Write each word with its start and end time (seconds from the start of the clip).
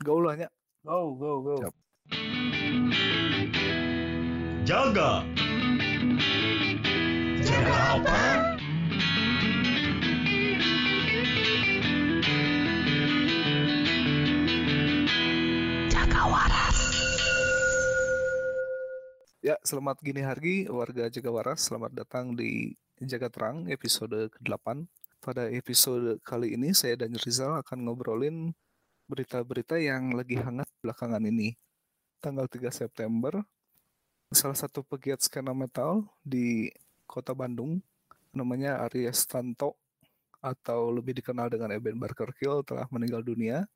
Gaulahnya. 0.00 0.48
Go, 0.80 1.12
go, 1.12 1.44
go. 1.44 1.56
Siap. 1.60 1.74
Jaga. 4.64 5.20
Jaga 7.44 7.76
apa? 8.00 8.20
Ya, 19.44 19.56
selamat 19.60 20.00
gini 20.00 20.24
hari 20.24 20.64
warga 20.72 21.12
Jagawaras. 21.12 21.68
Selamat 21.68 21.92
datang 21.92 22.32
di 22.32 22.72
Jaga 23.04 23.28
Terang 23.28 23.68
episode 23.68 24.32
ke-8. 24.32 24.80
Pada 25.20 25.52
episode 25.52 26.16
kali 26.24 26.56
ini 26.56 26.72
saya 26.72 26.96
dan 26.96 27.12
Rizal 27.20 27.60
akan 27.60 27.84
ngobrolin 27.84 28.56
berita-berita 29.10 29.74
yang 29.82 30.14
lagi 30.14 30.38
hangat 30.38 30.70
belakangan 30.78 31.26
ini. 31.26 31.58
Tanggal 32.22 32.46
3 32.46 32.70
September, 32.70 33.42
salah 34.30 34.54
satu 34.54 34.86
pegiat 34.86 35.18
skena 35.18 35.50
metal 35.50 36.06
di 36.22 36.70
kota 37.10 37.34
Bandung, 37.34 37.82
namanya 38.30 38.78
Arya 38.86 39.10
Stanto, 39.10 39.74
atau 40.38 40.94
lebih 40.94 41.18
dikenal 41.18 41.50
dengan 41.50 41.74
Eben 41.74 41.98
Barker 41.98 42.30
Kill, 42.38 42.62
telah 42.62 42.86
meninggal 42.92 43.26
dunia. 43.26 43.66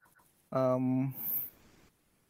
Em, 0.54 1.10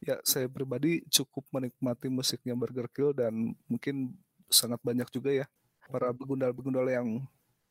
ya, 0.01 0.17
saya 0.25 0.49
pribadi 0.49 1.05
cukup 1.13 1.45
menikmati 1.53 2.09
musiknya 2.09 2.57
Burger 2.57 2.89
Kill 2.89 3.13
dan 3.13 3.53
mungkin 3.69 4.17
sangat 4.49 4.81
banyak 4.81 5.09
juga 5.13 5.29
ya 5.29 5.45
para 5.89 6.09
begundal-begundal 6.09 6.85
yang 6.89 7.21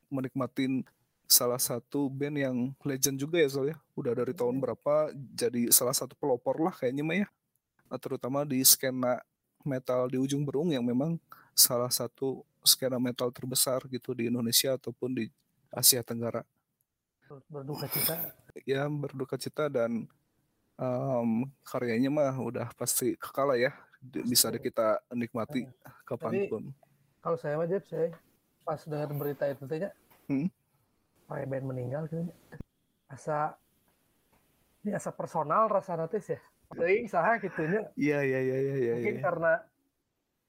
menikmatin 0.07 0.87
salah 1.25 1.59
satu 1.59 2.07
band 2.09 2.37
yang 2.37 2.57
legend 2.85 3.17
juga 3.19 3.41
ya 3.41 3.49
soalnya. 3.49 3.77
Udah 3.97 4.13
dari 4.13 4.33
tahun 4.33 4.57
berapa 4.61 5.11
jadi 5.13 5.69
salah 5.73 5.93
satu 5.93 6.13
pelopor 6.17 6.61
lah 6.61 6.73
kayaknya 6.73 7.03
mah 7.05 7.17
ya. 7.25 7.27
Nah, 7.89 7.99
terutama 8.01 8.41
di 8.45 8.61
skena 8.65 9.21
metal 9.65 10.09
di 10.09 10.17
ujung 10.21 10.45
berung 10.45 10.69
yang 10.73 10.85
memang 10.85 11.17
salah 11.57 11.89
satu 11.89 12.45
skena 12.65 12.97
metal 12.97 13.29
terbesar 13.29 13.85
gitu 13.89 14.13
di 14.13 14.29
Indonesia 14.29 14.77
ataupun 14.77 15.13
di 15.13 15.25
Asia 15.73 16.01
Tenggara. 16.01 16.45
Berduka 17.49 17.89
cita. 17.89 18.15
ya 18.63 18.85
berduka 18.87 19.35
cita 19.35 19.67
dan 19.67 20.05
em, 20.77 21.29
karyanya 21.65 22.09
mah 22.13 22.35
udah 22.37 22.69
pasti 22.77 23.17
kekal 23.17 23.53
lah 23.53 23.59
ya. 23.59 23.71
Bisa 24.05 24.53
deh 24.53 24.61
kita 24.61 25.01
nikmati 25.09 25.65
kapan 26.05 26.45
pun. 26.45 26.63
Kalau 27.25 27.37
saya 27.41 27.57
mah 27.57 27.65
Jeb, 27.65 27.81
saya 27.89 28.13
pas 28.61 28.77
dengar 28.85 29.09
berita 29.17 29.49
itu 29.49 29.65
tanya, 29.65 29.89
Hmm. 30.25 30.49
Pak 31.25 31.45
Ben 31.45 31.65
meninggal 31.65 32.05
gitu. 32.05 32.25
Asa 33.09 33.57
ini 34.81 34.93
asa 34.93 35.09
personal 35.09 35.65
rasa 35.65 35.97
notis 35.97 36.29
ya. 36.29 36.39
Jadi 36.73 37.05
saha 37.05 37.37
gitunya. 37.37 37.85
iya 37.95 38.21
iya 38.21 38.39
iya 38.41 38.57
iya 38.57 38.75
iya 38.75 38.93
Mungkin 38.97 39.17
iya. 39.17 39.23
karena 39.23 39.51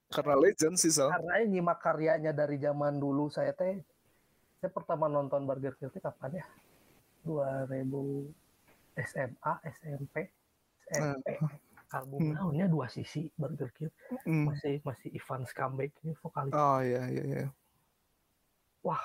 karena 0.07 0.35
legend 0.39 0.75
sih 0.79 0.89
Sal 0.89 1.13
karena 1.13 1.33
ini 1.41 1.59
nyimak 1.59 1.77
karyanya 1.77 2.31
dari 2.31 2.57
zaman 2.57 2.95
dulu 2.95 3.27
saya 3.27 3.51
teh 3.51 3.83
saya 4.57 4.71
pertama 4.71 5.05
nonton 5.05 5.43
Burger 5.43 5.75
Kill 5.75 5.91
teh 5.91 5.99
kapan 5.99 6.41
ya 6.41 6.45
2000 7.21 7.75
SMA 8.97 9.53
SMP 9.67 10.15
SMP 10.87 11.27
album 11.87 12.19
Hmm. 12.19 12.33
tahunnya 12.35 12.65
dua 12.67 12.87
sisi 12.87 13.27
Burger 13.35 13.69
Kill 13.75 13.91
Hmm. 14.23 14.47
masih 14.49 14.79
masih 14.81 15.11
Ivan 15.13 15.43
Skambek 15.43 15.91
ini 16.01 16.15
vokalis 16.17 16.55
oh 16.55 16.79
iya 16.81 17.03
iya 17.07 17.23
iya 17.27 17.47
wah 18.81 19.03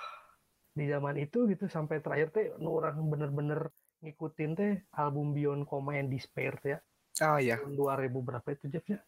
di 0.72 0.84
zaman 0.88 1.20
itu 1.20 1.44
gitu 1.48 1.68
sampai 1.68 2.00
terakhir 2.00 2.32
teh 2.32 2.46
nu 2.56 2.72
orang 2.80 2.96
bener-bener 3.04 3.68
ngikutin 4.00 4.50
teh 4.56 4.72
album 4.96 5.36
Beyond 5.36 5.68
Coma 5.68 6.00
and 6.00 6.08
Despair 6.08 6.56
ya 6.64 6.78
ah 7.20 7.36
iya 7.36 7.60
tahun 7.60 7.76
2000 7.76 8.08
berapa 8.08 8.48
itu 8.50 8.64
Jeff 8.72 8.86
ya 8.88 8.98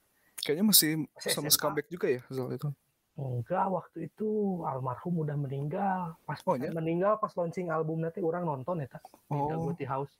kayaknya 0.44 0.64
masih 0.68 1.08
Masih 1.16 1.30
sama 1.32 1.48
comeback 1.48 1.88
juga 1.88 2.06
ya 2.12 2.20
Zal 2.28 2.52
itu 2.52 2.68
Enggak, 3.14 3.70
waktu 3.70 4.10
itu 4.10 4.58
almarhum 4.66 5.22
udah 5.22 5.38
meninggal. 5.38 6.18
Pas 6.26 6.42
Oh, 6.50 6.58
ya? 6.58 6.74
meninggal, 6.74 7.14
pas 7.22 7.30
launching 7.38 7.70
album 7.70 8.02
nanti 8.02 8.18
orang 8.18 8.42
nonton 8.42 8.82
ya, 8.82 8.90
tak? 8.90 9.06
Di 9.30 9.38
oh 9.38 9.46
Dagoty 9.54 9.86
House. 9.86 10.10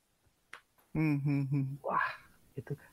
hmm, 0.95 1.19
hmm. 1.19 1.75
Gitu 2.55 2.71
kan. 2.71 2.87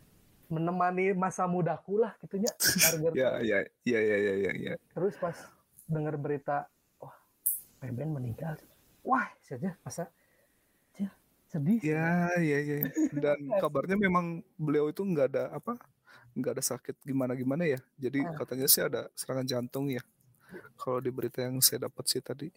Menemani 0.50 1.14
masa 1.14 1.46
mudaku 1.46 2.02
lah, 2.02 2.18
gitunya. 2.18 2.50
Burger 2.98 3.14
ya 3.14 3.30
Kill. 3.38 3.46
ya 3.46 3.58
ya 3.86 4.00
ya 4.02 4.16
ya 4.18 4.34
ya 4.42 4.52
ya 4.58 4.74
Terus 4.91 5.14
pas 5.22 5.38
denger 5.86 6.18
berita, 6.18 6.66
wah, 7.82 7.91
Beben 7.91 8.15
meninggal. 8.15 8.54
Wah, 9.03 9.26
saja 9.43 9.75
masa 9.82 10.06
ya, 10.94 11.10
sedih. 11.50 11.82
ya 11.82 12.31
ya 12.38 12.59
ya 12.62 12.76
dan 13.12 13.34
kabarnya 13.62 13.98
memang 13.98 14.41
beliau 14.54 14.87
itu 14.87 15.03
nggak 15.03 15.26
ada 15.34 15.44
apa 15.50 15.75
nggak 16.32 16.53
ada 16.54 16.65
sakit 16.65 17.03
gimana 17.03 17.34
gimana 17.34 17.66
ya 17.66 17.82
jadi 17.98 18.22
Ah. 18.25 18.38
katanya 18.38 18.71
sih 18.71 18.81
ada 18.81 19.10
serangan 19.12 19.42
jantung 19.44 19.91
ya 19.91 20.00
kalau 20.78 21.03
di 21.03 21.10
berita 21.10 21.42
yang 21.42 21.59
saya 21.59 21.91
dapat 21.91 22.06
sih 22.06 22.22
tadi 22.22 22.48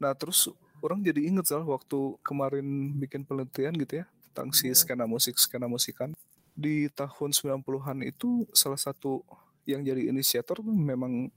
nah 0.00 0.16
terus 0.16 0.48
orang 0.80 1.04
jadi 1.04 1.28
inget 1.28 1.44
Zal 1.46 1.62
waktu 1.62 2.16
kemarin 2.24 2.64
bikin 2.96 3.22
penelitian 3.22 3.76
gitu 3.76 4.00
ya 4.00 4.06
tentang 4.32 4.50
si 4.50 4.72
Hmm. 4.72 4.74
skena 4.74 5.04
musik 5.04 5.36
skena 5.36 5.68
musikan 5.68 6.16
di 6.56 6.88
tahun 6.88 7.36
90-an 7.36 8.00
itu 8.02 8.48
salah 8.56 8.80
satu 8.80 9.20
yang 9.68 9.84
jadi 9.84 10.08
inisiator 10.08 10.64
tuh 10.64 10.72
memang 10.72 11.28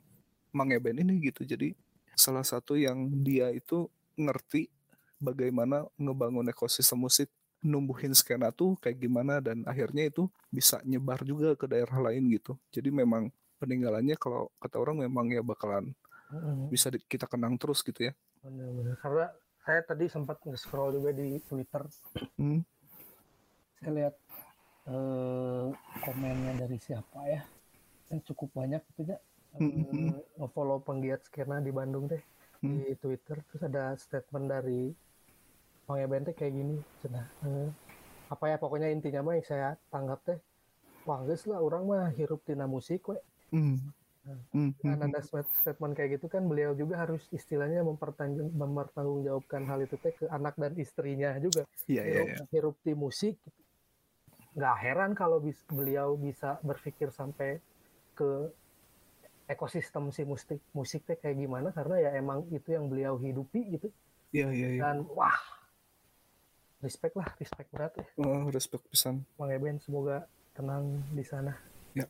Mang 0.50 0.70
Eben 0.72 0.96
ini 0.98 1.20
gitu 1.28 1.44
jadi 1.44 1.76
salah 2.20 2.44
satu 2.44 2.76
yang 2.76 3.08
dia 3.24 3.48
itu 3.56 3.88
ngerti 4.20 4.68
bagaimana 5.16 5.88
ngebangun 5.96 6.52
ekosistem 6.52 7.00
musik 7.00 7.32
numbuhin 7.60 8.16
skena 8.16 8.52
tuh 8.56 8.80
kayak 8.80 9.00
gimana 9.04 9.44
dan 9.44 9.64
akhirnya 9.68 10.08
itu 10.08 10.28
bisa 10.52 10.80
nyebar 10.84 11.24
juga 11.24 11.56
ke 11.56 11.68
daerah 11.68 12.12
lain 12.12 12.28
gitu. 12.32 12.56
Jadi 12.72 12.92
memang 12.92 13.32
peninggalannya 13.60 14.16
kalau 14.16 14.48
kata 14.60 14.80
orang 14.80 15.04
memang 15.04 15.28
ya 15.32 15.44
bakalan 15.44 15.92
bisa 16.72 16.94
di- 16.94 17.04
kita 17.04 17.28
kenang 17.28 17.60
terus 17.60 17.84
gitu 17.84 18.08
ya. 18.08 18.14
Bener-bener. 18.40 18.96
Karena 19.04 19.28
saya 19.66 19.82
tadi 19.84 20.08
sempat 20.08 20.40
nge-scroll 20.40 20.96
juga 20.96 21.12
di 21.12 21.42
Twitter. 21.44 21.84
Hmm. 22.40 22.64
Saya 23.80 23.92
lihat 23.92 24.16
eh, 24.88 25.68
komennya 26.06 26.54
dari 26.64 26.78
siapa 26.80 27.20
ya. 27.28 27.44
Kan 28.08 28.24
cukup 28.24 28.56
banyak 28.56 28.82
gitu 28.94 29.12
ya. 29.12 29.20
Mm-mm. 29.58 30.14
Eh, 30.14 30.22
nge-follow 30.38 30.80
penggiat 30.86 31.26
skena 31.26 31.58
di 31.58 31.74
Bandung 31.74 32.06
teh 32.06 32.22
Hmm. 32.60 32.76
di 32.76 32.92
Twitter. 33.00 33.40
Terus 33.50 33.62
ada 33.66 33.96
statement 33.96 34.46
dari 34.52 34.92
Bang 35.88 36.00
Eben 36.04 36.28
teh 36.28 36.36
kayak 36.38 36.54
gini. 36.54 36.76
Cenah, 37.02 37.26
eh, 37.48 37.70
apa 38.30 38.46
ya 38.52 38.58
pokoknya 38.62 38.94
intinya 38.94 39.26
mah 39.26 39.34
yang 39.40 39.48
saya 39.48 39.68
tanggap 39.90 40.20
teh. 40.28 40.40
Wah 41.08 41.24
lah 41.26 41.60
orang 41.64 41.84
mah 41.90 42.06
hirup 42.14 42.44
tina 42.46 42.70
musik 42.70 43.08
we. 43.10 43.18
Hmm. 43.50 43.80
Hmm, 44.28 44.40
hmm, 44.54 44.70
Kan 44.84 45.00
hmm. 45.00 45.08
ada 45.10 45.20
stat- 45.24 45.56
statement 45.64 45.96
kayak 45.98 46.20
gitu 46.20 46.28
kan 46.30 46.44
beliau 46.46 46.76
juga 46.78 47.02
harus 47.02 47.26
istilahnya 47.34 47.82
mempertanggung 47.82 48.52
mempertanggungjawabkan 48.54 49.64
hal 49.66 49.80
itu 49.82 49.96
teh 49.98 50.14
ke 50.14 50.30
anak 50.30 50.54
dan 50.60 50.76
istrinya 50.78 51.34
juga. 51.42 51.66
Iya 51.90 52.04
iya 52.06 52.22
hirup, 52.22 52.30
hirup 52.54 52.76
di 52.86 52.94
musik 52.94 53.36
nggak 54.60 54.78
heran 54.82 55.12
kalau 55.16 55.40
bis- 55.40 55.66
beliau 55.70 56.18
bisa 56.20 56.58
berpikir 56.66 57.14
sampai 57.16 57.62
ke 58.18 58.52
ekosistem 59.50 60.14
si 60.14 60.22
musik 60.24 60.62
musik 60.72 61.02
teh 61.04 61.18
kayak 61.18 61.36
gimana 61.36 61.74
karena 61.74 61.96
ya 62.00 62.10
emang 62.16 62.46
itu 62.50 62.70
yang 62.70 62.86
beliau 62.86 63.18
hidupi 63.18 63.76
gitu 63.76 63.90
Iya 64.30 64.54
iya 64.54 64.68
iya. 64.70 64.82
dan 64.86 65.02
wah 65.10 65.34
respect 66.80 67.18
lah 67.18 67.26
respect 67.36 67.68
berat 67.74 67.94
ya 67.98 68.06
Oh, 68.16 68.46
respect 68.48 68.86
pisan. 68.88 69.26
Bang 69.36 69.50
Eben 69.50 69.82
semoga 69.82 70.24
tenang 70.54 71.02
di 71.12 71.26
sana 71.26 71.58
Ya. 71.92 72.06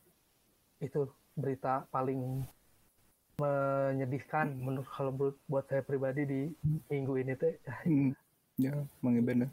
itu 0.78 1.08
berita 1.34 1.88
paling 1.88 2.44
menyedihkan 3.40 4.52
menurut 4.60 4.90
kalau 4.92 5.16
buat, 5.48 5.64
saya 5.66 5.80
pribadi 5.80 6.28
di 6.28 6.42
minggu 6.92 7.16
ini 7.18 7.34
teh 7.34 7.56
Hmm. 7.88 8.12
Ya, 8.60 8.76
Mang 9.00 9.16
Eben 9.16 9.48
ya. 9.48 9.50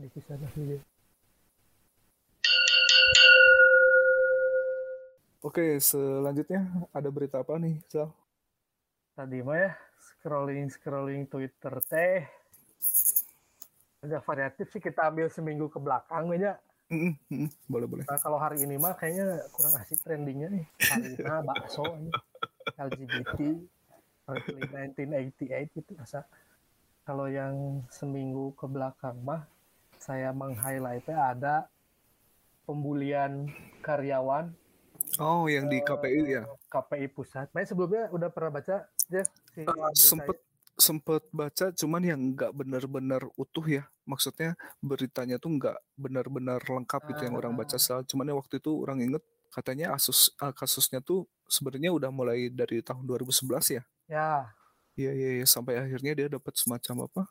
di 0.00 0.20
sana 0.24 0.48
juga 0.56 0.80
Oke, 5.40 5.80
selanjutnya 5.80 6.68
ada 6.92 7.08
berita 7.08 7.40
apa 7.40 7.56
nih, 7.56 7.80
Zal? 7.88 8.12
tadi 9.20 9.44
mah 9.44 9.52
ya 9.52 9.72
scrolling 10.00 10.72
scrolling 10.72 11.28
Twitter 11.28 11.74
teh 11.84 12.24
agak 14.00 14.24
variatif 14.24 14.72
sih 14.72 14.80
kita 14.80 15.12
ambil 15.12 15.28
seminggu 15.28 15.68
ke 15.68 15.76
belakang. 15.76 16.24
Hmm, 16.88 17.12
hmm, 17.28 17.48
boleh 17.68 17.84
boleh. 17.84 18.04
Nah 18.08 18.16
kalau 18.16 18.40
hari 18.40 18.64
ini 18.64 18.80
mah 18.80 18.96
kayaknya 18.96 19.44
kurang 19.52 19.76
asik 19.76 20.00
trendingnya 20.00 20.48
nih. 20.48 20.64
Karina 20.80 21.44
bakso 21.44 21.84
ini. 21.84 22.08
LGBT 22.80 23.28
early 24.24 24.64
1988 24.96 25.76
gitu 25.76 25.92
masa. 26.00 26.24
Kalau 27.04 27.28
yang 27.28 27.84
seminggu 27.92 28.56
ke 28.56 28.64
belakang 28.64 29.20
mah 29.20 29.44
saya 30.00 30.32
meng-highlightnya 30.32 31.36
ada 31.36 31.68
pembulian 32.64 33.52
karyawan 33.84 34.48
Oh, 35.18 35.44
yang 35.46 35.66
di 35.66 35.78
KPI 35.78 36.20
ya. 36.26 36.42
KPI 36.66 37.06
pusat. 37.08 37.48
Nah, 37.50 37.62
sebelumnya 37.62 38.08
udah 38.08 38.28
pernah 38.28 38.56
baca 38.56 38.84
Jeff 39.06 39.26
si 39.48 39.62
berita 39.62 39.92
sempet 39.92 40.36
sempet 40.74 41.22
baca 41.28 41.68
cuman 41.70 42.00
yang 42.00 42.20
nggak 42.32 42.52
benar-benar 42.52 43.22
utuh 43.34 43.62
ya. 43.62 43.84
Maksudnya 44.02 44.52
beritanya 44.78 45.36
tuh 45.36 45.52
nggak 45.52 45.76
benar-benar 45.94 46.58
lengkap 46.58 47.02
gitu 47.10 47.22
yang 47.22 47.36
orang 47.36 47.52
baca 47.52 47.74
Ah. 47.74 47.82
soal. 47.82 48.00
Cuman 48.02 48.24
ya 48.24 48.34
waktu 48.34 48.56
itu 48.56 48.70
orang 48.78 49.00
inget 49.00 49.20
katanya 49.50 49.92
asus 49.92 50.32
eh, 50.36 50.52
kasusnya 50.52 51.00
tuh 51.00 51.26
sebenarnya 51.44 51.90
udah 51.90 52.08
mulai 52.08 52.48
dari 52.48 52.80
tahun 52.80 53.04
2011 53.04 53.66
ya. 53.70 53.82
Ya, 54.06 54.30
Iya 54.94 55.12
iya 55.12 55.30
iya, 55.36 55.46
sampai 55.46 55.76
akhirnya 55.76 56.12
dia 56.14 56.28
dapat 56.28 56.54
semacam 56.54 57.06
apa? 57.06 57.22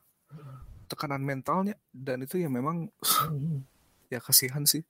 Tekanan 0.85 1.21
mentalnya 1.21 1.73
dan 1.89 2.21
itu 2.21 2.37
ya 2.37 2.49
memang 2.49 2.89
Hmm. 3.29 3.61
ya 4.09 4.17
kasihan 4.19 4.61
sih. 4.63 4.81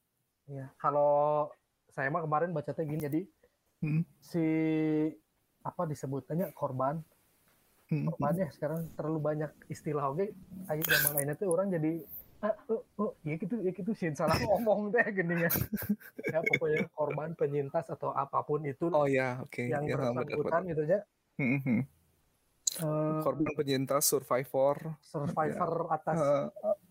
ya. 0.48 0.68
Kalau 0.76 1.48
saya 1.90 2.08
mah 2.14 2.22
kemarin 2.24 2.54
bacanya 2.54 2.84
gini, 2.86 3.02
jadi 3.02 3.22
Hmm. 3.80 4.04
si 4.20 4.44
apa 5.64 5.88
disebutnya 5.88 6.52
korban 6.52 7.00
Hmm. 7.88 8.12
korban 8.12 8.36
ya 8.38 8.48
sekarang 8.52 8.92
terlalu 8.94 9.20
banyak 9.24 9.52
istilah 9.66 10.12
oke 10.12 10.30
ayo 10.68 10.82
zaman 10.84 11.12
lainnya 11.16 11.40
tuh 11.40 11.50
orang 11.50 11.72
jadi 11.72 12.04
ah, 12.44 12.54
oh, 12.70 12.84
oh, 13.00 13.12
ya 13.24 13.40
gitu 13.40 13.56
ya 13.64 13.72
gitu 13.72 13.92
sih 13.96 14.12
salah 14.14 14.36
ngomong 14.44 14.92
deh 14.92 15.04
gini 15.10 15.48
ya 15.48 15.52
ya 16.28 16.40
pokoknya 16.44 16.92
korban 16.92 17.34
penyintas 17.34 17.88
atau 17.88 18.12
apa 18.12 18.44
pun 18.44 18.62
itu 18.68 18.92
Oh 18.92 19.08
ya, 19.08 19.40
oke. 19.42 19.64
yang 19.66 19.88
Ya, 19.88 19.96
bersangkutan 19.96 20.62
gitu 20.68 20.84
ya 20.86 21.00
Hmm, 21.40 21.60
hmm. 21.64 21.82
Eh, 22.80 23.20
Korban 23.26 23.50
penyintas, 23.56 24.04
survivor. 24.06 25.00
survivor 25.02 25.88
atas 25.90 26.20
Eh, 26.20 26.48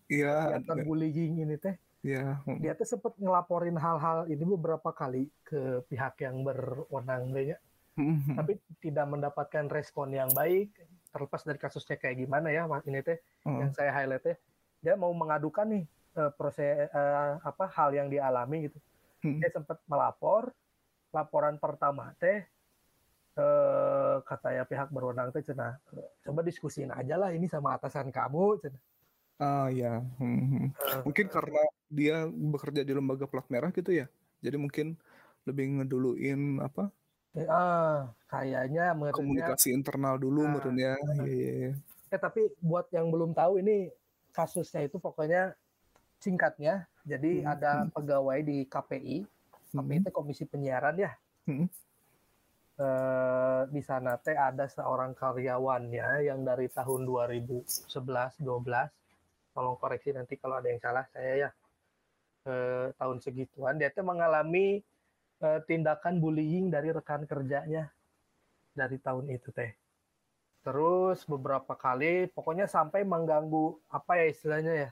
Iya, 0.09 0.57
kegiatan 0.57 0.77
bullying 0.89 1.45
ini 1.45 1.55
teh 1.61 1.77
hmm. 2.03 2.59
dia 2.63 2.73
tuh 2.73 2.87
sempet 2.87 3.13
ngelaporin 3.19 3.75
hal-hal 3.75 4.23
ini 4.27 4.43
beberapa 4.43 4.89
kali 4.91 5.27
ke 5.43 5.83
pihak 5.87 6.19
yang 6.23 6.43
berwenang 6.43 7.31
kayaknya 7.31 7.59
Hmm, 7.99 8.15
hmm. 8.15 8.35
tapi 8.39 8.55
tidak 8.79 9.11
mendapatkan 9.11 9.67
respon 9.67 10.15
yang 10.15 10.31
baik 10.31 10.71
terlepas 11.11 11.43
dari 11.43 11.59
kasusnya 11.59 11.99
kayak 11.99 12.23
gimana 12.23 12.47
ya 12.47 12.63
Mas, 12.63 12.87
ini 12.87 13.03
teh 13.03 13.19
Oh. 13.43 13.59
yang 13.59 13.75
saya 13.75 13.91
highlight 13.91 14.23
teh 14.23 14.37
dia 14.79 14.95
mau 14.95 15.11
mengadukan 15.11 15.67
nih 15.67 15.83
eh, 16.15 16.31
proses 16.31 16.87
eh, 16.87 17.31
apa 17.43 17.67
hal 17.67 17.91
yang 17.91 18.07
dialami 18.07 18.71
gitu 18.71 18.79
Hmm. 19.19 19.35
dia 19.43 19.51
sempat 19.51 19.83
melapor 19.83 20.55
laporan 21.11 21.59
pertama 21.59 22.15
teh 22.23 22.39
eh, 23.35 24.15
kata 24.23 24.47
ya 24.55 24.63
pihak 24.63 24.87
berwenang 24.95 25.35
teh 25.35 25.43
"Eh, 25.43 25.75
coba 26.23 26.39
diskusiin 26.39 26.95
aja 26.95 27.19
lah 27.19 27.35
ini 27.35 27.51
sama 27.51 27.75
atasan 27.75 28.15
kamu 28.15 28.63
cenah. 28.63 28.83
Ah 29.39 29.67
ya, 29.71 29.99
hmm, 30.19 30.71
mungkin 31.03 31.27
karena 31.27 31.63
dia 31.89 32.29
bekerja 32.29 32.85
di 32.85 32.93
lembaga 32.93 33.25
plat 33.25 33.45
merah 33.49 33.73
gitu 33.73 33.89
ya, 33.91 34.05
jadi 34.39 34.55
mungkin 34.61 34.95
lebih 35.49 35.81
ngeduluin 35.81 36.61
apa 36.61 36.93
eh, 37.33 37.45
ah 37.49 38.09
kayaknya 38.29 38.93
menurutnya 38.93 39.17
komunikasi 39.21 39.73
internal 39.73 40.15
dulu 40.21 40.45
Nah, 40.45 40.49
menurutnya. 40.57 40.91
Iya 40.97 41.25
iya. 41.25 41.51
iya. 41.69 41.71
eh 42.09 42.19
tapi 42.21 42.49
buat 42.61 42.89
yang 42.89 43.09
belum 43.13 43.33
tahu 43.37 43.61
ini 43.61 43.89
kasusnya 44.33 44.85
itu 44.85 44.97
pokoknya 45.01 45.53
singkatnya 46.21 46.85
jadi 47.05 47.45
Hmm, 47.45 47.53
ada 47.53 47.71
pegawai 47.89 48.39
di 48.45 48.65
KPI 48.65 49.17
KPI 49.73 49.77
Hmm, 49.77 49.99
itu 50.01 50.09
Komisi 50.09 50.43
Penyiaran 50.49 50.97
ya 50.97 51.11
hmm. 51.45 51.67
eh, 52.81 53.61
di 53.69 53.81
sana 53.85 54.17
teh 54.17 54.33
ada 54.33 54.65
seorang 54.65 55.13
karyawannya 55.13 56.25
yang 56.25 56.41
dari 56.41 56.65
tahun 56.69 57.05
2011 57.05 58.41
12 58.41 59.53
tolong 59.53 59.77
koreksi 59.77 60.13
nanti 60.13 60.37
kalau 60.41 60.57
ada 60.57 60.69
yang 60.69 60.81
salah 60.81 61.05
saya 61.13 61.47
ya 61.47 61.49
eh, 62.49 62.87
tahun 62.97 63.21
segituan 63.21 63.77
dia 63.77 63.93
tuh 63.93 64.01
mengalami 64.01 64.81
eh, 65.39 65.59
tindakan 65.69 66.17
bullying 66.17 66.73
dari 66.73 66.89
rekan 66.89 67.29
kerjanya 67.29 67.93
dari 68.73 68.97
tahun 68.97 69.29
itu 69.29 69.53
teh 69.53 69.71
terus 70.65 71.23
beberapa 71.29 71.77
kali 71.77 72.27
pokoknya 72.33 72.67
sampai 72.67 73.05
mengganggu 73.05 73.79
apa 73.93 74.19
ya 74.19 74.25
istilahnya 74.27 74.73
ya 74.75 74.91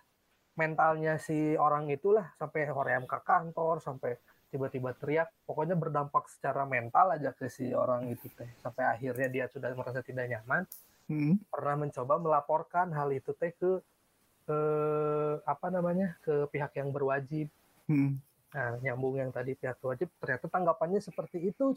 mentalnya 0.58 1.18
si 1.18 1.58
orang 1.60 1.90
itulah 1.92 2.34
sampai 2.40 2.70
hoream 2.72 3.04
ke 3.04 3.20
kantor 3.26 3.84
sampai 3.84 4.16
tiba-tiba 4.48 4.96
teriak 4.96 5.28
pokoknya 5.44 5.76
berdampak 5.76 6.32
secara 6.32 6.64
mental 6.64 7.12
aja 7.12 7.36
ke 7.36 7.52
si 7.52 7.76
orang 7.76 8.08
itu 8.08 8.32
teh 8.32 8.48
sampai 8.64 8.96
akhirnya 8.96 9.28
dia 9.28 9.46
sudah 9.52 9.76
merasa 9.76 10.00
tidak 10.00 10.30
nyaman 10.32 10.64
Hmm. 11.08 11.40
pernah 11.48 11.88
mencoba 11.88 12.20
melaporkan 12.20 12.92
hal 12.92 13.16
itu 13.16 13.32
teh 13.32 13.56
ke 13.56 13.80
eh, 14.48 15.34
apa 15.44 15.68
namanya 15.68 16.16
ke 16.22 16.48
pihak 16.48 16.76
yang 16.76 16.90
berwajib 16.90 17.48
Hmm. 17.88 18.20
nah 18.52 18.76
nyambung 18.80 19.16
yang 19.16 19.32
tadi 19.32 19.54
pihak 19.54 19.80
berwajib 19.80 20.12
ternyata 20.20 20.48
tanggapannya 20.48 21.00
seperti 21.00 21.40
itu 21.46 21.72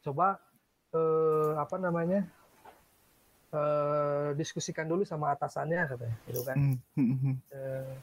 coba 0.00 0.38
eh, 0.90 1.52
apa 1.54 1.76
namanya 1.76 2.26
eh, 3.50 4.28
diskusikan 4.34 4.84
dulu 4.84 5.02
sama 5.02 5.30
atasannya 5.32 5.82
katanya 5.86 6.16
gitu 6.26 6.42
kan 6.42 6.56
Hmm. 6.56 6.76
Hmm. 6.94 7.16
Hmm. 7.18 7.36
eh, 7.50 7.94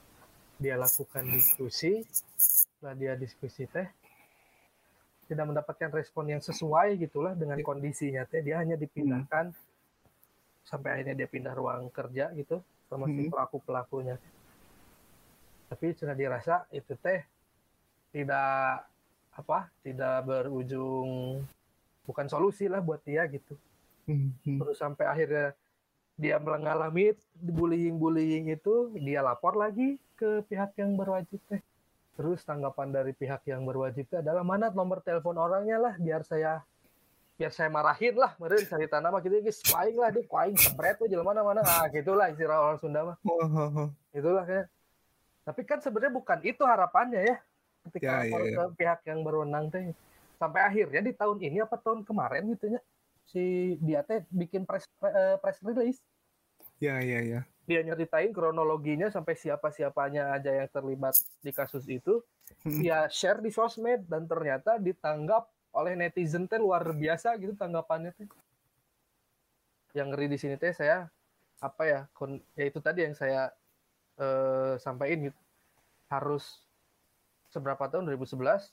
dia 0.55 0.75
lakukan 0.75 1.27
diskusi 1.27 2.07
setelah 2.39 2.95
dia 2.95 3.13
diskusi 3.15 3.67
teh 3.67 3.87
tidak 5.25 5.45
mendapatkan 5.49 5.89
respon 5.91 6.29
yang 6.29 6.39
sesuai 6.39 6.95
gitulah 6.95 7.33
dengan 7.33 7.57
Ya. 7.57 7.65
kondisinya 7.65 8.23
teh 8.23 8.39
dia 8.39 8.61
hanya 8.61 8.77
dipindahkan 8.77 9.51
sampai 10.63 10.89
akhirnya 10.93 11.19
dia 11.19 11.27
pindah 11.27 11.51
ruang 11.51 11.89
kerja 11.89 12.31
gitu 12.31 12.61
sama 12.89 13.09
si 13.09 13.27
pelaku 13.27 13.57
pelakunya 13.65 14.15
tapi 15.69 15.91
sudah 15.97 16.13
dirasa 16.13 16.63
itu 16.69 16.93
teh 17.01 17.25
tidak 18.13 18.85
apa 19.35 19.67
tidak 19.83 20.23
berujung 20.23 21.41
bukan 22.05 22.27
solusi 22.29 22.69
lah 22.69 22.79
buat 22.79 23.01
dia 23.03 23.25
gitu. 23.27 23.57
Hmm. 24.05 24.61
terus 24.61 24.77
sampai 24.77 25.09
akhirnya 25.09 25.57
dia 26.13 26.37
mengalami 26.37 27.17
bullying 27.33 27.97
bullying 27.97 28.53
itu 28.53 28.93
dia 29.01 29.25
lapor 29.25 29.57
lagi 29.57 29.97
ke 30.13 30.45
pihak 30.45 30.77
yang 30.77 30.93
berwajib 30.93 31.41
teh 31.49 31.57
terus 32.15 32.45
tanggapan 32.45 32.93
dari 32.93 33.17
pihak 33.17 33.41
yang 33.49 33.65
berwajib 33.65 34.05
itu 34.05 34.15
adalah 34.21 34.45
mana 34.45 34.69
nomor 34.69 35.01
telepon 35.01 35.41
orangnya 35.41 35.81
lah 35.81 35.97
biar 35.97 36.21
saya 36.21 36.61
biar 37.35 37.51
saya 37.51 37.67
marahin 37.67 38.15
lah 38.15 38.31
meren 38.39 38.63
cari 38.63 38.87
tanah 38.87 39.11
mah 39.11 39.19
gitu 39.19 39.43
guys 39.43 39.59
kuaing 39.61 39.97
lah 39.99 40.07
dia 40.07 40.23
kuaing 40.23 40.55
sempret 40.55 40.95
tuh 40.95 41.07
jelema 41.07 41.35
mana 41.35 41.59
ah 41.61 41.83
gitulah 41.91 42.31
istilah 42.31 42.57
orang 42.57 42.79
Sunda 42.79 43.03
mah 43.03 43.17
Wah, 43.27 43.47
wah, 43.51 43.67
wah. 43.69 43.89
itulah 44.11 44.43
kayak 44.43 44.65
tapi 45.43 45.61
kan 45.61 45.77
sebenarnya 45.77 46.15
bukan 46.15 46.39
itu 46.41 46.63
harapannya 46.63 47.21
ya 47.21 47.37
ketika 47.85 48.23
Ya, 48.23 48.39
ya, 48.39 48.39
ya. 48.55 48.65
pihak 48.71 48.99
yang 49.05 49.19
berwenang 49.21 49.67
teh 49.67 49.91
sampai 50.35 50.63
akhirnya 50.63 51.03
di 51.03 51.11
tahun 51.11 51.37
ini 51.39 51.59
apa 51.59 51.75
tahun 51.75 52.01
kemarin 52.01 52.47
gitu 52.55 52.71
ya 52.71 52.81
si 53.27 53.43
dia 53.79 53.99
teh 54.01 54.23
bikin 54.31 54.63
press 54.63 54.87
eh, 55.03 55.35
press 55.37 55.59
release 55.59 55.99
Ya 56.79 56.99
ya 56.99 57.19
ya. 57.19 57.39
dia 57.63 57.79
nyeritain 57.81 58.31
kronologinya 58.31 59.07
sampai 59.07 59.35
siapa-siapanya 59.35 60.31
aja 60.31 60.51
yang 60.55 60.69
terlibat 60.71 61.13
di 61.39 61.51
kasus 61.51 61.83
itu 61.85 62.23
Hmm. 62.61 62.77
dia 62.77 63.09
share 63.09 63.41
di 63.41 63.49
sosmed 63.49 64.05
dan 64.05 64.25
ternyata 64.25 64.77
ditanggap 64.77 65.49
oleh 65.75 65.93
netizen 65.99 66.47
teh 66.47 66.57
luar 66.57 66.87
biasa 66.95 67.35
gitu 67.35 67.53
tanggapannya 67.53 68.15
teh. 68.15 68.27
Yang 69.91 70.07
ngeri 70.15 70.27
di 70.31 70.37
sini 70.39 70.55
teh 70.55 70.71
saya 70.71 71.11
apa 71.59 71.83
ya 71.87 71.99
kon, 72.15 72.39
ya 72.55 72.63
itu 72.67 72.79
tadi 72.79 73.03
yang 73.03 73.15
saya 73.15 73.51
eh, 74.17 74.79
sampaikan 74.79 75.29
gitu. 75.31 75.39
Harus 76.07 76.63
seberapa 77.51 77.87
tahun 77.91 78.07
2011 78.07 78.71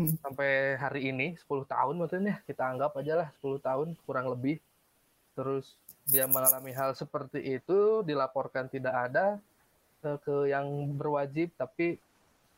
Hmm. 0.00 0.16
sampai 0.16 0.80
hari 0.80 1.12
ini 1.12 1.36
10 1.36 1.68
tahun 1.68 2.00
maksudnya 2.00 2.40
kita 2.48 2.72
anggap 2.72 2.96
aja 2.96 3.20
lah 3.20 3.28
10 3.36 3.60
tahun 3.60 3.92
kurang 4.08 4.32
lebih. 4.32 4.56
Terus 5.36 5.76
dia 6.08 6.24
mengalami 6.24 6.72
hal 6.72 6.96
seperti 6.96 7.60
itu 7.60 8.00
dilaporkan 8.08 8.64
tidak 8.72 8.96
ada 8.96 9.36
eh, 10.00 10.16
ke 10.24 10.48
yang 10.48 10.64
berwajib 10.96 11.52
tapi 11.60 12.00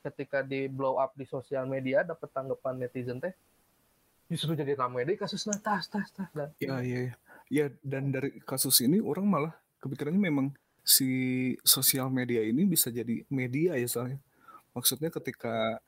ketika 0.06 0.46
di 0.46 0.70
blow 0.70 1.02
up 1.02 1.18
di 1.18 1.26
sosial 1.26 1.66
media 1.66 2.06
dapat 2.06 2.30
tanggapan 2.30 2.78
netizen 2.78 3.18
teh 3.18 3.34
justru 4.32 4.56
jadi 4.56 4.72
ramai 4.74 5.04
deh 5.04 5.14
kasus 5.20 5.44
nah 5.44 5.58
tas 5.60 5.86
tas 5.92 6.08
tas 6.10 6.30
dan 6.32 6.48
Ya 6.58 6.80
ya 6.80 6.98
ya. 7.12 7.14
Ya 7.52 7.66
dan 7.84 8.08
dari 8.08 8.40
kasus 8.48 8.80
ini 8.80 8.98
orang 8.98 9.28
malah 9.28 9.54
kepikirannya 9.84 10.18
memang 10.18 10.56
si 10.82 11.52
sosial 11.62 12.08
media 12.08 12.40
ini 12.40 12.64
bisa 12.64 12.88
jadi 12.88 13.22
media 13.28 13.76
ya 13.76 13.86
soalnya. 13.86 14.18
Maksudnya 14.72 15.12
ketika 15.12 15.78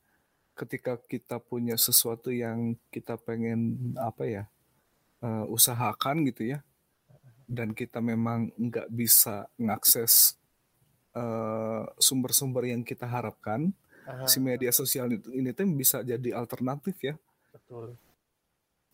ketika 0.55 0.93
kita 1.11 1.37
punya 1.43 1.75
sesuatu 1.75 2.31
yang 2.31 2.79
kita 2.93 3.19
pengen 3.19 3.95
apa 3.99 4.23
ya 4.29 4.43
eh, 5.25 5.45
usahakan 5.51 6.29
gitu 6.31 6.55
ya 6.55 6.59
dan 7.51 7.75
kita 7.75 7.99
memang 7.99 8.55
nggak 8.55 8.87
bisa 8.93 9.51
ngakses 9.59 10.39
eh, 11.17 11.83
sumber-sumber 11.99 12.71
yang 12.71 12.87
kita 12.87 13.09
harapkan 13.09 13.75
Ah, 14.05 14.29
si 14.29 14.37
media 14.37 14.69
sosial 14.69 15.17
itu 15.17 15.33
ini 15.33 15.57
tuh 15.57 15.65
bisa 15.73 16.05
jadi 16.05 16.37
alternatif 16.37 16.93
ya 17.01 17.17
betul 17.57 17.97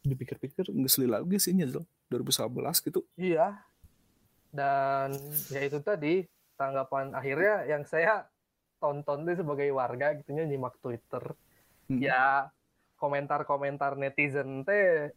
dipikir-pikir 0.01 0.73
nggak 0.73 0.91
seli 0.91 1.09
lagi 1.09 1.37
sih 1.37 1.53
nyesel 1.53 1.85
2011 2.09 2.87
gitu. 2.87 3.01
Iya. 3.21 3.61
Dan 4.51 5.15
ya 5.53 5.61
itu 5.63 5.79
tadi 5.85 6.27
tanggapan 6.57 7.15
akhirnya 7.15 7.65
yang 7.69 7.83
saya 7.87 8.27
tonton 8.81 9.29
tuh 9.29 9.37
sebagai 9.37 9.69
warga 9.71 10.17
gitunya 10.17 10.49
nyimak 10.49 10.77
Twitter. 10.81 11.37
Hmm. 11.91 11.99
ya 11.99 12.47
komentar-komentar 13.03 13.99
netizen 13.99 14.63
teh 14.63 15.11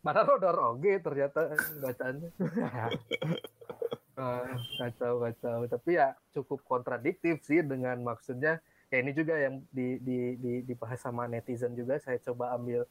mana 0.00 0.24
rodor 0.24 0.56
oge 0.72 0.96
ternyata 1.04 1.52
bacaannya 1.84 2.32
Ah, 4.14 4.46
kacau 4.78 5.18
kacau. 5.26 5.66
Tapi 5.66 5.98
ya 5.98 6.14
cukup 6.30 6.62
kontradiktif 6.62 7.42
sih 7.42 7.66
dengan 7.66 7.98
maksudnya. 8.06 8.62
Ya 8.86 9.02
ini 9.02 9.10
juga 9.10 9.34
yang 9.34 9.66
di, 9.74 9.98
di, 9.98 10.38
di, 10.38 10.52
dibahas 10.62 11.02
sama 11.02 11.26
netizen 11.26 11.74
juga 11.74 11.98
saya 11.98 12.22
coba 12.22 12.54
ambil 12.54 12.86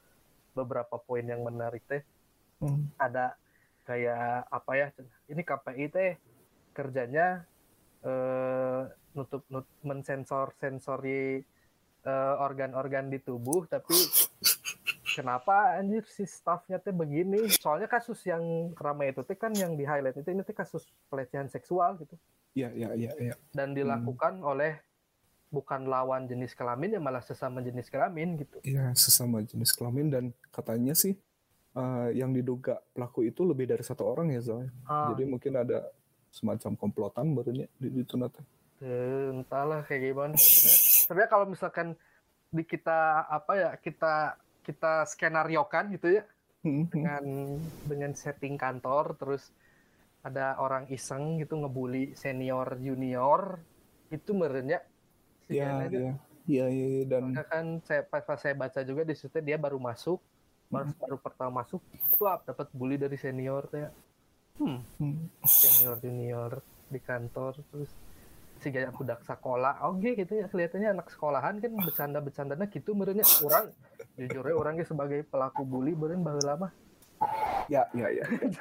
beberapa 0.54 0.96
poin 1.02 1.26
yang 1.26 1.44
menarik 1.44 1.84
teh 1.86 2.04
Hmm. 2.64 2.88
ada 2.96 3.36
kayak 3.84 4.48
apa 4.48 4.72
ya 4.72 4.88
ini 5.28 5.44
KPI 5.44 5.86
teh 5.92 6.16
kerjanya 6.72 7.44
eh, 8.08 8.82
nutup 9.12 9.44
nut, 9.52 9.68
mensensor 9.84 10.56
sensori 10.56 11.44
eh, 12.08 12.36
organ-organ 12.40 13.12
di 13.12 13.20
tubuh 13.20 13.68
tapi 13.68 13.92
kenapa 15.04 15.76
anjir 15.76 16.08
si 16.08 16.24
staffnya 16.24 16.80
teh 16.80 16.96
begini 16.96 17.52
soalnya 17.52 17.92
kasus 17.92 18.24
yang 18.24 18.72
ramai 18.80 19.12
itu 19.12 19.28
teh 19.28 19.36
kan 19.36 19.52
yang 19.52 19.76
di 19.76 19.84
highlight 19.84 20.16
itu 20.16 20.32
ini 20.32 20.48
teh 20.48 20.56
kasus 20.56 20.88
pelecehan 21.12 21.52
seksual 21.52 22.00
gitu 22.00 22.16
Iya, 22.54 22.70
iya, 22.78 22.90
iya, 22.94 23.12
iya. 23.18 23.36
dan 23.50 23.74
dilakukan 23.74 24.40
oleh 24.40 24.78
bukan 25.54 25.86
lawan 25.86 26.26
jenis 26.26 26.58
kelamin 26.58 26.98
ya 26.98 27.02
malah 27.02 27.22
sesama 27.22 27.62
jenis 27.62 27.88
kelamin 27.94 28.42
gitu 28.42 28.58
Iya, 28.66 28.96
sesama 28.98 29.46
jenis 29.46 29.72
kelamin 29.78 30.08
dan 30.10 30.24
katanya 30.50 30.94
sih 30.98 31.14
eh, 31.78 32.10
yang 32.18 32.32
diduga 32.34 32.82
pelaku 32.94 33.20
itu 33.30 33.42
lebih 33.46 33.66
dari 33.72 33.84
satu 33.86 34.04
orang 34.08 34.34
ya, 34.34 34.42
Zal. 34.42 34.66
ah, 34.90 35.14
Jadi 35.14 35.24
mungkin 35.30 35.54
ada 35.64 35.80
semacam 36.34 36.72
komplotan 36.82 37.26
barunya 37.38 37.68
di 37.78 37.88
itu 38.02 38.16
nanti. 38.18 38.42
Eh, 38.84 39.28
entahlah 39.32 39.80
kayak 39.88 40.02
gimana 40.12 40.34
sebenarnya. 40.36 40.80
Sebenarnya 41.04 41.30
kalau 41.32 41.46
misalkan 41.48 41.88
di 42.54 42.64
kita 42.68 43.00
apa 43.28 43.52
ya 43.56 43.70
kita 43.80 44.38
kita 44.68 45.08
skenariokan 45.10 45.90
gitu 45.96 46.08
ya 46.20 46.24
Hmm, 46.64 46.88
dengan 46.88 47.24
dengan 47.84 48.12
setting 48.16 48.56
kantor 48.56 49.18
terus 49.20 49.52
ada 50.24 50.56
orang 50.60 50.88
iseng 50.88 51.40
gitu 51.42 51.60
ngebully 51.60 52.16
senior 52.16 52.80
junior 52.80 53.60
itu 54.08 54.32
merenya 54.32 54.80
si 54.80 54.93
Iya, 55.54 55.70
Kena 55.70 55.86
itu. 55.86 56.00
iya. 56.02 56.14
Iya, 56.44 56.66
iya, 56.68 56.86
iya. 56.92 57.04
dan 57.08 57.22
Soalnya 57.32 57.46
kan 57.48 57.66
saya 57.88 58.02
pas, 58.04 58.24
pas 58.28 58.36
saya 58.36 58.52
baca 58.52 58.80
juga 58.84 59.08
di 59.08 59.16
situ 59.16 59.32
dia 59.40 59.56
baru 59.56 59.80
masuk 59.80 60.20
baru, 60.68 60.90
baru 60.98 61.18
pertama 61.22 61.64
masuk 61.64 61.80
tuh 62.18 62.28
dapat 62.44 62.68
bully 62.74 62.98
dari 62.98 63.16
senior 63.16 63.70
ya 63.72 63.90
hmm 64.58 64.80
hmm, 65.00 65.18
senior 65.46 65.96
junior 66.02 66.52
di 66.90 67.00
kantor 67.00 67.62
terus 67.70 67.94
si 68.62 68.70
gaya 68.74 68.90
budak 68.90 69.22
sekolah 69.24 69.86
oke 69.86 70.14
gitu 70.18 70.34
ya 70.40 70.46
kelihatannya 70.50 70.98
anak 70.98 71.08
sekolahan 71.14 71.62
kan 71.62 71.72
bercanda 71.78 72.20
bercandanya 72.22 72.66
gitu 72.70 72.96
merenya 72.98 73.26
orang 73.44 73.70
jujurnya 74.18 74.56
orangnya 74.56 74.86
sebagai 74.88 75.26
pelaku 75.26 75.64
bully 75.66 75.94
beren 75.98 76.22
bahwa 76.22 76.42
lama 76.44 76.70
ya, 77.72 77.88
ya, 77.96 78.08
ya. 78.12 78.26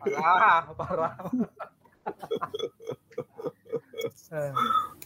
parah 0.00 0.62
parah 0.76 1.12
parah 1.12 1.14
Eh, 2.00 3.50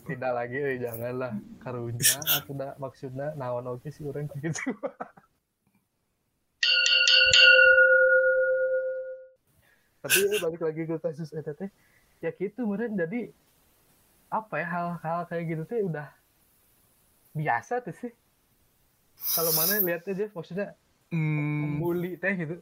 tidak 0.07 0.33
lagi 0.35 0.59
eh, 0.59 0.79
janganlah. 0.83 1.33
Karunya 1.63 2.19
aku 2.39 2.55
dah 2.55 2.77
maksudnya 2.79 3.35
naon 3.35 3.67
oke 3.67 3.91
sih 3.91 4.05
orang 4.07 4.29
gitu. 4.39 4.71
Tapi 10.05 10.19
ini 10.21 10.37
balik 10.37 10.61
lagi 10.61 10.85
ke 10.85 10.97
kasus 11.01 11.33
eta 11.33 11.57
teh. 11.57 11.73
Ya 12.21 12.31
gitu 12.37 12.69
meren 12.69 12.97
jadi 12.97 13.33
apa 14.29 14.61
ya 14.61 14.67
hal-hal 14.69 15.27
kayak 15.31 15.45
gitu 15.49 15.63
teh 15.65 15.81
udah 15.85 16.13
biasa 17.35 17.81
tuh 17.83 17.97
sih. 17.97 18.13
Kalau 19.39 19.55
mana 19.57 19.81
lihat 19.81 20.05
aja 20.11 20.29
maksudnya 20.35 20.75
Hmm, 21.15 21.79
bully 21.79 22.19
teh 22.19 22.35
gitu. 22.35 22.59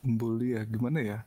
Bully 0.00 0.56
ya, 0.56 0.64
gimana 0.64 1.04
ya? 1.04 1.18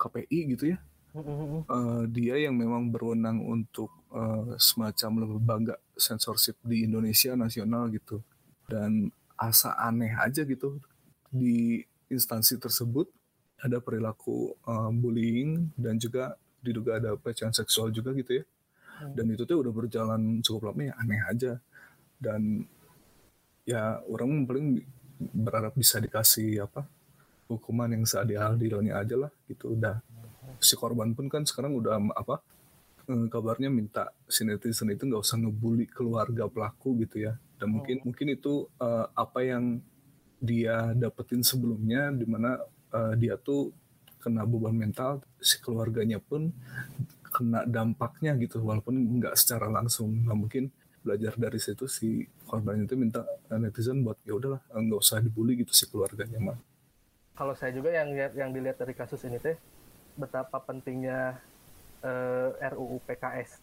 KPI 0.00 0.56
gitu 0.56 0.72
ya. 0.72 0.78
Eh, 1.10 2.02
dia 2.14 2.38
yang 2.38 2.54
memang 2.54 2.86
berwenang 2.94 3.42
untuk 3.42 3.90
eh, 4.14 4.54
semacam 4.62 5.26
lembaga 5.26 5.74
sensorship 5.98 6.58
di 6.62 6.86
Indonesia 6.86 7.34
nasional 7.34 7.90
gitu. 7.90 8.22
Dan 8.70 9.10
asa 9.34 9.74
aneh 9.74 10.14
aja 10.14 10.46
gitu 10.46 10.78
di 11.30 11.82
instansi 12.06 12.58
tersebut. 12.62 13.10
Ada 13.60 13.82
perilaku 13.82 14.54
eh, 14.54 14.90
bullying 14.94 15.74
dan 15.74 15.98
juga 15.98 16.38
diduga 16.62 17.02
ada 17.02 17.16
pelecehan 17.18 17.54
seksual 17.54 17.90
juga 17.90 18.14
gitu 18.14 18.42
ya. 18.42 18.46
Hmm. 19.00 19.16
dan 19.16 19.32
itu 19.32 19.48
tuh 19.48 19.64
udah 19.64 19.72
berjalan 19.72 20.44
cukup 20.44 20.70
lama 20.70 20.92
ya 20.92 20.94
aneh 21.00 21.20
aja. 21.24 21.52
Dan 22.20 22.68
ya 23.64 23.96
orang 24.04 24.44
paling 24.44 24.84
berharap 25.32 25.72
bisa 25.72 25.96
dikasih 25.96 26.68
apa 26.68 26.84
hukuman 27.48 27.88
yang 27.88 28.04
seadil-adilnya 28.04 29.00
aja 29.00 29.16
lah 29.16 29.32
gitu. 29.48 29.72
Udah 29.72 30.04
si 30.60 30.76
korban 30.76 31.16
pun 31.16 31.26
kan 31.32 31.42
sekarang 31.48 31.72
udah 31.74 31.96
apa 32.14 32.44
eh, 33.08 33.26
kabarnya 33.32 33.72
minta 33.72 34.12
si 34.28 34.44
netizen 34.44 34.92
itu 34.92 35.08
nggak 35.08 35.22
usah 35.24 35.40
ngebully 35.40 35.88
keluarga 35.88 36.46
pelaku 36.46 37.00
gitu 37.02 37.26
ya. 37.26 37.32
Dan 37.56 37.76
mungkin 37.76 38.04
mungkin 38.04 38.26
itu 38.36 38.68
eh, 38.78 39.06
apa 39.16 39.40
yang 39.42 39.80
dia 40.40 40.92
dapetin 40.96 41.40
sebelumnya 41.44 42.12
di 42.12 42.24
mana 42.28 42.60
eh, 42.92 43.14
dia 43.16 43.40
tuh 43.40 43.72
kena 44.20 44.44
beban 44.44 44.76
mental 44.76 45.24
si 45.40 45.56
keluarganya 45.64 46.20
pun 46.20 46.52
kena 47.32 47.64
dampaknya 47.64 48.36
gitu 48.36 48.60
walaupun 48.60 48.94
nggak 49.18 49.34
secara 49.34 49.72
langsung. 49.72 50.12
Nah 50.28 50.36
mungkin 50.36 50.68
belajar 51.00 51.32
dari 51.40 51.56
situ 51.56 51.88
si 51.88 52.28
korban 52.44 52.84
itu 52.84 52.92
minta 52.94 53.24
eh, 53.48 53.56
netizen 53.56 54.04
buat 54.04 54.20
ya 54.28 54.36
udahlah 54.36 54.60
nggak 54.68 55.00
usah 55.00 55.24
dibully 55.24 55.56
gitu 55.64 55.72
si 55.72 55.88
keluarganya 55.88 56.52
mah 56.52 56.58
kalau 57.32 57.56
saya 57.56 57.72
juga 57.72 57.88
yang 57.88 58.12
yang 58.36 58.52
dilihat 58.52 58.76
dari 58.76 58.92
kasus 58.92 59.24
ini 59.24 59.40
teh 59.40 59.56
betapa 60.14 60.58
pentingnya 60.58 61.38
eh, 62.00 62.70
RUU 62.70 62.98
PKS 63.04 63.60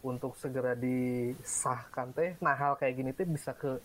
untuk 0.00 0.36
segera 0.36 0.74
disahkan 0.74 2.12
teh 2.12 2.34
nah 2.38 2.54
hal 2.54 2.76
kayak 2.76 2.94
gini 2.94 3.10
teh 3.10 3.24
bisa 3.24 3.52
ke 3.52 3.78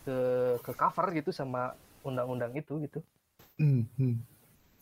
ke 0.00 0.16
ke 0.60 0.72
cover 0.72 1.06
gitu 1.12 1.30
sama 1.30 1.72
undang-undang 2.00 2.52
itu 2.54 2.80
gitu 2.80 3.00
Hmm, 3.60 3.84
hmm. 3.94 4.16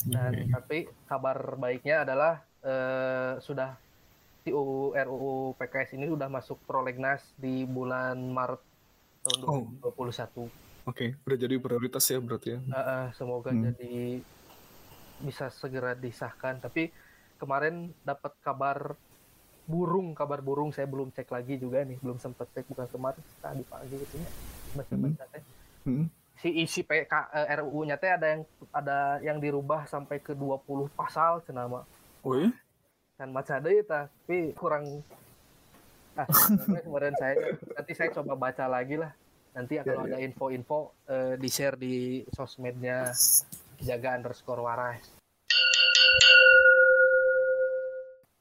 dan 0.06 0.30
Iya, 0.30 0.46
iya. 0.46 0.54
tapi 0.54 0.78
kabar 1.04 1.58
baiknya 1.58 2.06
adalah 2.06 2.38
eh, 2.62 3.42
sudah 3.42 3.74
UU 4.46 4.94
RUU 4.94 5.32
PKS 5.54 5.92
ini 5.92 6.06
sudah 6.06 6.30
masuk 6.30 6.56
prolegnas 6.62 7.20
di 7.34 7.66
bulan 7.66 8.16
Maret 8.16 8.62
tahun 9.20 9.38
Oh. 9.44 9.66
2021 9.82 10.48
Oke, 10.86 11.20
udah 11.20 11.36
jadi 11.36 11.60
prioritas 11.60 12.00
ya 12.06 12.16
berarti 12.16 12.56
ya. 12.56 12.58
Eh, 12.64 12.78
eh, 12.78 13.06
semoga 13.12 13.52
Hmm. 13.52 13.60
jadi 13.60 14.22
bisa 15.22 15.50
segera 15.50 15.94
disahkan. 15.94 16.62
Tapi 16.62 16.90
kemarin 17.38 17.90
dapat 18.02 18.34
kabar 18.42 18.98
burung, 19.68 20.16
kabar 20.16 20.40
burung 20.40 20.72
saya 20.72 20.88
belum 20.88 21.12
cek 21.12 21.28
lagi 21.28 21.60
juga 21.60 21.84
nih, 21.84 22.00
belum 22.00 22.16
sempat 22.16 22.48
cek 22.56 22.64
bukan 22.72 22.88
kemarin 22.88 23.22
tadi 23.44 23.62
pagi 23.68 23.94
gitu 23.94 24.16
ya. 24.16 24.28
Baca-baca 24.80 25.24
teh. 25.28 25.42
Hmm. 25.84 26.06
Si 26.38 26.48
isi 26.64 26.80
PK 26.86 27.12
eh, 27.34 27.56
RUU-nya 27.60 28.00
teh 28.00 28.08
ada 28.08 28.26
yang 28.32 28.42
ada 28.72 28.98
yang 29.20 29.38
dirubah 29.42 29.84
sampai 29.84 30.22
ke 30.24 30.32
20 30.32 30.88
pasal 30.96 31.44
cenama. 31.44 31.84
Oh 32.24 32.32
iya? 32.32 32.48
Kan 33.20 33.34
maca 33.34 33.60
deui 33.60 33.84
tah, 33.84 34.08
tapi 34.08 34.56
kurang 34.56 35.04
ah 36.18 36.26
kemarin 36.86 37.14
saya 37.14 37.34
nanti 37.78 37.92
saya 37.94 38.08
coba 38.14 38.34
baca 38.34 38.64
lagi 38.66 38.96
lah. 38.96 39.12
Nanti 39.52 39.82
kalau 39.82 40.06
Ya, 40.06 40.16
ada 40.16 40.18
info-info 40.22 40.94
eh, 41.10 41.34
di-share 41.36 41.76
di 41.76 42.22
sosmednya 42.32 43.10
jaga 43.82 44.18
underscore 44.18 44.62
waras. 44.62 45.02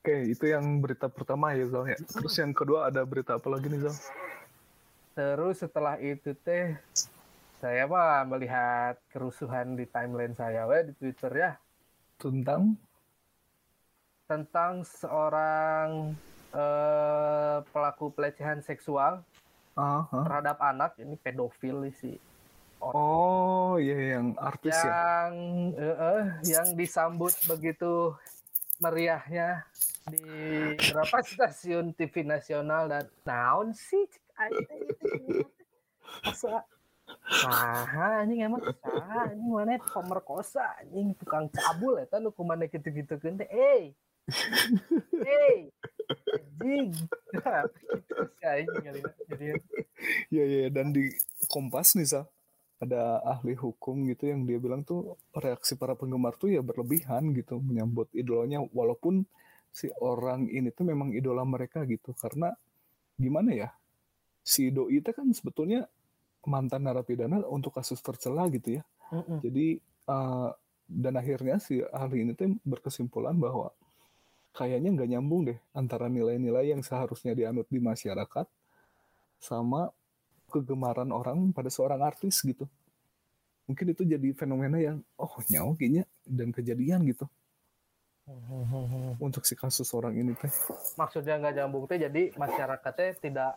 Oke, 0.02 0.32
itu 0.32 0.46
yang 0.48 0.80
berita 0.80 1.12
pertama 1.12 1.52
ya 1.52 1.68
Zal 1.68 1.84
ya. 1.92 2.00
Terus 2.00 2.36
yang 2.40 2.56
kedua 2.56 2.88
ada 2.88 3.04
berita 3.04 3.36
apa 3.36 3.48
lagi 3.52 3.68
nih 3.68 3.84
Zal? 3.84 3.96
Terus 5.18 5.60
setelah 5.60 6.00
itu 6.00 6.32
teh 6.32 6.80
saya 7.58 7.90
mah 7.90 8.24
melihat 8.24 8.96
kerusuhan 9.10 9.74
di 9.74 9.84
timeline 9.90 10.38
saya 10.38 10.70
we 10.70 10.80
di 10.88 10.94
Twitter 10.96 11.32
ya 11.34 11.52
Tentang 12.22 12.78
tentang 14.30 14.86
seorang 14.86 16.14
eh, 16.54 17.58
pelaku 17.68 18.14
pelecehan 18.14 18.62
seksual 18.62 19.26
ah, 19.74 20.06
ah. 20.08 20.24
terhadap 20.24 20.58
anak 20.62 20.96
ini 21.02 21.18
pedofil 21.18 21.90
sih 21.98 22.22
Oh 22.82 23.82
iya 23.82 24.18
yang 24.18 24.38
artis 24.38 24.78
ya. 24.78 24.92
yang 24.94 25.34
eh, 25.74 25.98
eh, 25.98 26.24
yang 26.46 26.68
disambut 26.78 27.34
begitu 27.50 28.14
meriahnya 28.78 29.66
di 30.08 30.24
berapa 30.78 31.18
stasiun 31.26 31.92
TV 31.98 32.24
nasional 32.24 32.88
dan 32.88 33.06
naon 33.26 33.74
sih 33.74 34.06
masa 36.24 36.64
Nah, 37.48 38.24
anjing 38.24 38.44
emang 38.44 38.64
saha 38.84 39.32
anjing 39.32 39.52
mana 39.52 39.80
pemerkosa 39.80 40.64
anjing 40.80 41.16
tukang 41.16 41.48
cabul 41.52 41.96
eta 42.00 42.20
nu 42.20 42.36
kumaha 42.36 42.68
gitu-gitu 42.68 43.16
kan 43.20 43.40
teh. 43.40 43.48
Eh. 43.48 43.96
Hey. 45.24 45.72
Anjing. 46.36 46.92
Gitu 48.48 49.00
sih. 49.04 49.12
Jadi 49.32 49.46
Iya 50.32 50.44
iya 50.46 50.68
dan 50.72 50.94
di 50.96 51.10
Kompas 51.50 51.98
nih 51.98 52.08
Sal, 52.08 52.26
ada 52.78 53.26
ahli 53.26 53.58
hukum 53.58 54.06
gitu 54.06 54.30
yang 54.30 54.46
dia 54.46 54.62
bilang 54.62 54.86
tuh 54.86 55.18
reaksi 55.34 55.74
para 55.74 55.98
penggemar 55.98 56.38
tuh 56.38 56.54
ya 56.54 56.62
berlebihan 56.62 57.34
gitu 57.34 57.58
menyambut 57.58 58.06
idolanya 58.14 58.62
walaupun 58.70 59.26
si 59.74 59.90
orang 59.98 60.46
ini 60.50 60.70
tuh 60.70 60.86
memang 60.86 61.10
idola 61.14 61.42
mereka 61.42 61.86
gitu 61.90 62.14
karena 62.14 62.54
gimana 63.18 63.50
ya 63.54 63.70
si 64.46 64.70
doi 64.70 65.02
itu 65.02 65.10
kan 65.10 65.26
sebetulnya 65.34 65.90
mantan 66.46 66.86
narapidana 66.86 67.44
untuk 67.50 67.76
kasus 67.76 68.00
tercela 68.00 68.46
gitu 68.54 68.80
ya 68.80 68.84
Mm-mm. 69.10 69.42
jadi 69.42 69.68
eh, 69.82 70.50
dan 70.88 71.14
akhirnya 71.20 71.60
si 71.60 71.84
ahli 71.84 72.24
ini 72.24 72.32
tuh 72.38 72.56
berkesimpulan 72.64 73.36
bahwa 73.36 73.74
kayaknya 74.56 74.96
nggak 74.96 75.10
nyambung 75.12 75.52
deh 75.52 75.60
antara 75.76 76.08
nilai-nilai 76.08 76.72
yang 76.72 76.82
seharusnya 76.82 77.36
dianut 77.36 77.68
di 77.68 77.78
masyarakat 77.78 78.48
sama 79.38 79.92
kegemaran 80.48 81.12
orang 81.12 81.52
pada 81.52 81.68
seorang 81.68 82.02
artis 82.04 82.42
gitu. 82.44 82.66
Mungkin 83.68 83.92
itu 83.92 84.08
jadi 84.08 84.32
fenomena 84.32 84.80
yang 84.80 85.04
oh 85.20 85.38
nyawa 85.52 85.76
kayaknya 85.76 86.08
dan 86.24 86.56
kejadian 86.56 87.04
gitu 87.08 87.28
untuk 89.24 89.48
si 89.48 89.56
kasus 89.56 89.88
orang 89.96 90.20
ini 90.20 90.36
teh. 90.36 90.52
maksudnya 91.00 91.40
nggak 91.40 91.54
nyambung 91.64 91.88
teh 91.88 91.96
jadi 91.96 92.36
masyarakatnya 92.36 93.16
tidak 93.24 93.52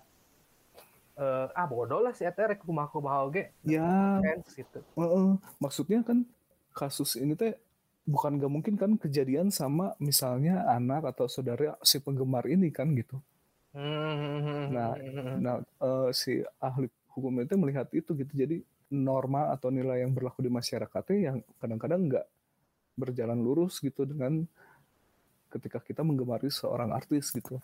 eh, 1.18 1.46
ah 1.50 1.66
bodoh 1.66 1.98
lah 1.98 2.14
si 2.14 2.22
eta 2.22 2.46
rek 2.46 2.62
kumaha-kumaha 2.62 3.26
oge 3.26 3.50
Ya, 3.66 4.22
fans 4.22 4.46
gitu 4.54 4.78
Heeh. 4.94 5.30
maksudnya 5.58 6.06
kan 6.06 6.22
kasus 6.70 7.18
ini 7.18 7.34
teh 7.34 7.58
bukan 8.06 8.38
gak 8.38 8.50
mungkin 8.50 8.74
kan 8.78 8.94
kejadian 8.94 9.50
sama 9.50 9.98
misalnya 9.98 10.62
anak 10.70 11.14
atau 11.14 11.26
saudara 11.26 11.74
si 11.82 11.98
penggemar 11.98 12.46
ini 12.46 12.70
kan 12.70 12.94
gitu. 12.94 13.18
Nah, 13.74 14.98
Nah, 15.38 15.56
eh, 15.62 16.10
si 16.10 16.42
ahli 16.58 16.90
hukum 17.14 17.42
itu 17.42 17.54
melihat 17.54 17.86
itu 17.94 18.10
gitu. 18.18 18.32
Jadi 18.34 18.62
norma 18.90 19.54
atau 19.54 19.70
nilai 19.70 20.02
yang 20.02 20.10
berlaku 20.10 20.42
di 20.42 20.50
masyarakatnya 20.50 21.18
yang 21.18 21.36
kadang-kadang 21.62 22.10
nggak 22.10 22.26
berjalan 22.98 23.38
lurus 23.38 23.78
gitu 23.78 24.02
dengan 24.02 24.44
ketika 25.50 25.78
kita 25.78 26.02
menggemari 26.02 26.50
seorang 26.50 26.90
artis 26.90 27.30
gitu. 27.30 27.58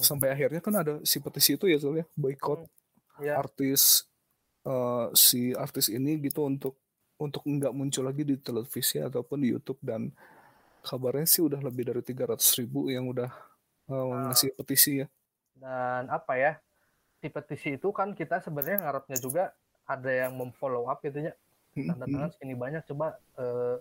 Sampai 0.00 0.32
akhirnya 0.32 0.60
kan 0.64 0.74
ada 0.80 0.94
si 1.04 1.20
petisi 1.20 1.56
itu 1.56 1.68
ya 1.68 1.76
Zul 1.80 2.00
ya, 2.00 2.06
boykot 2.16 2.64
ya 3.20 3.36
artis 3.36 4.08
eh, 4.64 5.06
si 5.12 5.52
artis 5.52 5.92
ini 5.92 6.16
gitu 6.24 6.44
untuk 6.48 6.76
untuk 7.20 7.44
nggak 7.44 7.72
muncul 7.76 8.08
lagi 8.08 8.24
di 8.24 8.40
televisi 8.40 8.96
ataupun 8.96 9.44
di 9.44 9.52
YouTube 9.52 9.80
dan 9.84 10.08
kabarnya 10.80 11.28
sih 11.28 11.44
udah 11.44 11.60
lebih 11.60 11.92
dari 11.92 12.00
300 12.00 12.40
ribu 12.64 12.88
yang 12.88 13.04
udah 13.12 13.28
eh, 13.90 14.04
ngasih 14.30 14.50
petisi 14.54 15.02
ya. 15.02 15.06
dan 15.54 16.06
apa 16.08 16.32
ya 16.34 16.52
di 17.18 17.28
petisi 17.28 17.74
itu 17.74 17.90
kan 17.90 18.14
kita 18.14 18.40
sebenarnya 18.40 18.80
ngarepnya 18.80 19.18
juga 19.18 19.52
ada 19.84 20.08
yang 20.08 20.32
memfollow 20.32 20.86
up 20.86 21.02
gitu 21.02 21.20
ya 21.20 21.34
tanda 21.70 22.06
tangan 22.06 22.30
segini 22.32 22.54
banyak 22.54 22.82
coba 22.86 23.18
eh, 23.36 23.76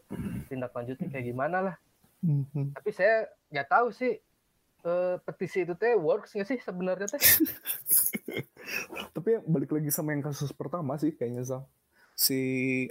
tindak 0.46 0.74
lanjutnya 0.74 1.08
kayak 1.08 1.26
gimana 1.26 1.60
lah 1.62 1.78
Mhm. 2.20 2.76
tapi 2.76 2.92
saya 2.92 3.32
nggak 3.48 3.70
tahu 3.72 3.96
sih 3.96 4.20
eh, 4.84 5.16
petisi 5.24 5.64
itu 5.64 5.72
teh 5.72 5.96
works 5.96 6.36
nggak 6.36 6.48
sih 6.48 6.60
sebenarnya 6.60 7.08
teh 7.08 7.22
Tapi 9.16 9.42
balik 9.46 9.72
lagi 9.72 9.90
sama 9.90 10.14
yang 10.14 10.22
kasus 10.22 10.52
pertama 10.52 10.94
sih 10.96 11.10
kayaknya 11.10 11.42
Zal. 11.42 11.64
Si 12.14 12.38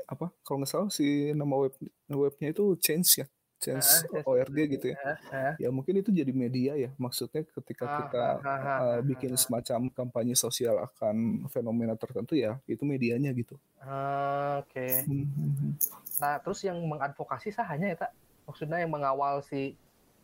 apa? 0.09 0.33
Kalau 0.43 0.59
nggak 0.59 0.71
salah 0.71 0.91
si 0.91 1.31
nama 1.31 1.55
web 1.55 1.75
webnya 2.09 2.51
itu 2.51 2.75
Change 2.81 3.23
ya, 3.23 3.27
Change 3.59 3.83
Ah, 3.83 4.03
Change. 4.07 4.27
ORG 4.27 4.59
gitu 4.79 4.87
ya. 4.95 4.97
Eh, 5.03 5.19
eh. 5.35 5.53
Ya 5.67 5.69
mungkin 5.75 5.99
itu 5.99 6.15
jadi 6.15 6.31
media 6.31 6.79
ya. 6.79 6.91
Maksudnya 6.95 7.43
ketika 7.43 7.85
Ah, 7.85 7.95
kita 7.99 8.25
ah, 8.39 8.47
ah, 8.47 8.79
uh, 8.79 9.01
bikin 9.03 9.35
ah. 9.35 9.41
semacam 9.41 9.91
kampanye 9.91 10.39
sosial 10.39 10.79
akan 10.79 11.47
fenomena 11.51 11.99
tertentu 11.99 12.39
ya, 12.39 12.63
itu 12.71 12.87
medianya 12.87 13.35
gitu. 13.35 13.59
Ah, 13.83 14.63
oke 14.63 14.87
Mhm. 15.11 15.75
Nah, 16.23 16.39
terus 16.43 16.63
yang 16.63 16.79
mengadvokasi 16.87 17.51
sah 17.51 17.67
hanya 17.67 17.91
ya, 17.95 17.97
tak? 18.07 18.11
Maksudnya 18.47 18.79
yang 18.79 18.95
mengawal 18.95 19.43
si 19.43 19.75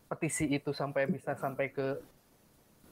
petisi 0.06 0.46
itu 0.46 0.70
sampai 0.70 1.10
bisa 1.10 1.34
sampai 1.34 1.74
ke 1.74 1.98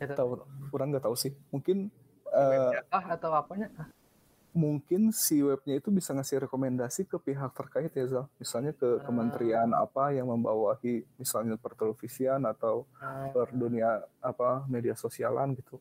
itu, 0.03 0.15
Tahu, 0.19 0.43
kurang 0.75 0.91
nggak 0.91 1.07
tahu 1.07 1.15
sih. 1.15 1.31
Mungkin 1.55 1.87
uh, 2.35 2.75
atau 2.91 3.31
apanya? 3.39 3.71
Mungkin 4.53 5.17
si 5.17 5.41
webnya 5.41 5.81
itu 5.81 5.89
bisa 5.89 6.13
ngasih 6.13 6.45
rekomendasi 6.45 7.09
ke 7.09 7.17
pihak 7.17 7.57
terkait 7.57 7.89
ya 7.89 8.05
Zal. 8.05 8.25
Misalnya 8.37 8.77
ke 8.77 9.01
Ah. 9.01 9.05
kementerian 9.05 9.73
apa 9.73 10.13
yang 10.13 10.29
membawahi 10.29 11.09
misalnya 11.17 11.57
pertelevisian 11.57 12.45
atau 12.45 12.85
ah, 13.01 13.33
per 13.33 13.49
dunia 13.51 14.05
apa 14.21 14.69
media 14.69 14.93
sosialan 14.93 15.57
gitu. 15.57 15.81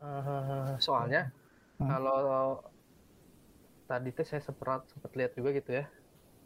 ah, 0.00 0.76
soalnya 0.78 1.28
Hmm. 1.76 1.88
kalau 1.88 2.60
tadi 3.84 4.12
tuh 4.12 4.24
saya 4.24 4.40
sempat 4.40 4.84
sempat 4.86 5.12
lihat 5.12 5.32
juga 5.32 5.50
gitu 5.50 5.72
ya 5.72 5.88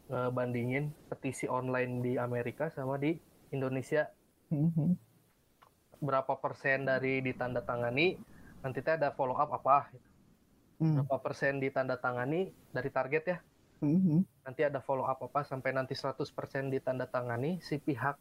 ngebandingin 0.06 0.90
petisi 1.06 1.46
online 1.46 2.02
di 2.02 2.12
Amerika 2.16 2.66
sama 2.68 2.94
di 2.96 3.14
Indonesia 3.50 4.10
Mhm. 4.50 4.94
berapa 5.98 6.34
persen 6.36 6.82
dari 6.84 7.18
ditandatangani 7.20 8.18
nanti 8.58 8.78
ada 8.82 9.10
follow 9.10 9.34
up 9.34 9.54
apa 9.54 9.90
Hmm. 10.82 11.00
berapa 11.00 11.16
persen 11.22 11.62
ditandatangani 11.62 12.50
dari 12.74 12.90
target 12.90 13.24
ya 13.30 13.38
Mhm. 13.84 14.26
nanti 14.44 14.60
ada 14.66 14.82
follow 14.82 15.06
up 15.06 15.22
apa 15.22 15.46
sampai 15.46 15.70
nanti 15.72 15.94
100% 15.94 16.68
ditandatangani 16.68 17.62
si 17.62 17.78
pihak 17.78 18.18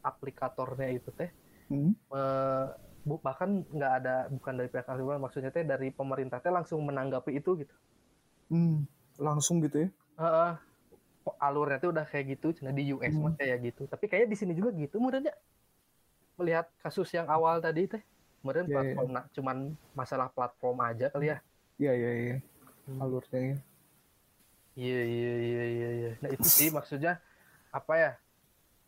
aplikatornya 0.00 0.88
itu 0.94 1.10
teh 1.12 1.30
Mhm. 1.68 1.92
eh, 2.14 2.66
bu- 3.02 3.22
bahkan 3.22 3.66
nggak 3.66 3.92
ada 4.02 4.14
bukan 4.30 4.54
dari 4.54 4.68
pihak 4.70 4.86
aplikator 4.86 5.18
maksudnya 5.18 5.50
teh 5.50 5.66
dari 5.66 5.90
pemerintah 5.90 6.38
teh 6.38 6.52
langsung 6.54 6.82
menanggapi 6.86 7.34
itu 7.34 7.58
gitu 7.60 7.74
Hmm. 8.46 8.86
Langsung 9.18 9.58
gitu 9.58 9.82
ya. 9.82 9.90
Kok 11.26 11.34
alurnya 11.42 11.82
tuh 11.82 11.90
udah 11.90 12.06
kayak 12.06 12.38
gitu 12.38 12.54
cina 12.54 12.70
di 12.70 12.94
US 12.94 13.18
mah 13.18 13.34
Hmm. 13.34 13.38
kayak 13.42 13.58
gitu 13.66 13.82
tapi 13.90 14.06
kayaknya 14.06 14.30
di 14.30 14.38
sini 14.38 14.52
juga 14.54 14.70
gitu 14.78 15.02
kemudian 15.02 15.26
melihat 16.38 16.70
kasus 16.78 17.10
yang 17.10 17.26
awal 17.26 17.58
tadi 17.58 17.90
teh 17.90 18.02
kemudian 18.38 18.70
Iya, 18.70 18.70
iya. 18.70 18.76
platform 18.78 19.08
nah, 19.10 19.24
cuman 19.34 19.56
masalah 19.98 20.28
platform 20.30 20.78
aja 20.86 21.10
kali 21.10 21.34
ya 21.34 21.42
Iya 21.76 21.92
iya 21.92 22.10
iya. 22.12 22.36
Hmm. 22.86 23.02
Alurnya 23.02 23.40
ya. 23.40 23.56
Iya 24.76 25.00
iya 25.04 25.34
iya 25.40 25.64
iya 25.66 25.88
iya. 25.92 26.10
Nah 26.20 26.30
itu 26.32 26.48
sih 26.48 26.68
maksudnya 26.68 27.20
apa 27.68 27.92
ya? 27.96 28.12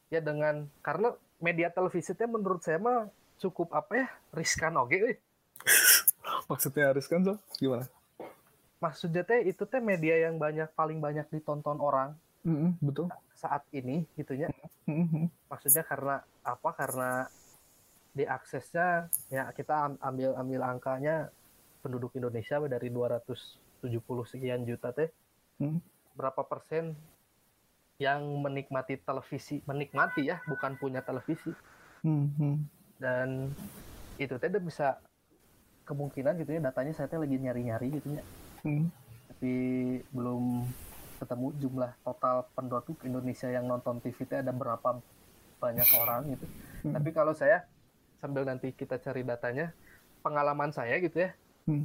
Ya 0.09 0.21
dengan 0.21 0.69
karena 0.81 1.13
media 1.39 1.69
televisi 1.69 2.13
teh 2.13 2.25
menurut 2.25 2.65
saya 2.65 2.81
mah 2.81 3.09
cukup 3.37 3.73
apa 3.73 3.93
ya 4.05 4.09
riskan 4.33 4.77
oke. 4.77 4.97
euy. 4.97 5.15
Maksudnya 6.51 6.95
harus 6.95 7.05
kan 7.05 7.21
Zal? 7.25 7.37
Gimana? 7.61 7.85
Maksudnya 8.79 9.27
teh 9.27 9.43
itu 9.45 9.67
teh 9.67 9.83
media 9.83 10.17
yang 10.29 10.39
banyak 10.39 10.71
paling 10.73 11.03
banyak 11.03 11.27
ditonton 11.29 11.77
orang 11.79 12.17
Mhm, 12.47 12.79
betul. 12.81 13.11
saat 13.35 13.67
ini 13.75 14.07
gitunya. 14.15 14.49
Mhm. 14.87 15.29
Maksudnya 15.51 15.83
karena 15.85 16.23
apa? 16.41 16.71
Karena 16.73 17.27
diaksesnya 18.15 19.11
ya 19.29 19.51
kita 19.53 19.75
am- 19.85 20.01
ambil 20.01 20.33
ambil 20.39 20.61
angkanya 20.65 21.29
penduduk 21.81 22.15
Indonesia 22.15 22.59
dari 22.67 22.89
270 22.91 24.25
sekian 24.27 24.67
juta 24.67 24.91
teh 24.91 25.09
Hmm. 25.59 25.83
berapa 26.15 26.47
persen 26.47 26.95
yang 27.99 28.23
menikmati 28.39 28.95
televisi 29.03 29.59
menikmati 29.67 30.31
ya 30.31 30.39
bukan 30.47 30.79
punya 30.79 31.03
televisi 31.03 31.51
Mhm. 32.07 32.63
dan 33.03 33.51
itu 34.15 34.35
teh 34.39 34.51
udah 34.51 34.63
bisa 34.63 34.87
kemungkinan 35.83 36.39
gitu 36.39 36.59
ya 36.59 36.61
datanya 36.63 36.95
saya 36.95 37.11
teh 37.11 37.19
lagi 37.19 37.43
nyari-nyari 37.43 37.89
gitu 37.99 38.09
ya 38.15 38.23
Mhm. 38.63 38.87
tapi 39.35 39.55
belum 40.15 40.63
ketemu 41.19 41.47
jumlah 41.59 41.91
total 42.07 42.47
penduduk 42.55 43.03
Indonesia 43.03 43.51
yang 43.51 43.67
nonton 43.67 43.99
TV 43.99 44.23
teh 44.23 44.39
ada 44.39 44.55
berapa 44.55 45.03
banyak 45.59 45.89
orang 45.99 46.39
gitu 46.39 46.47
Hmm. 46.87 46.95
tapi 46.95 47.11
kalau 47.11 47.35
saya 47.35 47.67
sambil 48.23 48.47
nanti 48.47 48.71
kita 48.71 49.03
cari 49.03 49.27
datanya 49.27 49.75
pengalaman 50.23 50.71
saya 50.71 51.03
gitu 51.03 51.27
ya 51.27 51.35
Hmm. 51.69 51.85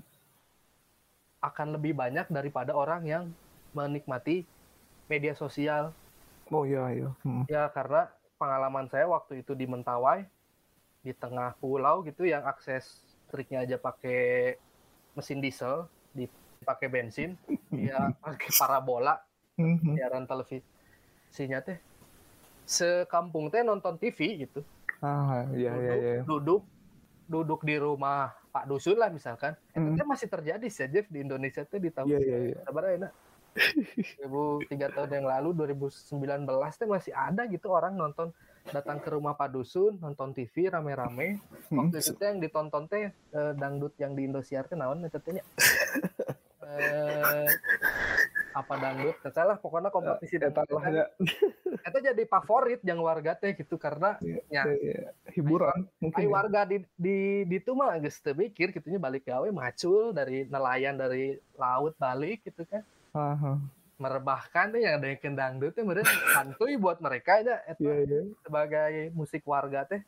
akan 1.43 1.75
lebih 1.75 1.91
banyak 1.91 2.31
daripada 2.31 2.71
orang 2.71 3.03
yang 3.03 3.23
menikmati 3.75 4.47
media 5.11 5.35
sosial 5.35 5.91
Oh 6.47 6.63
iya 6.63 6.87
iya. 6.93 7.09
Mhm. 7.27 7.43
Ya 7.51 7.67
karena 7.71 8.07
pengalaman 8.39 8.87
saya 8.87 9.07
waktu 9.09 9.43
itu 9.43 9.51
di 9.57 9.67
Mentawai 9.67 10.23
di 11.03 11.11
tengah 11.11 11.51
pulau 11.59 11.99
gitu 12.07 12.23
yang 12.23 12.47
akses 12.47 13.03
listriknya 13.33 13.65
aja 13.65 13.81
pakai 13.81 14.55
mesin 15.17 15.41
diesel, 15.41 15.89
dipakai 16.13 16.85
bensin, 16.85 17.33
ya 17.73 18.13
pakai 18.21 18.49
parabola 18.53 19.17
Mhm. 19.57 19.97
siaran 19.97 20.25
televisinya 20.29 21.59
teh 21.65 21.81
sekampung 22.69 23.49
teh 23.49 23.65
nonton 23.65 23.97
TV 23.97 24.45
gitu. 24.45 24.61
Ah 25.01 25.49
iya 25.57 25.73
iya 25.73 25.91
Duduk, 25.91 26.01
iya. 26.01 26.21
duduk 26.23 26.61
duduk 27.25 27.61
di 27.65 27.75
rumah 27.81 28.33
Pak 28.53 28.69
Dusun 28.69 29.01
lah 29.01 29.09
misalkan. 29.09 29.57
Hmm. 29.73 29.97
Itu 29.97 30.05
masih 30.05 30.29
terjadi 30.29 30.67
sih 30.69 30.85
Jeff 30.85 31.09
di 31.09 31.25
Indonesia 31.25 31.65
teh 31.65 31.81
di 31.81 31.89
tahun 31.89 32.13
Iya 32.13 32.19
iya 32.21 32.37
iya. 32.53 32.57
sabar 32.61 32.85
ya 32.85 33.09
nak 33.09 33.13
2003 33.53 34.97
tahun 34.97 35.09
yang 35.13 35.25
lalu 35.29 35.49
2019 35.77 36.45
teh 36.73 36.89
masih 36.89 37.13
ada 37.13 37.45
gitu 37.45 37.69
orang 37.69 37.93
nonton 37.93 38.33
datang 38.73 38.97
ke 38.97 39.13
rumah 39.13 39.37
Pak 39.37 39.53
Dusun 39.53 40.01
nonton 40.01 40.33
TV 40.33 40.71
rame-rame 40.71 41.37
Hmm, 41.69 41.89
waktu 41.89 42.01
itu 42.01 42.13
teh 42.17 42.27
yang 42.29 42.39
ditonton 42.41 42.85
teh 42.89 43.09
eh, 43.13 43.53
dangdut 43.57 43.93
yang 43.97 44.13
di 44.13 44.25
Indosiar 44.25 44.65
teh 44.69 44.77
naon 44.77 45.01
nya? 45.01 45.09
eh, 46.69 47.47
apa 48.53 48.73
dangdut 48.75 49.15
salah 49.27 49.57
pokoknya 49.57 49.89
kompetisi 49.89 50.37
Eta 50.37 50.53
dangdut 50.53 50.71
lah 50.71 50.83
teh. 50.83 50.93
ya. 50.93 51.05
Eta 51.87 51.97
jadi 51.99 52.23
favorit 52.23 52.79
yang 52.81 52.99
warga 52.99 53.33
teh 53.33 53.51
gitu 53.51 53.75
karena 53.75 54.15
ya 54.47 54.63
Iya, 54.65 55.11
hiburan 55.31 55.89
mungkin. 55.97 56.15
Ai 56.15 56.25
ya. 56.25 56.31
warga 56.31 56.61
di 56.63 56.77
di 56.93 57.17
di 57.43 57.55
itu 57.57 57.73
mah 57.73 57.97
geus 57.97 58.17
teu 58.17 58.31
mikir 58.31 58.69
kitunya 58.69 58.97
balik 58.97 59.23
gawe 59.23 59.49
macul 59.49 60.09
dari 60.09 60.45
nelayan 60.45 60.93
dari 60.93 61.33
laut 61.53 61.97
balik 61.97 62.43
gitu 62.43 62.63
kan 62.63 62.85
Aha. 63.11 63.57
merebahkan 63.95 64.69
teh 64.69 64.81
yang 64.81 64.97
ada 64.97 65.07
yang 65.07 65.19
kendangdut 65.19 65.71
teh 65.71 65.81
meureun 65.81 66.05
santuy 66.29 66.75
buat 66.75 66.97
mereka 66.97 67.39
ya 67.39 67.57
eta 67.63 67.79
Iya, 67.79 67.95
iya. 68.03 68.19
sebagai 68.39 68.93
musik 69.11 69.41
warga 69.43 69.83
teh 69.83 70.01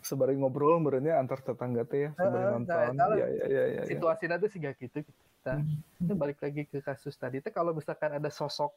Sebari 0.00 0.36
ngobrol 0.36 0.76
merenya 0.78 1.16
antar 1.16 1.40
tetangga 1.40 1.80
teh 1.82 2.04
ya, 2.04 2.10
sebari 2.12 2.36
Heeh, 2.36 2.52
nonton. 2.52 2.68
nah, 2.68 2.92
eta 2.92 3.04
lah. 3.06 3.16
Iya, 3.16 3.26
iya, 3.26 3.44
iya, 3.48 3.62
iya. 3.70 3.82
situasinya 3.84 4.36
tuh 4.36 4.48
siga 4.48 4.76
gitu 4.76 5.00
gitu. 5.00 5.22
Nah, 5.44 5.60
Hmm. 5.60 5.76
itu 6.00 6.12
balik 6.16 6.40
lagi 6.40 6.64
ke 6.64 6.80
kasus 6.80 7.12
tadi 7.14 7.38
teh 7.38 7.52
kalau 7.52 7.76
misalkan 7.76 8.16
ada 8.16 8.32
sosok 8.32 8.72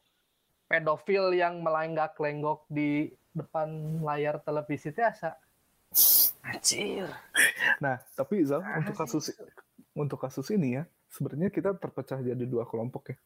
pedofil 0.68 1.32
yang 1.32 1.64
melenggak 1.64 2.20
lenggok 2.20 2.68
di 2.68 3.08
depan 3.32 3.72
layar 4.04 4.44
televisi 4.44 4.92
teh 4.92 5.00
asa 5.02 5.40
anjir 6.44 7.08
Nah, 7.80 8.04
tapi 8.14 8.44
Zal, 8.44 8.60
untuk 8.76 8.96
kasus 8.98 9.32
untuk 9.94 10.20
kasus 10.20 10.52
ini 10.52 10.76
ya, 10.76 10.84
sebenarnya 11.08 11.48
kita 11.48 11.72
terpecah 11.74 12.20
jadi 12.20 12.44
dua 12.44 12.68
kelompok 12.68 13.14
ya. 13.14 13.18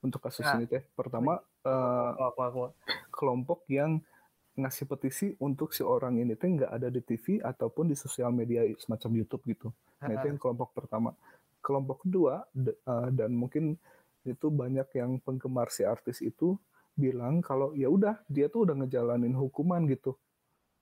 Untuk 0.00 0.24
kasus 0.24 0.42
Nah. 0.42 0.56
ini 0.56 0.64
teh, 0.64 0.80
pertama 0.96 1.36
eh, 1.60 2.10
Aku- 2.16 2.24
aku- 2.24 2.44
aku- 2.48 2.74
kelompok 3.12 3.68
yang 3.68 4.00
ngasih 4.56 4.88
petisi 4.88 5.36
untuk 5.36 5.70
si 5.70 5.84
orang 5.84 6.16
ini 6.16 6.32
teh 6.32 6.48
nggak 6.48 6.72
ada 6.72 6.88
di 6.88 7.00
TV 7.00 7.38
ataupun 7.38 7.86
di 7.86 7.94
sosial 7.94 8.32
media 8.32 8.64
semacam 8.80 9.10
YouTube 9.20 9.44
gitu. 9.44 9.68
Nah, 10.00 10.16
itu 10.16 10.26
yang 10.26 10.40
kelompok 10.40 10.72
pertama. 10.72 11.12
Kelompok 11.64 12.04
kedua 12.08 12.44
eh, 12.56 13.08
dan 13.12 13.30
mungkin 13.36 13.76
itu 14.24 14.46
banyak 14.52 14.88
yang 14.96 15.20
penggemar 15.24 15.72
si 15.72 15.82
artis 15.84 16.20
itu 16.20 16.56
bilang 16.96 17.40
kalau 17.40 17.72
ya 17.72 17.88
udah 17.88 18.20
dia 18.28 18.48
tuh 18.52 18.68
udah 18.68 18.74
ngejalanin 18.84 19.32
hukuman 19.36 19.84
gitu. 19.88 20.16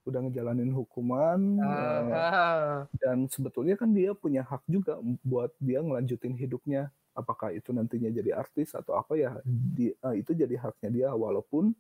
Udah 0.09 0.25
ngejalanin 0.25 0.73
hukuman 0.75 1.41
eh, 1.61 2.25
Ah, 2.29 2.89
dan 3.03 3.29
sebetulnya 3.29 3.75
kan 3.77 3.93
dia 3.93 4.17
punya 4.17 4.43
hak 4.47 4.65
juga 4.69 4.99
buat 5.23 5.53
dia 5.61 5.81
ngelanjutin 5.85 6.35
hidupnya 6.39 6.91
apakah 7.15 7.53
itu 7.53 7.71
nantinya 7.75 8.09
jadi 8.15 8.31
artis 8.39 8.73
atau 8.75 8.97
apa 8.97 9.15
ya 9.19 9.31
di, 9.45 9.93
eh, 9.93 10.15
itu 10.21 10.33
jadi 10.33 10.55
haknya 10.59 10.91
dia 10.91 11.09
walaupun 11.15 11.75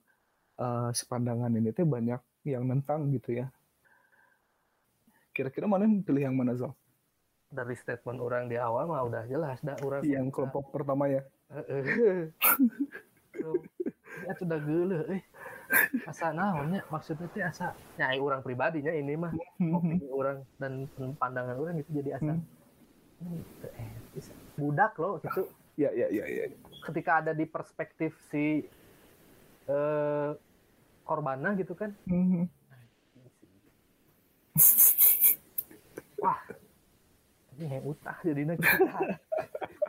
eh, 0.61 0.91
sepandangan 0.95 1.53
ini 1.59 1.71
teh 1.75 1.87
banyak 1.87 2.21
yang 2.47 2.65
nentang 2.69 3.11
gitu 3.15 3.41
ya 3.45 3.47
kira-kira 5.35 5.67
mana 5.71 5.87
yang 5.87 6.03
pilih 6.03 6.23
yang 6.27 6.37
mana 6.37 6.53
Zal? 6.59 6.73
Dari 7.49 7.75
statement 7.75 8.21
orang 8.21 8.47
di 8.47 8.61
awal 8.61 8.85
mah 8.87 9.03
udah 9.09 9.25
jelas 9.25 9.59
dah 9.65 9.77
orang 9.81 10.05
yang 10.05 10.29
kelompok 10.29 10.69
pertama 10.69 11.09
ya? 11.09 11.23
Ya 14.27 14.33
sudah 14.37 14.59
geuleuh 14.61 15.03
eh. 15.15 15.23
Asa 16.09 16.33
naonnya 16.33 16.81
maksudnya 16.89 17.29
teh 17.33 17.45
asa 17.45 17.77
nyai 18.01 18.17
orang 18.17 18.41
pribadinya 18.41 18.89
ini 18.89 19.15
mah 19.17 19.33
opini 19.61 20.09
orang 20.09 20.41
dan 20.57 20.89
pandangan 21.17 21.57
orang 21.57 21.81
gitu 21.81 22.01
jadi 22.03 22.17
asa 22.21 22.35
Hmm. 23.19 23.43
etis. 24.15 24.31
budak 24.55 24.95
loh 24.95 25.19
gitu. 25.19 25.51
Ya 25.75 25.91
ya 25.91 26.07
ya 26.07 26.23
ya. 26.23 26.55
Ketika 26.87 27.19
ada 27.19 27.35
di 27.35 27.51
perspektif 27.51 28.15
si 28.31 28.63
eh 29.67 30.31
korbannya 31.03 31.59
gitu 31.59 31.75
kan. 31.75 31.91
Mhm. 32.07 32.47
wah 36.19 36.39
ini 37.59 37.75
yang 37.79 37.85
utah 37.85 38.19
jadinya 38.23 38.55
kita. 38.55 39.19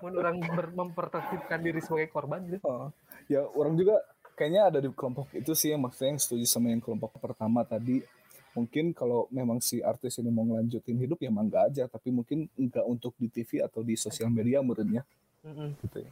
Mun 0.02 0.14
orang 0.18 0.38
mempertahankan 0.74 1.60
diri 1.62 1.80
sebagai 1.84 2.10
korban 2.10 2.42
gitu. 2.50 2.66
Oh, 2.66 2.90
ya 3.30 3.46
orang 3.46 3.78
juga 3.78 4.02
kayaknya 4.34 4.62
ada 4.72 4.80
di 4.80 4.90
kelompok 4.96 5.30
itu 5.36 5.52
sih 5.54 5.76
yang 5.76 5.84
maksudnya 5.84 6.16
yang 6.16 6.22
setuju 6.22 6.46
sama 6.48 6.72
yang 6.74 6.82
kelompok 6.82 7.14
pertama 7.22 7.62
tadi. 7.68 8.02
Mungkin 8.58 8.98
kalau 8.98 9.30
memang 9.30 9.62
si 9.62 9.80
artis 9.86 10.18
ini 10.18 10.34
mau 10.34 10.42
ngelanjutin 10.44 10.98
hidup 10.98 11.22
ya 11.22 11.30
mangga 11.30 11.70
aja. 11.70 11.86
Tapi 11.86 12.10
mungkin 12.10 12.50
enggak 12.58 12.84
untuk 12.88 13.14
di 13.22 13.30
TV 13.30 13.62
atau 13.62 13.86
di 13.86 13.94
sosial 13.94 14.34
media 14.34 14.66
menurutnya. 14.66 15.06
Mm-mm. 15.46 15.78
gitu 15.86 16.04
ya. 16.04 16.12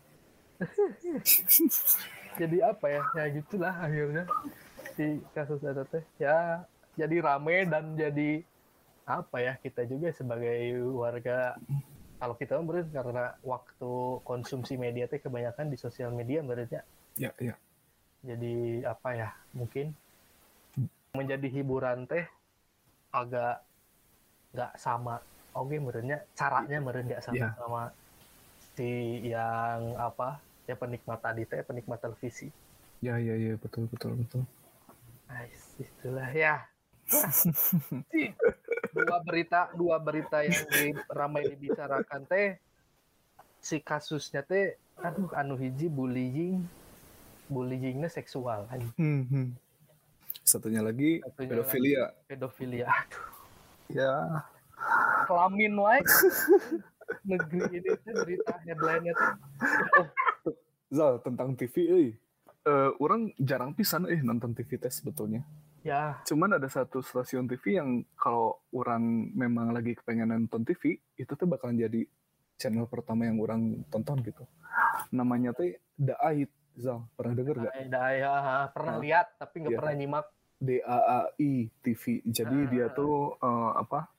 Jadi 2.40 2.58
apa 2.62 2.86
ya? 2.94 3.02
Ya 3.18 3.26
gitulah 3.34 3.74
akhirnya 3.74 4.30
si 4.94 5.20
kasus 5.34 5.60
teh. 5.90 6.06
Ya 6.22 6.64
jadi 6.98 7.22
rame 7.22 7.70
dan 7.70 7.94
jadi 7.94 8.42
apa 9.08 9.40
ya 9.40 9.54
kita 9.56 9.88
juga 9.88 10.12
sebagai 10.12 10.76
warga 10.92 11.56
kalau 12.20 12.36
kita 12.36 12.60
meren 12.60 12.92
karena 12.92 13.40
waktu 13.40 14.20
konsumsi 14.28 14.76
media 14.76 15.08
teh 15.08 15.24
kebanyakan 15.24 15.72
di 15.72 15.78
sosial 15.80 16.12
media 16.12 16.44
menurutnya 16.44 16.84
ya? 17.16 17.32
Ya 17.40 17.56
jadi 18.26 18.84
apa 18.84 19.10
ya 19.16 19.30
mungkin 19.56 19.96
menjadi 21.16 21.48
hiburan 21.48 22.04
teh 22.04 22.28
agak 23.16 23.64
nggak 24.52 24.74
sama. 24.76 25.24
Oke 25.56 25.80
menurutnya 25.80 26.22
caranya 26.36 26.84
meren 26.84 27.08
nggak 27.08 27.24
sama 27.24 27.38
Iya. 27.40 27.50
sama 27.56 27.82
si 28.76 28.90
yang 29.24 29.96
apa 29.98 30.38
ya 30.68 30.76
penikmat 30.76 31.24
tadi 31.24 31.48
teh 31.48 31.64
penikmat 31.64 32.04
televisi. 32.04 32.52
Ya 33.00 33.16
ya 33.22 33.40
ya 33.40 33.56
betul 33.56 33.88
betul 33.88 34.20
betul. 34.20 34.44
Nice, 35.32 35.76
itulah 35.80 36.28
ya 36.34 36.66
dua 39.06 39.18
berita 39.22 39.70
dua 39.78 39.96
berita 40.02 40.42
yang 40.42 40.58
di, 40.74 40.98
ramai 41.12 41.46
dibicarakan 41.46 42.26
teh 42.26 42.58
si 43.62 43.78
kasusnya 43.82 44.42
teh 44.42 44.74
aduh 45.02 45.30
anu 45.38 45.54
hiji 45.58 45.86
bullying 45.92 46.66
bullyingnya 47.48 48.12
seksual. 48.12 48.68
Hmm, 49.00 49.24
hmm. 49.30 49.48
satunya 50.44 50.84
lagi 50.84 51.24
Satunya 51.24 51.50
pedofilia. 51.54 52.04
pedofilia 52.28 52.86
aduh. 52.92 53.26
Ya. 53.88 54.14
Kelamin 55.26 55.74
wae. 55.80 56.04
Negeri 57.24 57.80
ini 57.80 57.90
tuh 58.04 58.14
berita 58.20 58.54
headline-nya 58.68 59.16
tuh 59.16 59.34
Zal 60.92 61.24
tentang 61.24 61.56
TV 61.56 61.76
eh 61.88 62.10
Eh, 62.68 62.92
orang 63.00 63.32
jarang 63.40 63.72
pisan 63.72 64.12
eh 64.12 64.20
nonton 64.20 64.52
TV 64.52 64.76
tes 64.76 65.00
sebetulnya 65.00 65.40
ya 65.88 66.20
cuman 66.22 66.60
ada 66.60 66.68
satu 66.68 67.00
stasiun 67.00 67.48
TV 67.48 67.80
yang 67.80 67.90
kalau 68.14 68.60
orang 68.72 69.00
memang 69.32 69.72
lagi 69.72 69.96
kepengen 69.96 70.28
nonton 70.28 70.62
TV 70.62 70.84
itu 71.16 71.32
tuh 71.32 71.48
bakalan 71.48 71.80
jadi 71.80 72.04
channel 72.58 72.84
pertama 72.86 73.24
yang 73.24 73.40
orang 73.40 73.62
tonton 73.88 74.20
gitu 74.20 74.44
namanya 75.10 75.56
tuh 75.56 75.72
The 75.96 76.16
Ait 76.20 76.52
Zal 76.76 77.08
pernah 77.16 77.34
denger 77.34 77.56
gak 77.64 77.76
ada 77.88 78.04
ya 78.12 78.34
pernah 78.70 78.96
Ah. 78.96 79.02
lihat 79.02 79.28
tapi 79.36 79.56
nggak 79.62 79.72
Iya. 79.72 79.80
pernah 79.80 79.96
nyimak 79.96 80.26
D 80.58 80.70
A 80.82 81.00
A 81.00 81.20
I 81.38 81.52
TV 81.80 82.04
jadi 82.28 82.58
Ah. 82.60 82.68
dia 82.68 82.86
tuh 82.92 83.14
eh, 83.38 83.72
apa 83.78 84.10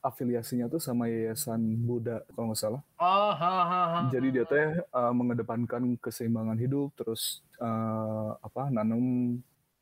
afiliasinya 0.00 0.66
tuh 0.66 0.82
sama 0.82 1.06
Yayasan 1.06 1.62
Buddha 1.78 2.26
kalau 2.28 2.50
nggak 2.50 2.58
salah 2.58 2.82
oh 2.98 3.30
ha, 3.32 3.52
ha, 3.62 3.82
ha. 3.86 4.00
jadi 4.10 4.28
dia 4.32 4.44
teh 4.44 4.68
uh, 4.90 5.14
mengedepankan 5.14 5.94
keseimbangan 5.96 6.58
hidup 6.58 6.90
terus 6.92 7.38
uh, 7.62 8.34
apa 8.36 8.66
nanam 8.68 9.38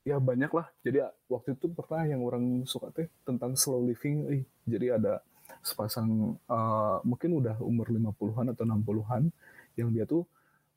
ya 0.07 0.17
banyak 0.17 0.51
lah 0.51 0.67
jadi 0.81 1.13
waktu 1.29 1.57
itu 1.57 1.69
pernah 1.73 2.09
yang 2.09 2.25
orang 2.25 2.65
suka 2.65 2.89
teh 2.93 3.09
tentang 3.25 3.53
slow 3.55 3.85
living 3.85 4.17
eh. 4.33 4.43
jadi 4.65 4.97
ada 4.97 5.21
sepasang 5.61 6.41
uh, 6.49 6.99
mungkin 7.05 7.43
udah 7.43 7.61
umur 7.61 7.91
50-an 7.91 8.55
atau 8.55 8.65
60-an 8.65 9.29
yang 9.77 9.93
dia 9.93 10.09
tuh 10.09 10.25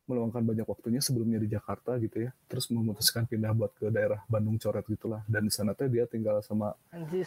meluangkan 0.04 0.44
banyak 0.44 0.68
waktunya 0.68 1.00
sebelumnya 1.00 1.40
di 1.40 1.48
Jakarta 1.48 1.96
gitu 1.96 2.28
ya. 2.28 2.32
Terus 2.52 2.68
memutuskan 2.68 3.24
pindah 3.24 3.56
buat 3.56 3.72
ke 3.72 3.88
daerah 3.88 4.20
Bandung 4.28 4.60
Coret 4.60 4.84
gitulah. 4.84 5.24
Dan 5.24 5.48
di 5.48 5.54
sana 5.54 5.72
teh 5.72 5.88
dia 5.88 6.04
tinggal 6.04 6.44
sama 6.44 6.76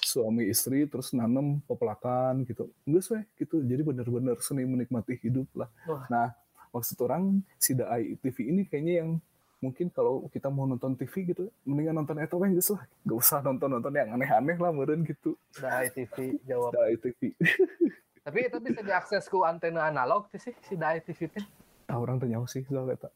suami 0.05 0.45
istri 0.53 0.85
terus 0.85 1.17
nanam 1.17 1.65
pepelakan 1.65 2.45
gitu. 2.45 2.69
Enggak 2.85 3.03
sih 3.09 3.23
gitu. 3.41 3.65
Jadi 3.65 3.81
bener-bener 3.81 4.37
seni 4.45 4.69
menikmati 4.69 5.17
hidup 5.25 5.49
lah. 5.57 5.69
Wah. 5.89 6.05
nah 6.13 6.29
maksud 6.69 7.01
orang 7.01 7.41
si 7.57 7.73
Daai 7.73 8.21
TV 8.21 8.53
ini 8.53 8.69
kayaknya 8.69 8.95
yang 9.01 9.11
mungkin 9.61 9.89
kalau 9.89 10.29
kita 10.29 10.53
mau 10.53 10.69
nonton 10.69 10.93
TV 10.95 11.33
gitu 11.33 11.49
mendingan 11.65 12.03
nonton 12.05 12.21
itu 12.21 12.37
kan 12.37 12.51
lah. 12.53 12.83
Gak 13.09 13.17
usah 13.17 13.39
nonton 13.41 13.69
nonton 13.73 13.93
yang 13.97 14.13
aneh-aneh 14.13 14.57
lah 14.61 14.71
meren 14.71 15.03
gitu. 15.05 15.35
Udah 15.59 15.87
ITV 15.89 16.41
jawab. 16.45 16.77
Daai 16.77 16.97
TV 17.01 17.33
tapi 18.27 18.43
itu 18.43 18.59
bisa 18.59 18.83
diakses 18.83 19.31
ku 19.31 19.47
antena 19.47 19.87
analog 19.87 20.27
sih 20.35 20.51
si 20.67 20.75
Dai 20.75 20.99
TV 20.99 21.31
teh 21.31 21.47
ah 21.87 21.95
orang 21.95 22.19
tanya 22.19 22.43
sih 22.51 22.67
soal 22.67 22.91
eta 22.91 23.07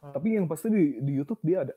Hmm. 0.00 0.16
tapi 0.16 0.32
yang 0.32 0.48
pasti 0.48 0.72
di, 0.72 0.96
di 0.96 1.12
YouTube 1.12 1.44
dia 1.44 1.60
ada. 1.60 1.76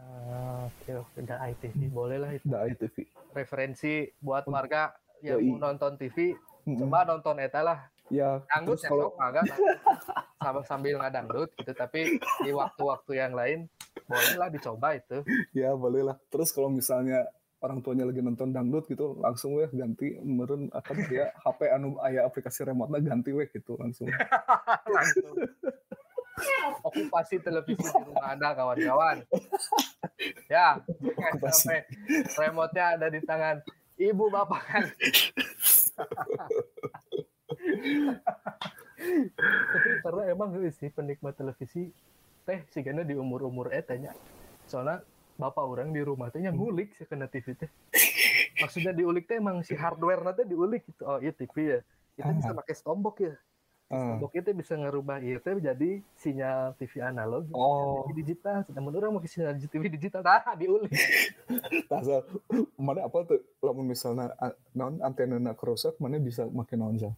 Ah, 0.00 0.64
oke 0.64 0.96
oke. 0.96 1.28
Dai 1.28 1.52
TV 1.60 1.92
boleh 1.92 2.16
lah 2.16 2.32
itu. 2.32 2.48
Daai 2.48 2.72
TV 2.72 3.04
referensi 3.36 4.08
buat 4.16 4.48
warga 4.48 4.96
yang 5.20 5.44
mau 5.52 5.68
nonton 5.68 6.00
TV 6.00 6.32
Mm-mm. 6.64 6.80
coba 6.80 7.04
nonton 7.04 7.36
eta 7.44 7.60
lah 7.60 7.84
ya 8.12 8.44
dangdut 8.52 8.76
terus 8.76 8.82
ya 8.84 8.88
kalau 8.92 9.08
agak 9.16 9.44
sama 10.36 10.60
sambil 10.68 11.00
ngadangdut 11.00 11.50
gitu 11.56 11.72
tapi 11.72 12.20
di 12.20 12.50
waktu-waktu 12.52 13.12
yang 13.16 13.32
lain 13.32 13.64
boleh 14.04 14.36
lah 14.36 14.48
dicoba 14.52 14.88
itu. 14.98 15.24
Ya 15.56 15.72
boleh 15.72 16.04
lah. 16.04 16.16
Terus 16.28 16.52
kalau 16.52 16.68
misalnya 16.68 17.24
orang 17.64 17.80
tuanya 17.80 18.04
lagi 18.04 18.20
nonton 18.20 18.52
dangdut 18.52 18.84
gitu 18.92 19.16
langsung 19.24 19.56
weh 19.56 19.70
ganti 19.72 20.20
meren 20.20 20.68
akan 20.68 20.96
dia 21.08 21.32
HP 21.44 21.60
anu 21.72 21.96
aya 22.04 22.28
aplikasi 22.28 22.68
remote 22.68 22.92
ganti 23.00 23.32
weh 23.32 23.48
gitu 23.48 23.80
langsung. 23.80 24.08
Langsung. 24.94 25.32
Okupasi 26.82 27.38
televisi 27.40 27.88
di 27.94 28.02
rumah 28.04 28.34
anda 28.34 28.52
kawan-kawan. 28.52 29.22
Ya 30.50 30.82
sampai 31.48 31.88
remote-nya 32.36 33.00
ada 33.00 33.06
di 33.08 33.22
tangan 33.24 33.62
ibu 33.96 34.26
bapak 34.26 34.62
kan 34.66 34.84
tapi 39.68 39.88
karena 40.00 40.22
emang 40.30 40.50
sih 40.70 40.88
penikmat 40.88 41.34
televisi 41.34 41.90
teh 42.44 42.60
sih 42.68 42.80
karena 42.80 43.02
di 43.02 43.16
umur 43.16 43.44
umur 43.44 43.72
etanya 43.72 44.12
soalnya 44.64 45.00
bapak 45.34 45.64
orang 45.64 45.90
di 45.90 46.00
rumah 46.00 46.30
teh 46.30 46.38
yang 46.38 46.54
ngulik 46.54 46.94
sih 46.94 47.04
kena 47.04 47.26
TV 47.26 47.58
teh. 47.58 47.66
Maksudnya 48.62 48.94
diulik 48.94 49.26
teh 49.26 49.42
emang 49.42 49.66
si 49.66 49.74
hardware 49.74 50.22
nanti 50.22 50.46
diulik 50.46 50.86
gitu. 50.86 51.02
Oh 51.04 51.18
iya 51.18 51.34
TV 51.34 51.54
ya. 51.74 51.78
Itu 52.14 52.30
bisa 52.38 52.54
Ah. 52.54 52.58
pakai 52.62 52.74
stombok 52.78 53.16
ya. 53.18 53.34
Ah. 53.90 54.14
stombok 54.14 54.30
itu 54.38 54.50
bisa 54.54 54.78
ngerubah 54.78 55.18
itu 55.20 55.50
jadi 55.58 55.90
sinyal 56.14 56.78
TV 56.78 57.02
analog. 57.02 57.50
Oh. 57.50 58.06
TV 58.06 58.22
digital. 58.22 58.62
Namun 58.70 58.94
orang 58.94 59.18
pakai 59.18 59.30
sinyal 59.34 59.58
TV 59.58 59.90
digital 59.90 60.22
nah 60.22 60.54
diulik. 60.54 60.94
Asal. 61.98 62.22
Mana 62.78 63.10
apa 63.10 63.18
tuh? 63.26 63.42
Lamun 63.58 63.90
misalnya 63.90 64.30
a- 64.38 64.54
non 64.70 65.02
antena 65.02 65.50
kerusak 65.58 65.98
mana 65.98 66.22
bisa 66.22 66.46
makin 66.46 66.78
naon 66.78 66.96
Zal? 67.02 67.12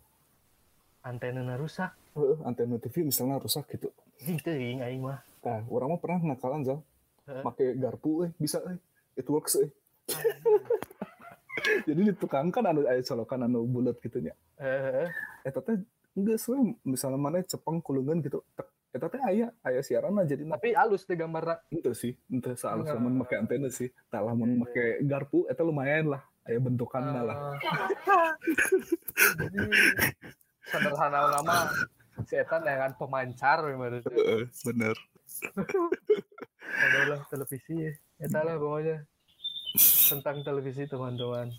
Antena 1.07 1.55
rusak. 1.55 1.95
Heeh, 2.19 2.37
antena 2.43 2.77
TV 2.83 3.07
misalnya 3.07 3.39
rusak 3.39 3.71
gitu. 3.71 3.95
Jing 4.19 4.43
teuing 4.43 4.83
aing 4.83 5.07
mah. 5.07 5.23
Nah 5.47 5.63
orang 5.71 5.95
mah 5.95 6.01
pernah 6.03 6.19
ngakalan 6.19 6.67
Zal. 6.67 6.79
Pakai 7.27 7.79
garpu 7.79 8.27
eh 8.27 8.31
bisa 8.37 8.59
eh. 8.67 8.79
It 9.15 9.27
works 9.31 9.55
eh. 9.59 9.71
Jadi 11.87 12.01
di 12.11 12.15
tukang 12.15 12.51
kan 12.51 12.67
anu 12.67 12.87
aya 12.87 13.03
colokan 13.03 13.47
anu 13.47 13.63
bulat 13.65 13.99
gitu 14.03 14.19
nya. 14.19 14.35
Heeh. 14.59 15.07
eta 15.43 15.63
teh 15.63 15.79
enggak 16.15 16.39
sesuai 16.43 16.83
misalnya 16.83 17.19
mana 17.19 17.43
cepeng 17.43 17.79
kulungan 17.79 18.19
gitu 18.23 18.43
tek. 18.55 18.67
Eta 18.91 19.07
teh 19.07 19.21
aya 19.23 19.51
aya 19.63 19.81
siaran 19.83 20.15
jadi 20.23 20.43
tapi 20.47 20.75
halus 20.75 21.05
deh 21.05 21.15
gambar 21.15 21.63
ente 21.71 21.91
sih 21.95 22.15
salah 22.57 22.83
Ah. 22.87 22.95
lamun 22.95 23.23
make 23.23 23.35
antena 23.35 23.69
sih. 23.71 23.91
Tak 24.11 24.23
lamun 24.23 24.63
make 24.63 25.03
garpu 25.05 25.47
eta 25.47 25.63
lumayan 25.63 26.11
lah. 26.15 26.23
Aya 26.47 26.63
bentukanna 26.63 27.27
lah. 27.27 27.37
Jadi 29.43 29.59
sederhana 30.67 31.31
nama 31.31 31.71
setan 32.27 32.63
dengan 32.67 32.91
pemancar 32.99 33.63
memang 33.63 34.03
Heeh, 34.03 34.51
bener. 34.67 34.97
Adalah 36.67 37.23
televisi 37.31 37.75
ya 37.87 37.93
Eta 38.19 38.41
lah 38.43 38.57
pokoknya. 38.59 39.05
Tentang 40.09 40.41
televisi 40.43 40.89
teman-teman. 40.89 41.53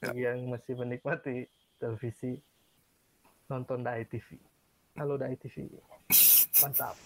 Bagi 0.00 0.20
yang 0.24 0.48
masih 0.48 0.74
menikmati 0.76 1.46
televisi 1.78 2.36
nonton 3.48 3.84
Dai 3.84 4.08
TV 4.08 4.40
halo 4.94 5.20
Dai 5.20 5.36
TV 5.36 5.68
mantap. 6.62 6.96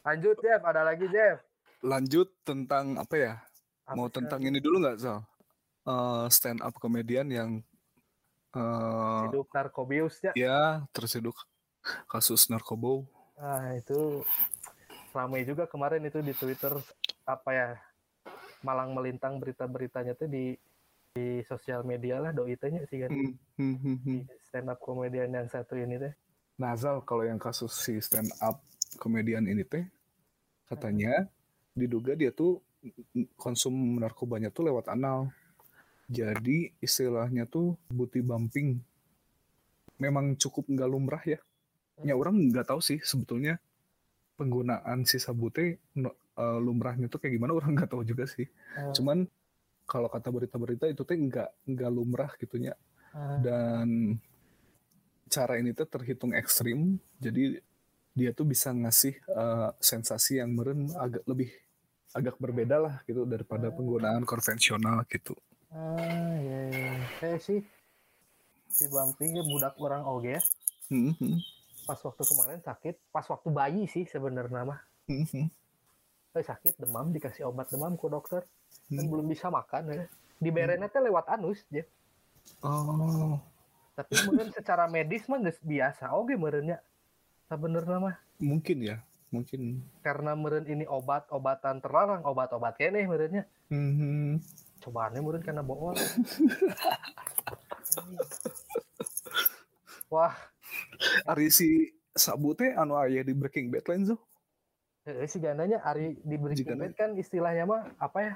Lanjut 0.00 0.36
Jeff. 0.40 0.60
Ada 0.64 0.82
lagi 0.84 1.06
Jeff? 1.12 1.38
Lanjut 1.84 2.28
tentang 2.44 2.96
apa 2.96 3.14
ya? 3.16 3.34
Apa 3.84 3.96
mau 3.96 4.08
tentang 4.08 4.40
ini 4.40 4.60
dulu 4.60 4.80
nggak 4.80 4.98
Zal 5.00 5.20
Eh, 5.80 6.26
stand 6.28 6.60
up 6.60 6.76
komedian 6.76 7.24
yang 7.32 7.50
eh 8.52 9.22
hidup 9.30 9.48
narkobius 9.54 10.20
ya 10.36 10.84
terseduk 10.92 11.38
kasus 12.04 12.52
narkoba. 12.52 13.08
Nah, 13.40 13.72
itu 13.78 14.20
ramai 15.16 15.48
juga 15.48 15.64
kemarin 15.64 16.04
itu 16.04 16.20
di 16.20 16.36
Twitter 16.36 16.76
apa 17.24 17.50
ya 17.54 17.68
malang 18.60 18.92
melintang 18.92 19.40
berita-beritanya 19.40 20.12
tuh 20.12 20.28
di 20.28 20.52
di 21.16 21.40
sosial 21.48 21.80
media 21.80 22.20
lah 22.20 22.36
doi 22.36 22.60
tanya 22.60 22.84
sih 22.84 23.00
kan. 23.00 23.10
Hmm, 23.10 23.34
hmm, 23.56 23.96
hmm, 24.04 24.20
di 24.28 24.36
stand 24.44 24.68
up 24.68 24.78
komedian 24.84 25.32
yang 25.32 25.48
satu 25.48 25.80
ini 25.80 25.96
teh. 25.96 26.12
Nah, 26.60 26.76
Zal, 26.76 27.00
kalau 27.08 27.24
yang 27.24 27.40
kasus 27.40 27.72
si 27.72 27.96
stand 28.04 28.28
up 28.44 28.60
komedian 29.00 29.48
ini 29.48 29.64
teh 29.64 29.88
katanya 30.68 31.24
diduga 31.72 32.12
dia 32.12 32.28
tuh 32.28 32.60
konsum 33.40 33.72
narkobanya 33.96 34.52
tuh 34.52 34.68
lewat 34.68 34.92
anal. 34.92 35.32
Jadi 36.10 36.74
istilahnya 36.82 37.46
tuh 37.46 37.78
booty 37.88 38.18
bumping. 38.18 38.82
Memang 40.02 40.34
cukup 40.34 40.66
nggak 40.66 40.90
lumrah 40.90 41.22
ya. 41.22 41.38
Ya 42.02 42.18
orang 42.18 42.50
nggak 42.50 42.66
tahu 42.66 42.80
sih 42.82 42.98
sebetulnya 43.04 43.60
penggunaan 44.34 45.04
si 45.04 45.20
sabu 45.20 45.52
teh 45.52 45.76
no- 45.94 46.16
eh, 46.34 46.58
lumrahnya 46.58 47.06
tuh 47.06 47.20
kayak 47.22 47.38
gimana 47.38 47.52
orang 47.58 47.78
nggak 47.78 47.90
tahu 47.94 48.02
juga 48.02 48.26
sih. 48.26 48.48
Eh, 48.48 48.92
Cuman 48.96 49.28
kalau 49.86 50.10
kata 50.10 50.30
berita-berita 50.30 50.86
itu 50.90 51.02
teh 51.06 51.18
nggak 51.18 51.50
nggak 51.66 51.90
lumrah 51.90 52.30
gitunya 52.38 52.74
eh, 53.14 53.38
dan 53.42 54.18
cara 55.30 55.58
ini 55.58 55.70
tuh 55.70 55.86
terhitung 55.86 56.34
ekstrim 56.34 56.98
jadi 57.22 57.62
dia 58.14 58.30
tuh 58.34 58.46
bisa 58.46 58.74
ngasih 58.74 59.14
eh, 59.18 59.70
sensasi 59.78 60.42
yang 60.42 60.50
meren 60.54 60.90
agak 60.94 61.22
lebih 61.26 61.50
agak 62.10 62.34
berbeda 62.42 62.76
lah 62.82 62.94
gitu 63.06 63.22
daripada 63.22 63.70
penggunaan 63.70 64.26
konvensional 64.26 65.06
gitu 65.06 65.38
ah 65.70 66.34
ya 66.38 66.58
ya 66.70 66.92
kayak 67.22 67.40
sih 67.42 67.60
si 68.70 68.84
bumping 68.90 69.38
ya 69.38 69.42
budak 69.46 69.74
orang 69.78 70.02
oge 70.06 70.38
ya. 70.38 70.42
Hmm, 70.90 71.14
hmm, 71.14 71.38
pas 71.86 71.98
waktu 72.02 72.22
kemarin 72.26 72.60
sakit 72.62 72.94
pas 73.14 73.26
waktu 73.26 73.48
bayi 73.50 73.82
sih 73.86 74.06
sebenarnya 74.06 74.66
mah. 74.66 74.80
Hmm, 75.06 75.26
hmm. 75.26 75.46
eh, 76.38 76.44
sakit 76.46 76.78
demam 76.78 77.10
dikasih 77.14 77.46
obat 77.46 77.70
demam 77.70 77.94
ke 77.94 78.06
dokter. 78.10 78.42
Dan 78.90 79.06
Hmm. 79.06 79.10
belum 79.10 79.26
bisa 79.30 79.50
makan 79.50 79.82
ya. 79.90 80.06
Diberennya 80.42 80.90
teh 80.90 81.02
lewat 81.02 81.30
anus 81.30 81.62
Jeff. 81.70 81.86
oh. 82.66 83.38
Tapi 83.94 84.12
kemudian 84.16 84.50
secara 84.54 84.86
medis 84.90 85.26
mah 85.30 85.38
biasa 85.42 86.14
oke 86.14 86.34
merennya 86.34 86.82
sebenarnya 87.46 87.98
mah. 87.98 88.16
Mungkin 88.42 88.78
ya. 88.82 88.98
Mungkin. 89.30 89.78
Karena 90.02 90.34
meren 90.34 90.66
ini 90.66 90.82
obat 90.90 91.30
obatan 91.30 91.78
terlarang 91.78 92.26
obat-obat 92.26 92.74
kene 92.74 93.06
merennya 93.06 93.46
Hmm, 93.70 93.92
hmm. 93.94 94.30
Cobaannya 94.80 95.20
meren 95.20 95.44
karena 95.44 95.60
bohong 95.60 95.92
wah 100.12 100.34
Ari 101.26 101.50
si 101.50 101.90
sabu 102.12 102.54
teh 102.54 102.74
anu 102.74 102.94
aya 102.96 103.22
di 103.22 103.34
Breaking 103.34 103.70
Bad 103.70 103.86
lain 103.86 104.06
Zo? 104.06 104.16
eh, 105.04 105.26
si 105.26 105.38
gandanya 105.38 105.80
Ari 105.82 106.18
di 106.20 106.36
Breaking 106.36 106.66
Jigana. 106.66 106.80
Bad 106.86 106.92
kan 106.94 107.10
istilahnya 107.14 107.64
mah 107.64 107.82
apa 107.96 108.18
ya 108.20 108.34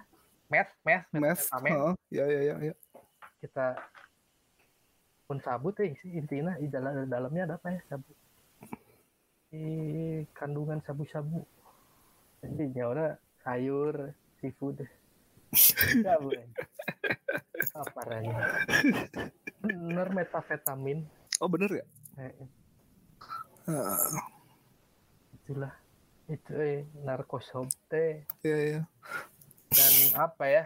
meth 0.49 0.71
meth 0.83 1.05
Meth, 1.11 1.43
methamphetamine. 1.51 1.75
heeh. 1.75 1.95
ya 2.11 2.25
ya 2.27 2.41
ya 2.43 2.55
ya 2.71 2.75
kita 3.41 3.67
pun 5.25 5.39
sabut 5.41 5.75
eh 5.81 5.93
sih 5.99 6.13
intinya 6.15 6.53
di 6.57 6.69
dalam 6.69 7.09
dalamnya 7.09 7.43
ada 7.49 7.55
apa 7.57 7.69
ya 7.73 7.81
sabu 7.89 8.11
di 9.49 9.65
kandungan 10.35 10.83
sabu-sabu 10.83 11.47
jadi 12.43 12.65
ya 12.75 12.85
udah 12.91 13.11
sayur 13.41 14.13
seafood 14.39 14.83
sabu 15.55 16.35
eh. 16.35 16.49
apa 17.75 18.01
ranya 18.07 18.39
bener 19.65 20.09
metafetamin. 20.13 21.09
Oh 21.41 21.49
bener 21.49 21.71
ya 21.71 21.87
eh, 22.21 22.35
itulah. 25.41 25.73
Itu 26.25 26.57
eh 26.57 26.89
narkosob 27.05 27.69
teh 27.89 28.25
ya 28.45 28.57
ya 28.57 28.81
dan 29.75 29.95
apa 30.17 30.45
ya? 30.47 30.65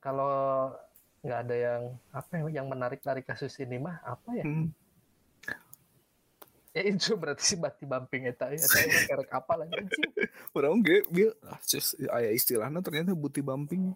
Kalau 0.00 0.72
nggak 1.24 1.40
ada 1.48 1.56
yang 1.56 1.82
apa 2.12 2.32
ya, 2.36 2.60
yang 2.60 2.66
menarik 2.68 3.00
dari 3.00 3.24
kasus 3.24 3.56
ini 3.60 3.80
mah 3.80 4.00
apa 4.04 4.30
ya? 4.36 4.44
Hmm. 4.44 4.72
Ya 6.74 6.82
itu 6.82 7.14
berarti 7.14 7.42
si 7.46 7.54
bati 7.54 7.86
bumping 7.86 8.26
eta 8.26 8.50
ya 8.50 8.58
kerek 9.06 9.30
apa 9.30 9.52
lagi 9.54 9.72
anjing 9.78 10.10
Orang 10.54 10.82
ge 10.82 11.06
dia 11.10 11.30
ah, 11.46 11.58
aya 12.18 12.30
istilahnya 12.34 12.78
ternyata 12.82 13.14
booty 13.14 13.42
bumping. 13.42 13.94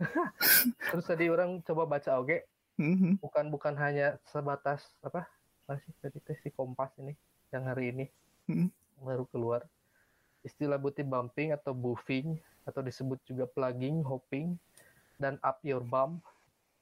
terus 0.90 1.04
tadi 1.06 1.30
orang 1.30 1.62
coba 1.62 1.86
baca 1.86 2.18
oke 2.18 2.42
hmm. 2.80 3.22
bukan 3.22 3.44
bukan 3.52 3.74
hanya 3.78 4.18
sebatas 4.32 4.82
apa 5.04 5.28
masih 5.70 5.92
tadi 6.02 6.18
tes 6.24 6.40
si 6.42 6.50
kompas 6.50 6.90
ini 6.98 7.14
yang 7.54 7.68
hari 7.68 7.92
ini 7.94 8.06
Hmm. 8.50 8.74
baru 8.98 9.22
keluar 9.30 9.62
istilah 10.42 10.74
booty 10.74 11.06
bumping 11.06 11.54
atau 11.54 11.70
buffing 11.70 12.34
atau 12.66 12.82
disebut 12.82 13.22
juga 13.22 13.46
plugging 13.46 14.02
hopping 14.02 14.58
dan 15.14 15.38
up 15.46 15.62
your 15.62 15.78
bump 15.86 16.18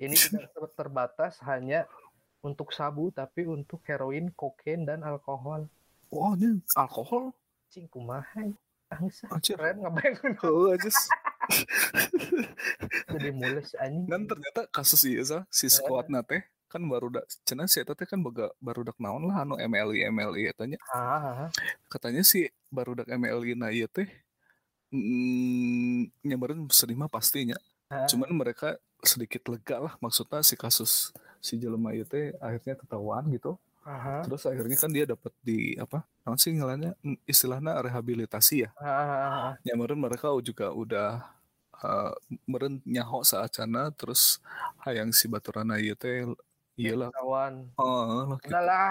ini 0.00 0.16
tidak 0.16 0.48
ter- 0.56 0.74
terbatas 0.80 1.36
hanya 1.44 1.84
untuk 2.40 2.70
sabu 2.70 3.10
tapi 3.10 3.44
untuk 3.44 3.80
heroin 3.84 4.32
kokain 4.32 4.84
dan 4.84 5.02
alkohol 5.02 5.68
Oh, 6.10 6.34
ini 6.34 6.58
alkohol. 6.74 7.30
cing 7.68 7.86
kumaha 7.86 8.42
angsa 8.90 9.30
Anjir. 9.30 9.54
keren 9.54 9.78
ngabayang 9.80 10.34
Oh, 10.42 10.74
aja. 10.74 10.90
jadi 13.06 13.30
mules 13.30 13.74
anjing 13.76 14.06
Dan 14.06 14.26
ternyata 14.26 14.66
kasus 14.68 15.02
iya 15.04 15.22
sa, 15.22 15.38
si 15.46 15.70
squad 15.70 16.08
nate 16.08 16.42
kan 16.66 16.82
baru 16.82 17.10
dak 17.10 17.26
cenah 17.42 17.66
si 17.66 17.78
eta 17.78 17.94
teh 17.94 18.06
kan 18.06 18.18
baga 18.18 18.46
baru 18.58 18.82
dak 18.82 18.94
naon 18.96 19.26
lah 19.26 19.42
anu 19.42 19.58
MLI 19.58 20.06
MLI 20.06 20.54
katanya 20.54 20.78
ah, 20.88 21.46
ah, 21.46 21.50
katanya 21.86 22.22
si 22.22 22.46
baru 22.66 22.94
dak 22.94 23.10
MLI 23.10 23.58
na 23.58 23.74
ieu 23.74 23.86
teh 23.86 24.06
mm, 24.94 26.14
sedih 26.70 26.94
mah 26.94 27.10
pastinya. 27.10 27.58
Ah, 27.86 28.06
Cuman 28.06 28.30
mereka 28.30 28.78
sedikit 29.02 29.42
lega 29.46 29.82
lah 29.82 29.94
maksudnya 29.98 30.42
si 30.42 30.54
kasus 30.54 31.10
si 31.40 31.56
jelema 31.56 31.90
ieu 31.90 32.04
teh 32.04 32.36
akhirnya 32.38 32.76
ketahuan 32.76 33.24
gitu. 33.32 33.56
aha, 33.80 34.20
Terus 34.28 34.44
akhirnya 34.44 34.76
kan 34.76 34.92
dia 34.92 35.08
dapat 35.08 35.32
di 35.40 35.72
apa? 35.74 36.04
Naon 36.22 36.36
sih 36.36 36.52
ngalanya 36.52 36.92
istilahnya 37.24 37.80
rehabilitasi 37.80 38.68
ya. 38.68 38.70
ah. 38.76 39.56
Nyamperin 39.64 39.96
mereka 39.96 40.28
juga 40.44 40.68
udah 40.70 41.24
uh, 41.80 42.12
meren 42.44 42.84
nyaho 42.84 43.24
saacana 43.24 43.88
terus 43.96 44.38
hayang 44.84 45.16
si 45.16 45.26
baturana 45.26 45.80
ieu 45.80 45.96
teh 45.96 46.28
iyalah 46.76 47.08
kawan 47.12 47.72
lah 47.76 48.36
gitu. 48.40 48.48
udahlah 48.52 48.88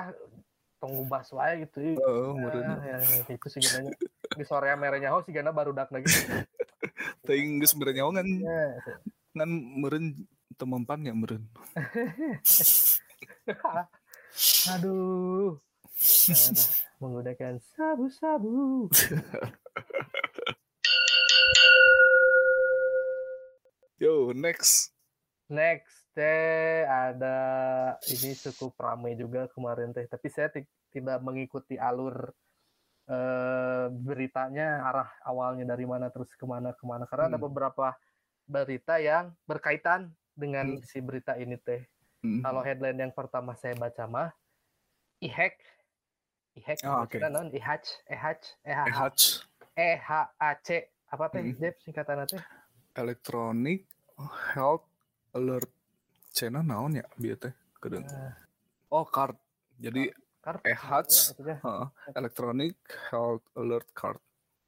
tunggu 0.81 1.03
bahas 1.05 1.29
wae 1.33 1.65
gitu 1.65 1.79
Heeh, 1.97 2.29
meureun. 2.33 2.65
Ah, 2.65 2.77
ya, 2.81 2.97
ya, 2.97 3.19
itu 3.29 3.47
sih 3.51 3.61
gana 3.61 3.89
di 4.33 4.43
sore 4.45 4.69
merenya 4.73 5.13
ho 5.13 5.21
sih 5.21 5.33
gana 5.33 5.53
baru 5.53 5.69
dak 5.69 5.93
lagi 5.93 6.07
Teuing 7.29 7.61
geus 7.61 7.77
meureun 7.77 7.95
nyaho 7.97 8.09
ngan 8.15 8.27
Ya, 8.41 8.63
ngan 9.37 9.49
meureun 9.79 10.05
teu 10.17 10.38
mempan 10.65 10.99
nya 10.99 11.11
meureun. 11.11 11.43
aduh 14.69 15.57
menggunakan 16.97 17.57
sabu-sabu 17.73 18.87
Yo, 23.99 24.31
next. 24.31 24.95
next 25.51 26.07
teh 26.15 26.85
ada 26.85 27.35
ini 28.07 28.31
cukup 28.37 28.71
ramai 28.77 29.13
juga 29.13 29.45
kemarin 29.49 29.91
teh 29.91 30.05
tapi 30.05 30.29
saya 30.29 30.47
ti- 30.47 30.65
tidak 30.89 31.19
mengikuti 31.19 31.75
alur 31.75 32.31
eh, 33.05 33.85
beritanya 33.89 34.79
arah 34.85 35.09
awalnya 35.25 35.67
dari 35.67 35.83
mana 35.83 36.07
terus 36.07 36.31
ke 36.31 36.45
mana 36.45 36.71
ke 36.71 36.83
mana 36.83 37.03
karena 37.05 37.27
ada 37.27 37.35
Hmm. 37.35 37.45
beberapa 37.49 37.91
berita 38.45 38.97
yang 38.97 39.33
berkaitan 39.43 40.09
dengan 40.39 40.79
Hmm. 40.79 40.83
si 40.87 41.03
berita 41.03 41.35
ini 41.35 41.59
teh 41.59 41.83
Hmm. 42.23 42.39
kalau 42.39 42.63
headline 42.63 42.99
yang 42.99 43.11
pertama 43.11 43.55
saya 43.55 43.75
baca 43.75 44.07
mah 44.07 44.31
IHAC 45.19 45.55
IHAC 46.55 46.79
Ah, 46.83 47.03
oke. 47.03 47.15
maksudnya 47.15 47.29
naon? 47.29 47.47
IHAC 47.51 47.83
EHAC 48.07 48.39
Eh, 49.79 49.99
apa 51.11 51.25
teh 51.31 51.43
Hmm. 51.43 51.55
Jeb 51.59 51.75
singkatan 51.83 52.23
teh 52.27 52.43
Electronic 52.95 53.87
Health 54.51 54.83
Alert 55.31 55.71
Channel 56.31 56.63
naon 56.63 56.99
ya 56.99 57.05
bieu 57.15 57.35
teh 57.35 57.51
kedeung. 57.79 58.03
Nah, 58.07 58.35
Oh, 58.89 59.05
card. 59.05 59.37
Jadi 59.79 60.09
kartu 60.41 60.65
EHAC. 60.65 61.07
maksudnya. 61.07 61.57
heeh, 61.61 61.87
Electronic 62.17 62.75
Health 63.13 63.45
Alert 63.55 63.87
Card. 63.93 64.19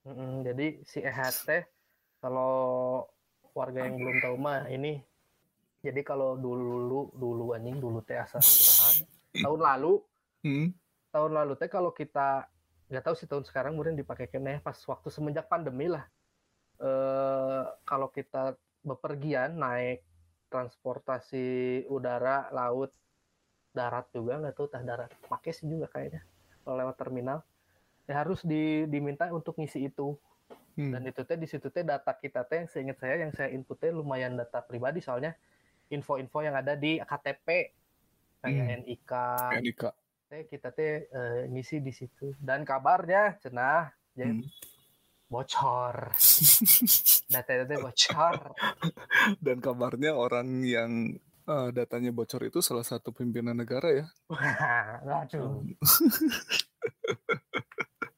Mm-mm, 0.08 0.46
jadi 0.48 0.68
si 0.86 1.04
EHAC 1.04 1.36
teh 1.44 1.64
kalau 2.24 3.04
warga 3.52 3.84
yang 3.84 3.98
belum 4.00 4.18
tahu 4.24 4.36
mah 4.40 4.70
ini 4.72 5.04
jadi 5.82 6.02
kalau 6.06 6.38
dulu 6.38 7.10
dulu 7.18 7.58
anjing 7.58 7.82
dulu 7.82 8.00
teh 8.06 8.18
asal 8.18 8.40
tahan 8.42 8.96
tahun 9.46 9.62
lalu 9.62 9.94
Hmm. 10.42 10.74
tahun 11.14 11.38
lalu 11.38 11.54
teh 11.54 11.70
kalau 11.70 11.94
kita 11.94 12.50
nggak 12.90 13.04
tahu 13.06 13.14
sih 13.14 13.30
tahun 13.30 13.46
sekarang 13.46 13.78
mungkin 13.78 13.94
dipakai 13.94 14.26
kene 14.26 14.58
pas 14.66 14.74
waktu 14.74 15.14
semenjak 15.14 15.46
pandemi 15.46 15.86
lah. 15.86 16.02
Eh 16.82 17.64
kalau 17.86 18.10
kita 18.10 18.58
bepergian 18.82 19.62
naik 19.62 20.02
transportasi 20.50 21.86
udara 21.94 22.50
laut 22.50 22.90
darat 23.70 24.10
juga 24.10 24.42
nggak 24.42 24.56
tahu 24.58 24.68
tah 24.68 24.82
darat 24.82 25.14
pakai 25.30 25.54
sih 25.54 25.70
juga 25.70 25.86
kayaknya 25.94 26.26
kalau 26.66 26.76
lewat 26.82 26.98
terminal. 26.98 27.46
Ya 28.10 28.26
harus 28.26 28.42
di, 28.42 28.90
diminta 28.90 29.30
untuk 29.30 29.62
ngisi 29.62 29.94
itu. 29.94 30.18
Hmm. 30.72 30.96
dan 30.96 31.04
itu 31.04 31.22
teh 31.28 31.36
di 31.36 31.46
situ 31.52 31.68
teh 31.68 31.84
data 31.84 32.16
kita 32.16 32.48
teh 32.48 32.64
yang 32.64 32.70
seingat 32.72 32.98
saya 33.04 33.20
yang 33.20 33.36
saya 33.36 33.52
input 33.52 33.76
teh 33.76 33.92
lumayan 33.92 34.40
data 34.40 34.64
pribadi 34.64 35.04
soalnya 35.04 35.36
info-info 35.92 36.40
yang 36.42 36.56
ada 36.56 36.74
di 36.74 36.98
KTP 36.98 37.48
kayak 38.42 38.66
Hmm. 38.66 38.80
NIK 38.82 39.12
NIK. 39.62 39.84
teh 40.32 40.42
kita 40.48 40.72
teh 40.72 41.06
eh, 41.06 41.42
ngisi 41.52 41.84
di 41.84 41.92
situ 41.92 42.32
dan 42.40 42.64
kabarnya 42.64 43.36
cenah 43.38 43.92
ya, 44.16 44.32
Hmm. 44.32 44.48
bocor 45.28 46.16
data 47.34 47.52
teh 47.68 47.78
bocor 47.78 48.36
Dan 49.38 49.60
kabarnya 49.60 50.16
orang 50.16 50.64
yang 50.64 51.20
eh, 51.46 51.70
datanya 51.76 52.10
bocor 52.10 52.48
itu 52.48 52.64
salah 52.64 52.88
satu 52.88 53.12
pimpinan 53.12 53.60
negara 53.60 53.92
ya. 53.92 54.06
aduh 55.22 55.62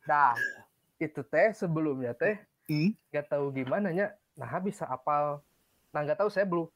nah 0.05 0.37
itu 1.03 1.21
teh 1.25 1.49
sebelumnya 1.51 2.13
teh 2.13 2.37
Hmm. 2.63 2.95
tahu 3.27 3.51
gimana 3.51 3.91
nya 3.91 4.15
nah 4.39 4.55
bisa 4.63 4.87
apal 4.87 5.43
nah 5.91 5.99
nggak 5.99 6.15
tahu 6.15 6.31
saya 6.31 6.47
belum 6.47 6.71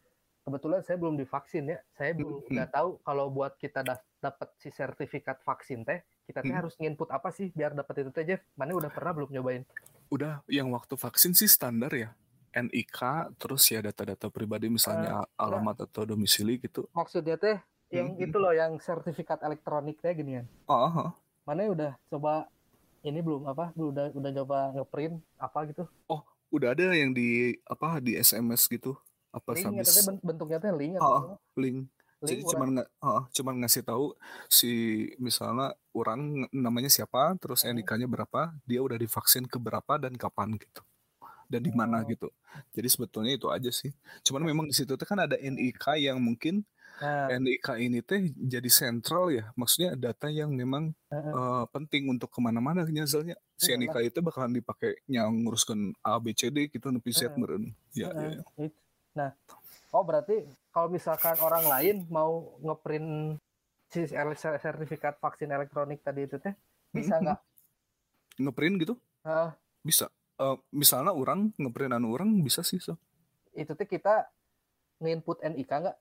kebetulan 0.48 0.80
saya 0.80 0.96
belum 0.96 1.20
divaksin 1.20 1.68
ya 1.68 1.78
saya 1.92 2.16
belum 2.16 2.40
Hmm. 2.40 2.50
nggak 2.50 2.72
tahu 2.72 2.90
kalau 3.04 3.28
buat 3.28 3.60
kita 3.60 3.84
dapat 4.18 4.48
si 4.56 4.72
sertifikat 4.72 5.44
vaksin 5.44 5.84
teh 5.84 6.00
kita 6.24 6.40
teh 6.40 6.48
Hmm. 6.48 6.60
harus 6.64 6.74
nginput 6.78 7.12
apa 7.12 7.28
sih 7.30 7.52
biar 7.52 7.76
dapat 7.76 8.00
itu 8.00 8.12
teh 8.12 8.24
Jeff 8.26 8.40
mana 8.56 8.72
udah 8.72 8.88
pernah 8.88 9.12
belum 9.14 9.28
nyobain 9.30 9.68
Udah 10.08 10.40
yang 10.48 10.72
waktu 10.72 10.96
vaksin 10.96 11.36
sih 11.36 11.46
standar 11.46 11.92
ya. 11.92 12.16
NIK 12.56 13.00
terus 13.36 13.68
ya 13.68 13.84
data-data 13.84 14.32
pribadi 14.32 14.66
misalnya 14.66 15.22
a- 15.22 15.28
alamat 15.38 15.84
atau 15.84 16.08
domisili 16.08 16.58
gitu. 16.58 16.88
maksudnya 16.90 17.36
teh 17.36 17.60
yang 17.90 18.16
Hmm. 18.16 18.24
itu 18.24 18.36
loh 18.36 18.50
yang 18.50 18.80
sertifikat 18.80 19.44
elektronik 19.44 20.00
teh 20.00 20.16
gini 20.16 20.40
kan 20.40 20.48
Oh, 20.66 20.88
oh. 20.88 21.10
mana 21.44 21.68
udah 21.68 21.92
coba 22.08 22.48
ini 23.04 23.20
belum 23.20 23.46
apa 23.46 23.76
belum 23.76 23.92
udah 23.92 24.06
udah 24.10 24.32
coba 24.34 24.58
ngeprint 24.74 25.16
apa 25.38 25.60
gitu 25.68 25.84
udah 26.48 26.72
ada 26.72 26.96
yang 26.96 27.12
di 27.12 27.60
apa 27.64 28.00
di 28.00 28.16
SMS 28.16 28.66
gitu 28.66 28.96
apa 29.30 29.50
link 29.54 29.76
ya 29.76 29.84
teh 29.84 30.04
ben- 30.04 30.24
bentuknya 30.24 30.58
teh 30.58 30.72
link 30.72 30.98
Oh, 30.98 31.38
link 31.60 31.76
link 31.78 31.80
jadi 32.26 32.42
cuman 32.50 32.68
nggak 32.80 32.88
oh, 33.04 33.24
cuman 33.30 33.54
ngasih 33.62 33.84
tahu 33.86 34.06
si 34.50 34.72
misalnya 35.22 35.76
orang 35.94 36.48
ng- 36.48 36.54
namanya 36.54 36.90
siapa 36.90 37.38
terus 37.38 37.62
Hmm. 37.62 37.78
NIK-nya 37.78 38.08
berapa 38.10 38.56
dia 38.66 38.82
udah 38.82 38.98
divaksin 38.98 39.46
ke 39.46 39.62
berapa 39.62 40.02
dan 40.02 40.18
kapan 40.18 40.58
gitu 40.58 40.82
dan 41.48 41.62
di 41.64 41.72
mana 41.72 42.02
Oh. 42.02 42.10
gitu 42.10 42.28
jadi 42.74 42.88
sebetulnya 42.90 43.38
itu 43.38 43.48
aja 43.48 43.70
sih 43.70 43.94
cuman 44.26 44.44
memang 44.44 44.66
di 44.68 44.76
situ 44.76 44.98
kan 44.98 45.20
ada 45.22 45.38
NIK 45.38 45.96
yang 46.02 46.18
mungkin 46.18 46.66
nah 46.98 47.30
NIK 47.30 47.78
ini 47.78 48.02
teh 48.02 48.34
jadi 48.34 48.66
sentral 48.74 49.30
ya 49.30 49.54
maksudnya 49.54 49.94
data 49.94 50.26
yang 50.34 50.50
memang 50.50 50.98
Heeh. 51.14 51.30
eh, 51.30 51.66
penting 51.70 52.10
untuk 52.10 52.34
ke 52.34 52.42
mana-mana 52.42 52.82
nyazalnya 52.84 53.38
si 53.54 53.70
Iyalah. 53.70 53.94
NIK 53.94 53.96
itu 54.10 54.20
bakalan 54.26 54.58
dipakai 54.58 54.98
yang 55.06 55.30
nguruskan 55.46 55.94
A 56.02 56.18
B 56.18 56.34
C 56.34 56.50
D 56.50 56.66
gitu 56.68 56.90
nepi 56.90 57.14
Z 57.14 57.30
Heeh. 57.30 57.38
meureun 57.38 57.70
ya, 57.94 58.10
ya, 58.10 58.42
ya. 58.42 58.44
Nah, 59.18 59.34
oh 59.92 60.04
berarti 60.06 60.46
kalau 60.70 60.94
misalkan 60.94 61.34
orang 61.42 61.66
lain 61.66 61.96
mau 62.08 62.54
ngeprint 62.62 63.42
si 63.90 64.06
sertifikat 64.62 65.18
vaksin 65.18 65.50
elektronik 65.50 66.06
tadi 66.06 66.30
itu 66.30 66.38
teh 66.38 66.54
bisa 66.94 67.18
nggak? 67.18 67.40
ngeprint 68.38 68.78
gitu 68.78 68.94
Heeh, 69.26 69.50
bisa 69.82 70.14
Eh, 70.38 70.58
misalnya 70.70 71.18
orang 71.18 71.50
ngeprint 71.58 71.98
anu 71.98 72.14
orang 72.14 72.30
bisa 72.46 72.62
sih 72.62 72.78
so. 72.78 72.94
itu 73.58 73.74
teh 73.74 73.90
kita 73.90 74.30
nginput 75.02 75.42
NIK 75.42 75.72
nggak? 75.82 75.98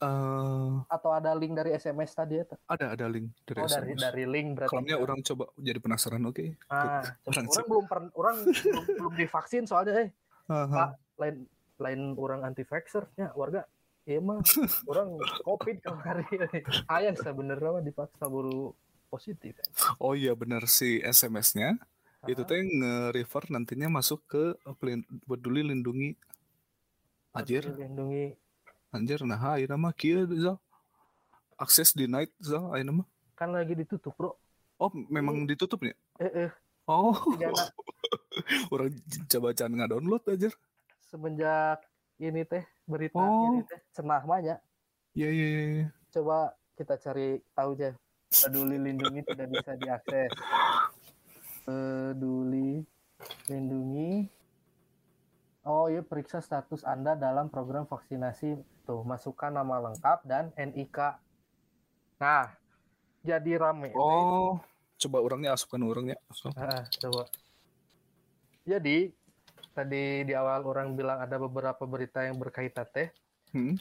Eh, 0.00 0.72
Atau 0.84 1.08
ada 1.08 1.32
link 1.32 1.56
dari 1.56 1.72
SMS 1.72 2.12
tadi 2.12 2.40
ya? 2.40 2.44
ada 2.68 2.92
ada 2.92 3.06
link 3.08 3.32
dari 3.48 3.60
Oh 3.60 3.68
dari 3.68 3.96
SMS. 3.96 4.00
dari 4.04 4.24
link 4.28 4.48
berarti. 4.52 4.72
Kalau 4.76 5.00
orang 5.00 5.20
coba 5.24 5.44
jadi 5.56 5.80
penasaran 5.80 6.20
oke. 6.28 6.44
Ah, 6.68 7.00
orang 7.24 7.44
orang, 7.48 7.66
belum 7.68 7.84
pernah 7.88 8.10
orang 8.12 8.36
belum, 8.44 8.84
belum 9.00 9.12
divaksin 9.16 9.64
soalnya 9.64 9.92
eh 9.96 10.08
Haha. 10.44 10.68
Pak, 10.76 10.90
lain 11.16 11.36
lain 11.80 12.14
orang 12.14 12.44
anti 12.44 12.62
vaxxernya 12.62 13.32
warga 13.32 13.64
iya 14.04 14.20
mah 14.20 14.44
orang 14.84 15.16
covid 15.42 15.80
kemarin 15.80 16.28
ayah 16.96 17.14
sebenarnya 17.16 17.70
mah 17.72 17.82
dipaksa 17.82 18.24
buru 18.26 18.76
positif 19.08 19.58
kan. 19.58 19.68
Oh 19.98 20.14
iya 20.14 20.32
benar 20.32 20.68
si 20.68 21.00
SMS-nya 21.00 21.80
itu 22.28 22.36
Ah, 22.36 22.46
teh 22.46 22.60
nge-refer 22.60 23.48
nantinya 23.48 23.88
masuk 23.88 24.20
ke 24.28 24.52
peduli 25.24 25.64
lindungi 25.64 26.12
anjir 27.32 27.64
lindungi 27.64 28.36
anjir 28.90 29.24
nah 29.24 29.56
ayeuna 29.56 29.80
mah 29.80 29.94
kieu 29.94 30.28
Zal. 30.36 30.60
akses 31.56 31.96
denied 31.96 32.28
Zal 32.38 32.68
ayeuna 32.70 33.02
mah. 33.02 33.06
kan 33.32 33.50
lagi 33.50 33.72
ditutup 33.72 34.12
bro 34.14 34.36
Oh 34.76 34.88
memang 35.08 35.44
ditutup 35.44 35.80
ya? 35.80 35.92
eh 36.18 36.48
eh 36.48 36.50
Oh. 36.84 37.12
Sigana 37.36 37.68
orang 38.72 38.90
coba 39.24 39.52
can 39.52 39.70
nggak-download 39.70 40.24
aja. 40.26 40.50
Semenjak 41.10 41.82
ini 42.16 42.46
teh 42.46 42.62
berita 42.86 43.18
Oh. 43.18 43.50
ini 43.50 43.66
teh 43.66 43.80
cenah 43.90 44.22
banyak 44.22 44.58
Iya 45.10 45.28
iya 45.28 45.46
iya. 45.50 45.62
iya. 45.66 45.86
coba 46.14 46.54
kita 46.78 46.94
cari 46.96 47.42
tahu 47.50 47.74
aja 47.74 47.90
peduli 48.30 48.78
lindungi 48.78 49.26
tidak 49.26 49.48
bisa 49.50 49.74
diakses 49.74 50.30
peduli 51.66 52.86
lindungi 53.50 54.30
oh 55.66 55.90
iya 55.90 56.00
periksa 56.00 56.38
status 56.38 56.86
anda 56.86 57.18
dalam 57.18 57.50
program 57.50 57.90
vaksinasi 57.90 58.54
tuh 58.86 59.02
masukkan 59.02 59.50
nama 59.50 59.90
lengkap 59.90 60.22
dan 60.22 60.54
NIK 60.54 60.98
nah 62.22 62.54
jadi 63.20 63.60
rame 63.60 63.92
Oh, 63.92 64.56
coba 64.96 65.20
orangnya 65.20 65.52
asupan 65.52 65.84
orangnya. 65.84 66.16
So. 66.32 66.48
Ah, 66.56 66.88
coba 66.88 67.28
Jadi 68.64 69.12
tadi 69.70 70.26
di 70.26 70.34
awal 70.34 70.66
orang 70.66 70.98
bilang 70.98 71.22
ada 71.22 71.38
beberapa 71.38 71.86
berita 71.86 72.26
yang 72.26 72.36
berkaitan 72.36 72.86
teh 72.90 73.08
Hmm. 73.50 73.74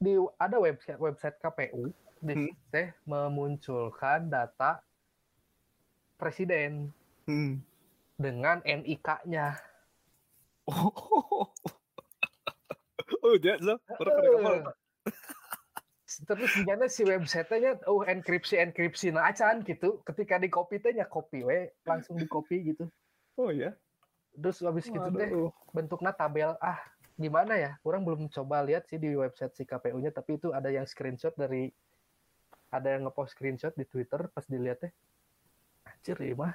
di 0.00 0.16
ada 0.40 0.56
website 0.56 1.00
website 1.00 1.36
KPU 1.40 1.92
di 2.20 2.34
Hmm. 2.34 2.52
teh 2.72 2.88
memunculkan 3.04 4.28
data 4.28 4.80
presiden 6.16 6.92
Hmm. 7.28 7.60
dengan 8.16 8.60
NIK-nya. 8.64 9.58
Oh, 10.64 11.48
oh 13.24 13.34
ya. 13.40 13.60
Orang 13.60 13.80
kada 14.00 14.28
kapal. 14.32 14.56
Terus 16.14 16.52
gimana 16.54 16.86
si 16.86 17.02
websitenya 17.02 17.82
oh 17.90 18.06
enkripsi 18.06 18.56
enkripsi 18.62 19.10
nah 19.10 19.28
acan 19.28 19.66
gitu. 19.66 20.00
Ketika 20.06 20.38
di 20.38 20.48
copy 20.48 20.78
teh 20.78 20.94
nya 20.94 21.04
copy 21.04 21.42
we 21.42 21.74
langsung 21.84 22.16
di 22.16 22.24
copy 22.24 22.72
gitu. 22.72 22.86
Oh 23.34 23.50
ya. 23.50 23.74
Terus 24.34 24.58
habis 24.66 24.86
gitu 24.90 24.98
Waduh. 24.98 25.50
bentuknya 25.70 26.10
tabel. 26.10 26.58
Ah 26.58 26.82
gimana 27.14 27.54
ya? 27.54 27.78
Orang 27.86 28.02
belum 28.02 28.26
coba 28.26 28.66
lihat 28.66 28.90
sih 28.90 28.98
di 28.98 29.14
website 29.14 29.54
si 29.54 29.62
KPU-nya 29.62 30.10
tapi 30.10 30.36
itu 30.36 30.50
ada 30.50 30.66
yang 30.66 30.82
screenshot 30.84 31.30
dari 31.38 31.70
ada 32.74 32.90
yang 32.90 33.06
ngepost 33.06 33.38
screenshot 33.38 33.70
di 33.78 33.86
Twitter 33.86 34.26
pas 34.34 34.42
dilihat 34.50 34.82
teh 34.82 34.92
anjir 35.86 36.18
ya 36.18 36.34
mah. 36.34 36.54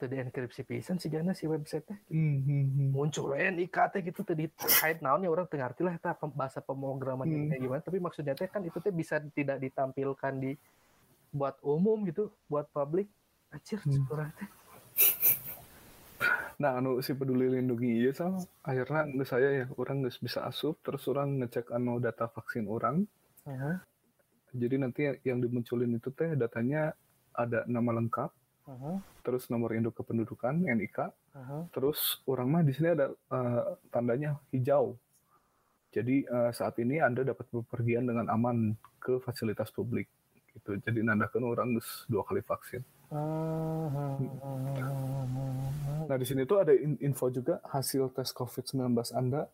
Tadi 0.00 0.16
enkripsi 0.16 0.64
pisan 0.64 0.96
sih 0.96 1.12
gana 1.12 1.36
si 1.36 1.44
website 1.44 1.84
teh 1.84 1.98
Hmm, 2.08 2.40
hmm, 2.40 2.64
hmm. 2.72 2.88
muncul 2.96 3.36
NIK 3.36 3.76
teh 3.92 4.00
gitu 4.00 4.24
tadi 4.24 4.48
terkait 4.48 5.04
naonnya 5.04 5.28
orang 5.28 5.44
teu 5.44 5.60
ngarti 5.60 5.84
lah 5.84 6.00
bahasa 6.32 6.64
pemrogramannya 6.64 7.36
Hmm. 7.36 7.48
kayak 7.52 7.60
gimana. 7.60 7.80
Tapi 7.84 7.98
maksudnya 8.00 8.32
teh 8.32 8.48
kan 8.48 8.64
itu 8.64 8.80
teh 8.80 8.88
bisa 8.88 9.20
tidak 9.36 9.60
ditampilkan 9.60 10.32
di 10.40 10.56
buat 11.28 11.60
umum 11.60 12.08
gitu 12.08 12.32
buat 12.48 12.72
publik. 12.72 13.12
Anjir 13.52 13.84
Hmm. 13.84 14.00
kurang 14.08 14.32
teh 14.40 14.48
Nah, 16.60 16.76
anu 16.76 17.00
si 17.00 17.16
peduli 17.16 17.48
lindungi 17.48 18.04
iya 18.04 18.12
sama 18.12 18.44
akhirnya 18.60 19.08
nggak 19.08 19.28
saya 19.32 19.48
ya 19.64 19.66
orang 19.80 20.04
nggak 20.04 20.20
bisa 20.20 20.44
asup 20.44 20.76
terus 20.84 21.08
orang 21.08 21.40
ngecek 21.40 21.72
anu 21.72 21.96
data 21.96 22.28
vaksin 22.28 22.68
orang 22.68 23.08
Aha, 23.48 23.80
jadi 24.52 24.76
nanti 24.76 25.08
yang 25.24 25.40
dimunculin 25.40 25.96
itu 25.96 26.12
teh 26.12 26.36
datanya 26.36 26.92
ada 27.32 27.64
nama 27.64 27.96
lengkap 27.96 28.28
aha, 28.68 29.00
terus 29.24 29.48
nomor 29.48 29.72
induk 29.72 29.96
kependudukan 29.96 30.60
NIK 30.60 31.08
aha. 31.32 31.64
terus 31.72 32.20
orang 32.28 32.52
mah 32.52 32.60
di 32.60 32.76
sini 32.76 32.92
ada 32.92 33.08
eh, 33.08 33.62
tandanya 33.88 34.36
hijau. 34.52 35.00
Jadi 35.96 36.28
eh, 36.28 36.50
saat 36.52 36.76
ini 36.76 37.00
anda 37.00 37.24
dapat 37.24 37.48
bepergian 37.48 38.04
dengan 38.04 38.28
aman 38.28 38.76
ke 39.00 39.16
fasilitas 39.24 39.72
publik 39.72 40.12
gitu. 40.52 40.76
Jadi 40.76 41.00
nandakan 41.00 41.48
orang 41.48 41.68
dua 42.04 42.20
kali 42.28 42.44
vaksin 42.44 42.84
Nah, 46.10 46.14
di 46.14 46.26
sini 46.26 46.46
tuh 46.46 46.62
ada 46.62 46.70
in- 46.70 46.98
info 47.02 47.26
juga 47.30 47.58
hasil 47.66 48.14
tes 48.14 48.30
COVID-19 48.30 48.94
Anda 49.14 49.50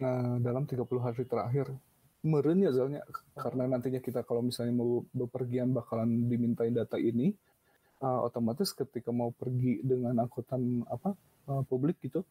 nah, 0.00 0.36
dalam 0.40 0.68
30 0.68 1.00
hari 1.00 1.24
terakhir. 1.24 1.72
Meren 2.20 2.60
ya 2.60 2.74
soalnya 2.74 3.00
karena 3.32 3.64
nantinya 3.70 4.02
kita 4.02 4.26
kalau 4.26 4.42
misalnya 4.42 4.74
mau 4.74 5.06
bepergian 5.14 5.70
bakalan 5.70 6.26
dimintai 6.26 6.74
data 6.74 6.98
ini 6.98 7.30
uh, 8.02 8.26
otomatis 8.26 8.74
ketika 8.74 9.14
mau 9.14 9.30
pergi 9.30 9.78
dengan 9.86 10.18
angkutan 10.18 10.82
apa 10.90 11.14
uh, 11.46 11.62
publik 11.62 12.02
gitu 12.02 12.26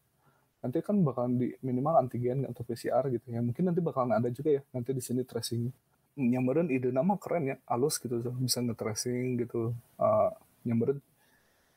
nanti 0.60 0.84
kan 0.84 1.00
bakalan 1.00 1.40
di 1.40 1.56
minimal 1.64 2.04
antigen 2.04 2.44
atau 2.46 2.68
PCR 2.68 3.08
gitu 3.10 3.32
ya. 3.32 3.40
Mungkin 3.40 3.64
nanti 3.72 3.80
bakalan 3.80 4.20
ada 4.20 4.28
juga 4.30 4.60
ya 4.60 4.62
nanti 4.76 4.92
di 4.92 5.02
sini 5.02 5.24
tracing 5.24 5.72
nyamperin 6.18 6.74
ide 6.74 6.90
nama 6.90 7.14
keren 7.16 7.46
ya 7.46 7.56
alus 7.70 8.02
gitu 8.02 8.18
bisa 8.42 8.58
nge-tracing 8.66 9.38
gitu 9.38 9.78
uh, 10.02 10.34
nyamperin 10.66 11.00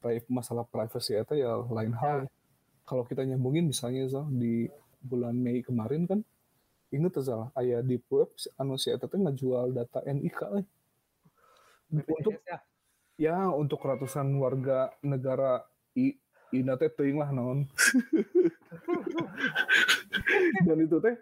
pri- 0.00 0.24
masalah 0.32 0.64
privacy 0.64 1.16
itu 1.16 1.34
ya 1.36 1.60
lain 1.68 1.92
hal. 1.96 2.18
Kalau 2.88 3.06
kita 3.06 3.22
nyambungin 3.22 3.70
misalnya 3.70 4.08
so, 4.08 4.26
di 4.26 4.66
bulan 5.00 5.36
Mei 5.36 5.62
kemarin 5.62 6.08
kan 6.08 6.20
inget 6.90 7.22
salah 7.22 7.54
ayah 7.54 7.86
di 7.86 8.02
web 8.10 8.34
anu 8.58 8.74
si 8.74 8.90
eta 8.90 9.06
teh 9.06 9.16
ngejual 9.16 9.70
data 9.70 10.02
NIK 10.02 10.40
eh. 10.58 10.66
untuk 11.94 12.34
ya? 12.42 12.58
ya 13.14 13.38
untuk 13.54 13.78
ratusan 13.78 14.26
warga 14.34 14.90
negara 15.06 15.62
i 15.94 16.18
ina 16.50 16.74
teh 16.74 16.90
teuing 16.90 17.18
lah 17.18 17.30
naon. 17.30 17.66
Dan 20.66 20.78
itu 20.82 20.98
teh 20.98 21.14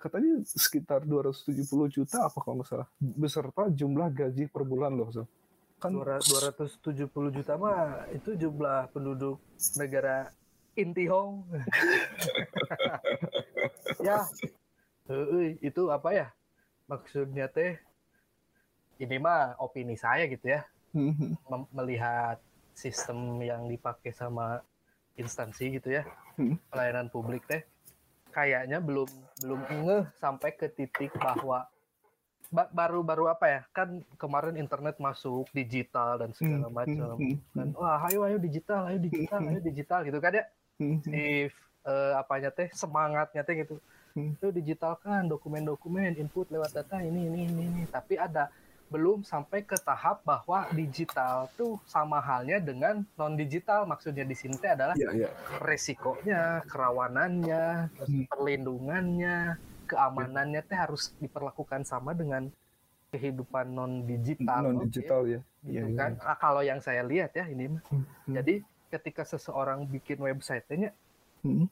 katanya 0.00 0.40
sekitar 0.42 1.04
270 1.04 1.92
juta 1.92 2.26
apa 2.26 2.38
kalau 2.40 2.58
nggak 2.58 2.68
salah 2.68 2.88
beserta 2.98 3.68
jumlah 3.68 4.08
gaji 4.10 4.48
per 4.50 4.66
bulan 4.66 4.96
loh 4.96 5.12
so. 5.12 5.24
Kan 5.86 6.02
270 6.18 7.30
juta 7.30 7.54
mah 7.54 8.10
itu 8.10 8.34
jumlah 8.34 8.90
penduduk 8.90 9.38
negara 9.78 10.34
Intihong. 10.74 11.46
ya, 14.06 14.26
Heueuy, 15.06 15.56
itu 15.62 15.82
apa 15.88 16.10
ya? 16.10 16.26
Maksudnya 16.84 17.46
teh 17.46 17.78
ini 18.98 19.16
mah 19.16 19.54
opini 19.56 19.94
saya 19.94 20.26
gitu 20.26 20.50
ya, 20.50 20.66
Mhm. 20.90 21.38
mem- 21.46 21.70
melihat 21.70 22.42
sistem 22.74 23.38
yang 23.40 23.70
dipakai 23.70 24.10
sama 24.10 24.60
instansi 25.14 25.80
gitu 25.80 25.96
ya, 25.96 26.04
Hmm. 26.36 26.60
pelayanan 26.68 27.08
publik 27.08 27.48
teh 27.48 27.64
kayaknya 28.28 28.84
belum 28.84 29.08
belum 29.40 29.60
ngeh 29.64 30.04
sampai 30.20 30.52
ke 30.52 30.68
titik 30.68 31.08
bahwa 31.16 31.64
ba- 31.64 31.68
baru-baru 32.50 33.26
apa 33.26 33.46
ya 33.46 33.60
kan 33.70 33.88
kemarin 34.16 34.54
internet 34.56 34.96
masuk 34.96 35.46
digital 35.50 36.16
dan 36.16 36.30
segala 36.32 36.66
Hmm, 36.66 36.76
macam 36.76 37.14
hmm, 37.18 37.34
hmm, 37.34 37.54
kan 37.54 37.68
wah 37.74 38.00
ayo 38.06 38.22
ayo 38.24 38.36
digital 38.38 38.86
ayo 38.86 38.98
digital 38.98 39.40
ayo 39.44 39.60
digital 39.60 40.00
gitu 40.02 40.18
kan 40.18 40.32
ya 40.32 40.44
si 41.02 41.48
eh, 41.86 42.12
apanya 42.14 42.50
teh 42.50 42.68
semangatnya 42.72 43.42
teh 43.42 43.56
gitu 43.56 43.76
Hmm. 44.16 44.32
itu 44.32 44.48
digitalkan 44.48 45.28
dokumen-dokumen 45.28 46.16
input 46.16 46.48
lewat 46.48 46.72
data 46.72 47.04
ini 47.04 47.28
ini 47.28 47.52
ini, 47.52 47.62
ini. 47.68 47.82
tapi 47.84 48.16
ada 48.16 48.48
belum 48.88 49.20
sampai 49.20 49.60
ke 49.60 49.76
tahap 49.76 50.24
bahwa 50.24 50.64
digital 50.72 51.52
tuh 51.52 51.76
sama 51.84 52.16
halnya 52.16 52.56
dengan 52.56 53.04
non 53.12 53.36
digital 53.36 53.84
maksudnya 53.84 54.24
di 54.24 54.32
sini 54.32 54.56
teh 54.56 54.72
adalah 54.72 54.96
Iya, 54.96 55.10
iya. 55.12 55.28
resikonya 55.60 56.64
kerawanannya 56.64 57.92
Hmm. 57.92 58.24
perlindungannya 58.24 59.60
keamanannya 59.86 60.62
teh 60.62 60.74
harus 60.74 61.14
diperlakukan 61.16 61.82
sama 61.82 62.12
dengan 62.12 62.50
kehidupan 63.08 63.70
non 63.70 64.02
digital 64.02 64.66
non 64.66 64.84
digital 64.84 65.22
ya. 65.24 65.40
gitu 65.62 65.66
Iya, 65.66 65.82
iya. 65.86 65.96
kan 65.96 66.10
Ah, 66.20 66.36
kalau 66.36 66.60
yang 66.60 66.78
saya 66.78 67.02
lihat 67.02 67.32
ya 67.32 67.46
ini 67.46 67.70
mah 67.70 67.82
Hmm. 67.88 68.04
jadi 68.28 68.60
ketika 68.86 69.22
seseorang 69.22 69.86
bikin 69.86 70.18
websitenya 70.18 70.90
Hmm. 71.40 71.70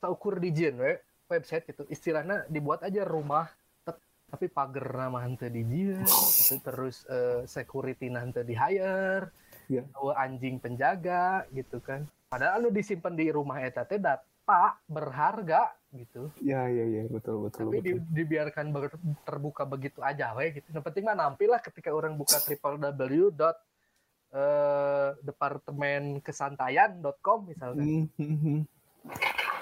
ukur 0.00 0.38
dijin 0.38 0.78
we 0.78 0.98
website 1.28 1.66
gitu 1.66 1.82
istilahnya 1.88 2.46
dibuat 2.46 2.80
aja 2.80 3.02
rumah 3.02 3.50
tapi 4.28 4.44
pagar 4.46 4.92
nama 4.92 5.24
hante 5.24 5.48
dijin 5.48 6.04
gitu. 6.04 6.60
terus 6.60 7.02
eh, 7.06 7.42
security 7.44 8.06
nanti 8.08 8.42
di 8.42 8.52
hire 8.52 9.28
Iya. 9.68 9.84
anjing 10.14 10.56
penjaga 10.56 11.44
gitu 11.50 11.78
kan 11.78 12.06
padahal 12.26 12.60
lu 12.60 12.70
disimpan 12.70 13.12
di 13.12 13.28
rumah 13.28 13.58
eta 13.58 13.84
teh 13.84 14.00
data 14.48 14.80
berharga 14.88 15.76
gitu. 15.92 16.32
Ya, 16.40 16.64
ya, 16.72 16.84
ya, 16.88 17.04
betul, 17.12 17.44
betul, 17.48 17.68
tapi 17.68 17.84
di- 17.84 18.00
betul. 18.00 18.12
dibiarkan 18.16 18.66
ber- 18.72 19.00
terbuka 19.28 19.68
begitu 19.68 20.00
aja 20.00 20.32
we 20.32 20.56
gitu. 20.56 20.72
Yang 20.72 20.84
penting 20.88 21.04
mah 21.04 21.16
nampil 21.16 21.52
lah 21.52 21.60
ketika 21.60 21.92
orang 21.92 22.16
buka 22.16 22.40
www 22.48 23.28
eh, 24.28 25.10
departemen 25.20 26.24
kesantaian.com 26.24 27.38
misalnya. 27.44 27.84
Hmm, 27.84 28.08
hmm, 28.16 28.38
hmm. 28.40 28.60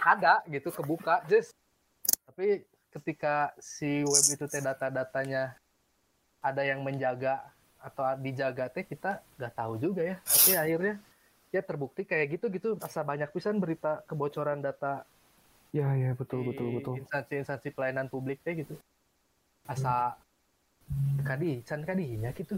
ada 0.07 0.47
gitu 0.47 0.71
kebuka 0.71 1.27
just 1.27 1.51
tapi 2.31 2.63
ketika 2.95 3.51
si 3.59 4.07
web 4.07 4.27
itu 4.31 4.47
teh 4.47 4.63
data-datanya 4.63 5.59
ada 6.39 6.63
yang 6.63 6.87
menjaga 6.87 7.43
atau 7.83 8.07
dijaga 8.19 8.71
teh 8.71 8.87
kita 8.87 9.19
nggak 9.35 9.55
tahu 9.55 9.75
juga 9.83 10.15
ya. 10.15 10.17
Tapi 10.23 10.51
akhirnya 10.55 10.95
ya 11.57 11.63
terbukti 11.65 12.05
kayak 12.05 12.39
gitu 12.39 12.47
gitu 12.53 12.69
asa 12.79 13.01
banyak 13.01 13.33
pisan 13.33 13.59
berita 13.59 14.05
kebocoran 14.05 14.61
data 14.61 15.03
Ya, 15.75 15.93
ya, 15.93 16.17
betul, 16.17 16.41
di 16.41 16.57
betul, 16.57 16.69
betul. 16.79 16.95
instansi-instansi 17.05 17.69
pelayanan 17.75 18.09
publik 18.09 18.41
teh 18.41 18.57
gitu 18.57 18.81
asa 19.67 20.15
kadi 21.27 21.67
can 21.67 21.83
kadinya 21.83 22.31
gitu 22.33 22.55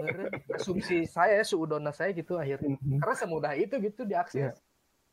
Bener. 0.00 0.32
asumsi 0.56 1.04
saya 1.04 1.44
suudona 1.44 1.92
saya 1.92 2.16
gitu 2.16 2.40
akhirnya 2.40 2.72
Hmm, 2.72 2.80
hmm. 2.80 3.00
karena 3.04 3.16
semudah 3.20 3.52
itu 3.54 3.74
gitu 3.78 4.02
diakses 4.08 4.56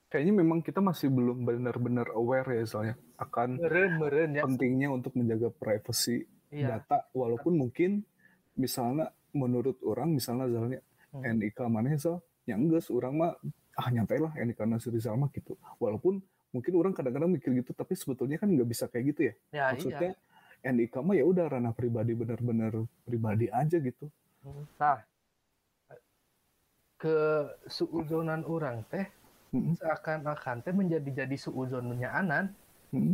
Kayaknya 0.07 0.33
memang 0.45 0.61
kita 0.61 0.77
masih 0.77 1.09
belum 1.09 1.41
benar-benar 1.41 2.13
aware 2.13 2.45
ya 2.53 2.63
soalnya 2.69 2.95
akan 3.17 3.57
meren 3.57 3.91
meren 3.97 4.29
ya 4.37 4.45
pentingnya 4.45 4.87
untuk 4.93 5.17
menjaga 5.17 5.49
privasi 5.49 6.23
iya 6.53 6.77
data 6.79 7.09
walaupun 7.17 7.57
mungkin 7.57 8.05
misalnya 8.53 9.09
menurut 9.33 9.81
orang 9.83 10.13
misalnya 10.13 10.47
misalnya 10.49 10.81
Hmm. 11.13 11.29
NIK 11.37 11.69
mana 11.69 11.93
so 11.93 12.25
yang 12.49 12.59
enggak 12.67 12.83
orang 12.91 13.13
mah 13.15 13.31
ah 13.73 13.87
nyantai 13.89 14.19
lah 14.21 14.31
NIK 14.37 14.59
Nasir 14.67 14.91
Rizal 14.93 15.15
mah 15.17 15.31
gitu. 15.31 15.55
Walaupun 15.79 16.19
mungkin 16.53 16.73
orang 16.77 16.93
kadang-kadang 16.93 17.31
mikir 17.31 17.49
gitu 17.57 17.73
tapi 17.73 17.97
sebetulnya 17.97 18.37
kan 18.37 18.51
nggak 18.51 18.67
bisa 18.69 18.85
kayak 18.91 19.05
gitu 19.15 19.21
ya. 19.31 19.33
Ya 19.33 19.37
iya. 19.49 19.65
Maksudnya 19.73 20.11
NIK 20.63 20.95
mah 21.01 21.15
ya 21.17 21.25
udah 21.25 21.45
ranah 21.49 21.73
pribadi 21.73 22.13
benar-benar 22.13 22.85
pribadi 23.03 23.47
aja 23.49 23.77
gitu. 23.79 24.07
Nah, 24.79 24.99
ke 26.99 27.17
suuzonan 27.67 28.47
orang 28.47 28.83
teh 28.87 29.07
Hmm. 29.53 29.77
seakan-akan 29.77 30.65
teh 30.65 30.73
menjadi 30.73 31.23
jadi 31.23 31.37
suuzonnya 31.37 32.09
anan 32.09 32.49
Hmm. 32.89 33.13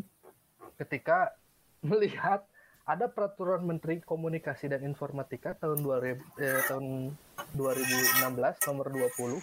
ketika 0.80 1.36
melihat 1.84 2.48
ada 2.90 3.06
peraturan 3.06 3.62
Menteri 3.70 4.02
Komunikasi 4.02 4.66
dan 4.66 4.82
Informatika 4.82 5.54
tahun 5.54 5.86
2000 5.86 6.42
eh, 6.42 6.62
tahun 6.66 7.14
2016 7.54 8.66
nomor 8.66 8.88
20 8.90 9.38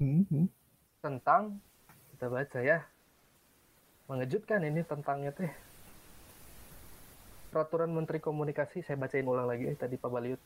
Hmm. 0.00 0.24
Hmm. 0.32 0.48
tentang 1.04 1.60
kita 2.14 2.32
baca 2.32 2.58
ya 2.64 2.80
mengejutkan 4.08 4.64
ini 4.64 4.80
tentangnya 4.80 5.28
teh 5.34 5.52
peraturan 7.52 7.92
Menteri 7.92 8.16
Komunikasi 8.22 8.80
saya 8.80 8.96
bacain 8.96 9.28
ulang 9.28 9.44
lagi 9.44 9.68
eh, 9.68 9.76
tadi 9.76 10.00
Pak 10.00 10.08
Baliut 10.08 10.40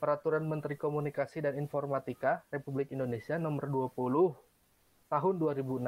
peraturan 0.00 0.48
Menteri 0.48 0.80
Komunikasi 0.80 1.44
dan 1.44 1.58
Informatika 1.60 2.46
Republik 2.48 2.94
Indonesia 2.94 3.36
nomor 3.36 3.68
20 3.68 5.12
tahun 5.12 5.34
2016 5.36 5.82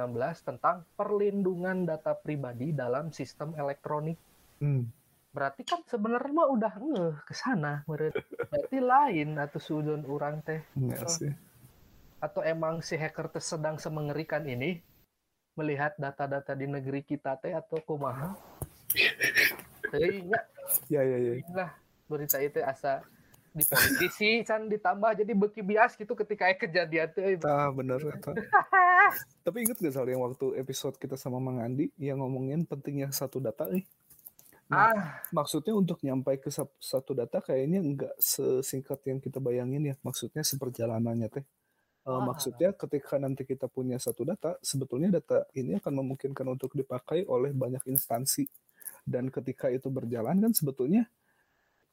tentang 0.44 0.84
perlindungan 0.98 1.88
data 1.88 2.12
pribadi 2.12 2.76
dalam 2.76 3.14
sistem 3.16 3.56
elektronik 3.56 4.20
Hmm. 4.62 4.86
Berarti 5.34 5.66
kan 5.66 5.82
sebenarnya 5.84 6.30
mah 6.30 6.46
udah 6.46 6.72
ngeh 6.78 7.14
ke 7.26 7.34
sana 7.34 7.82
berarti 7.84 8.78
lain 8.78 9.34
atau 9.34 9.58
sudon 9.58 10.06
orang 10.06 10.38
teh 10.46 10.62
Enggak 10.78 11.10
sih. 11.10 11.34
atau 12.22 12.40
emang 12.40 12.78
si 12.80 12.94
hacker 12.94 13.26
teh 13.28 13.42
sedang 13.42 13.74
semengerikan 13.76 14.46
ini 14.46 14.78
melihat 15.58 15.98
data-data 15.98 16.54
di 16.54 16.70
negeri 16.70 17.02
kita 17.02 17.34
teh 17.42 17.50
atau 17.50 17.82
kumaha 17.82 18.38
nya, 19.94 20.40
Ya 20.86 21.02
ya 21.02 21.18
ya. 21.18 21.32
lah 21.50 21.70
berita 22.06 22.38
itu 22.38 22.62
asa 22.62 23.02
di 23.50 23.62
politisi 23.62 24.42
can 24.42 24.66
ditambah 24.66 25.14
jadi 25.14 25.30
beki 25.30 25.62
bias 25.62 25.94
gitu 25.94 26.14
ketika 26.14 26.50
kejadian 26.54 27.10
teh 27.10 27.38
Tah 27.38 27.70
bener 27.70 27.98
eta. 28.02 28.34
Tapi 29.46 29.62
inget 29.62 29.78
gak 29.78 29.94
soal 29.94 30.10
yang 30.10 30.22
waktu 30.24 30.58
episode 30.58 30.98
kita 30.98 31.14
sama 31.14 31.38
Mang 31.38 31.60
Andi 31.62 31.90
yang 31.94 32.18
ngomongin 32.18 32.66
pentingnya 32.66 33.14
satu 33.14 33.38
data 33.38 33.68
nih? 33.68 33.84
Ah 34.70 35.20
Maksudnya 35.34 35.74
untuk 35.74 35.98
nyampai 36.06 36.38
ke 36.40 36.48
satu 36.80 37.12
data 37.16 37.42
kayaknya 37.42 37.80
nggak 37.82 38.14
sesingkat 38.20 39.00
yang 39.08 39.18
kita 39.20 39.38
bayangin 39.42 39.92
ya. 39.92 39.94
Maksudnya 40.06 40.42
seperjalanannya 40.46 41.28
teh. 41.32 41.44
Eh, 41.44 42.20
Ah. 42.20 42.20
Maksudnya 42.20 42.70
ketika 42.76 43.16
nanti 43.20 43.42
kita 43.48 43.66
punya 43.68 43.96
satu 44.00 44.22
data, 44.28 44.56
sebetulnya 44.62 45.08
data 45.20 45.44
ini 45.56 45.76
akan 45.80 45.92
memungkinkan 46.04 46.46
untuk 46.48 46.72
dipakai 46.76 47.24
oleh 47.28 47.52
banyak 47.56 47.82
instansi. 47.88 48.46
Dan 49.04 49.28
ketika 49.32 49.68
itu 49.72 49.88
berjalan 49.92 50.40
kan 50.40 50.52
sebetulnya 50.56 51.08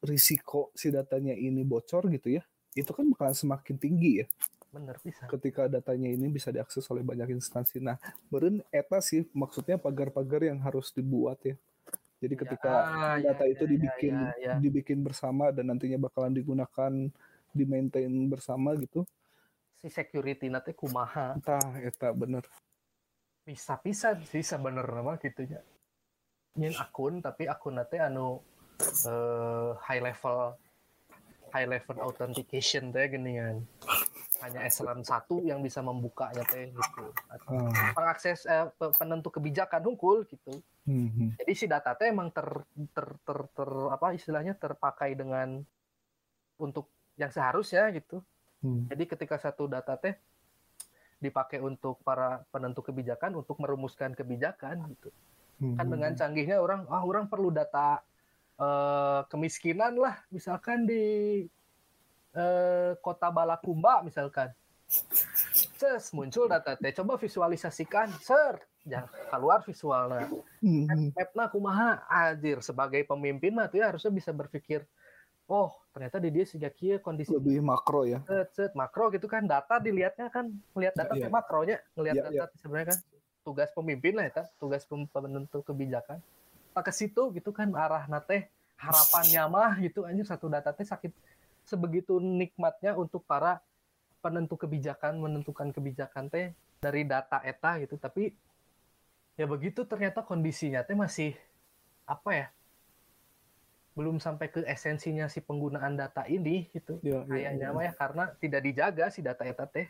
risiko 0.01 0.74
si 0.76 0.89
datanya 0.89 1.34
ini 1.38 1.61
bocor 1.63 2.09
gitu 2.11 2.34
ya, 2.38 2.43
itu 2.76 2.89
kan 2.91 3.05
bakalan 3.11 3.36
semakin 3.38 3.76
tinggi 3.78 4.24
ya 4.24 4.28
bener 4.72 4.95
bisa 5.03 5.28
ketika 5.28 5.67
datanya 5.67 6.07
ini 6.07 6.32
bisa 6.32 6.47
diakses 6.47 6.88
oleh 6.91 7.03
banyak 7.03 7.36
instansi. 7.36 7.84
Nah, 7.84 7.99
beren 8.32 8.63
eta 8.72 9.03
sih 9.03 9.28
maksudnya 9.36 9.76
pagar-pagar 9.76 10.47
yang 10.47 10.63
harus 10.63 10.95
dibuat 10.95 11.43
ya. 11.43 11.55
Jadi 12.22 12.38
ketika 12.38 12.69
Ah, 12.86 13.17
ya, 13.17 13.34
data 13.34 13.49
ya, 13.49 13.51
itu 13.57 13.63
ya, 13.65 13.72
dibikin 13.74 14.13
ya, 14.13 14.34
ya. 14.38 14.55
dibikin 14.61 15.01
bersama 15.01 15.49
dan 15.49 15.74
nantinya 15.74 15.97
bakalan 15.97 16.30
digunakan 16.32 16.93
di 17.51 17.63
maintain 17.65 18.13
bersama 18.30 18.78
gitu. 18.78 19.03
si 19.82 19.89
security 19.89 20.45
nanti 20.45 20.78
kumaha 20.78 21.34
Entah 21.34 21.82
eta 21.82 22.13
bener. 22.13 22.45
bisa 23.41 23.82
bisa 23.82 24.13
bisa 24.13 24.61
bener 24.61 24.86
nama 24.86 25.17
gitunya 25.17 25.57
nyin 26.53 26.78
akun 26.78 27.17
tapi 27.26 27.49
akun 27.49 27.82
nanti 27.82 27.97
anu 27.97 28.38
eh, 29.09 29.74
high 29.82 29.97
level 29.97 30.53
high 31.49 31.65
level 31.65 31.97
authentication 32.05 32.93
teh 32.93 33.09
geningan 33.09 33.65
hanya 34.41 34.65
eselon 34.65 35.05
satu 35.05 35.39
yang 35.41 35.61
bisa 35.61 35.79
membukanya 35.79 36.41
teh 36.45 36.69
gitu 36.69 37.03
Atau 37.29 37.69
Ah, 37.69 37.93
pengakses 37.93 38.43
eh, 38.45 38.67
pe- 38.73 38.93
penentu 38.97 39.29
kebijakan 39.29 39.85
hunkul 39.85 40.25
gitu 40.25 40.61
hmm, 40.89 41.07
hmm. 41.13 41.29
jadi 41.37 41.51
si 41.53 41.65
data 41.69 41.93
teh 41.93 42.09
emang 42.09 42.33
ter, 42.33 42.45
ter, 42.91 43.07
ter, 43.21 43.37
ter- 43.53 43.89
apa 43.89 44.17
istilahnya 44.17 44.57
terpakai 44.57 45.13
dengan 45.13 45.61
untuk 46.57 46.89
yang 47.15 47.29
seharusnya 47.29 47.89
gitu 47.93 48.21
Hmm. 48.61 48.85
jadi 48.85 49.09
ketika 49.09 49.41
satu 49.41 49.65
data 49.65 49.97
teh 49.97 50.13
dipakai 51.17 51.57
untuk 51.61 51.97
para 52.05 52.45
penentu 52.53 52.85
kebijakan 52.85 53.33
untuk 53.33 53.57
merumuskan 53.57 54.13
kebijakan 54.13 54.85
gitu 54.93 55.09
Hmm, 55.57 55.77
kan 55.77 55.85
hmm, 55.85 55.93
dengan 55.93 56.11
hmm. 56.13 56.19
canggihnya 56.21 56.57
orang 56.57 56.85
ah 56.89 57.01
orang 57.01 57.25
perlu 57.25 57.49
data 57.49 58.01
eh, 58.57 59.21
kemiskinan 59.29 59.97
lah 59.97 60.17
misalkan 60.29 60.85
di 60.85 61.41
eh, 62.34 62.91
kota 62.99 63.27
Balakumba 63.29 64.01
misalkan. 64.01 64.51
Ces, 65.79 66.11
muncul 66.11 66.51
data 66.51 66.75
teh. 66.75 66.91
Coba 66.91 67.15
visualisasikan. 67.15 68.11
Ser 68.19 68.59
ya 68.82 69.05
keluar 69.29 69.61
visualnya 69.61 70.25
Hmm, 70.57 70.89
hmm. 70.89 71.13
mapna 71.13 71.45
kumaha? 71.53 72.01
Anjir 72.09 72.65
sebagai 72.65 73.05
pemimpin 73.05 73.53
mah 73.53 73.69
tuh 73.69 73.77
ya 73.77 73.93
harusnya 73.93 74.09
bisa 74.09 74.34
berpikir 74.34 74.82
oh 75.45 75.69
ternyata 75.93 76.17
di 76.17 76.34
dia 76.34 76.49
sejak 76.49 76.73
kia 76.73 76.95
kondisi 76.97 77.29
lebih 77.29 77.61
makro 77.61 78.09
ya. 78.09 78.25
set, 78.25 78.49
set, 78.57 78.71
makro 78.73 79.13
gitu 79.13 79.29
kan. 79.29 79.45
Data 79.45 79.77
dilihatnya 79.77 80.34
kan 80.34 80.49
melihat 80.73 80.97
data 80.97 81.13
Iya. 81.13 81.27
teh 81.27 81.32
makronya 81.32 81.77
ngelihat 81.93 82.15
Iya, 82.17 82.25
data 82.49 82.55
sebenarnya 82.57 82.88
kan. 82.95 82.99
Tugas 83.41 83.69
pemimpin 83.73 84.13
lah 84.17 84.25
ya 84.29 84.43
tugas 84.57 84.84
penentu 84.86 85.59
kebijakan. 85.61 86.17
Tak 86.73 86.84
ke 86.88 86.91
situ 86.93 87.34
gitu 87.38 87.49
kan 87.53 87.69
arah 87.77 88.05
nate 88.09 88.49
harapannya 88.82 89.43
mah 89.45 89.73
gitu 89.77 90.09
anjir. 90.09 90.25
Satu 90.25 90.49
data 90.49 90.73
teh 90.73 90.86
sakit 90.88 91.11
sebegitu 91.66 92.18
nikmatnya 92.20 92.97
untuk 92.97 93.24
para 93.26 93.62
penentu 94.22 94.57
kebijakan 94.57 95.18
menentukan 95.18 95.74
kebijakan 95.74 96.30
teh 96.30 96.53
dari 96.82 97.05
data 97.05 97.41
eta 97.41 97.82
gitu 97.82 97.97
tapi 97.97 98.34
ya 99.38 99.45
begitu 99.49 99.86
ternyata 99.86 100.22
kondisinya 100.22 100.86
teh 100.86 100.93
masih 100.97 101.34
apa 102.05 102.30
ya 102.34 102.47
belum 103.91 104.24
sampai 104.24 104.47
ke 104.47 104.64
esensinya 104.64 105.28
si 105.28 105.43
penggunaan 105.43 105.99
data 105.99 106.24
ini 106.26 106.72
gitu 106.72 107.01
Ya, 107.03 107.22
ya, 107.22 107.28
kayaknya 107.28 107.68
ya. 107.70 107.76
mah 107.76 107.84
ya 107.84 107.93
karena 107.97 108.24
tidak 108.39 108.62
dijaga 108.64 109.05
si 109.12 109.20
data 109.20 109.43
eta 109.43 109.66
teh 109.68 109.88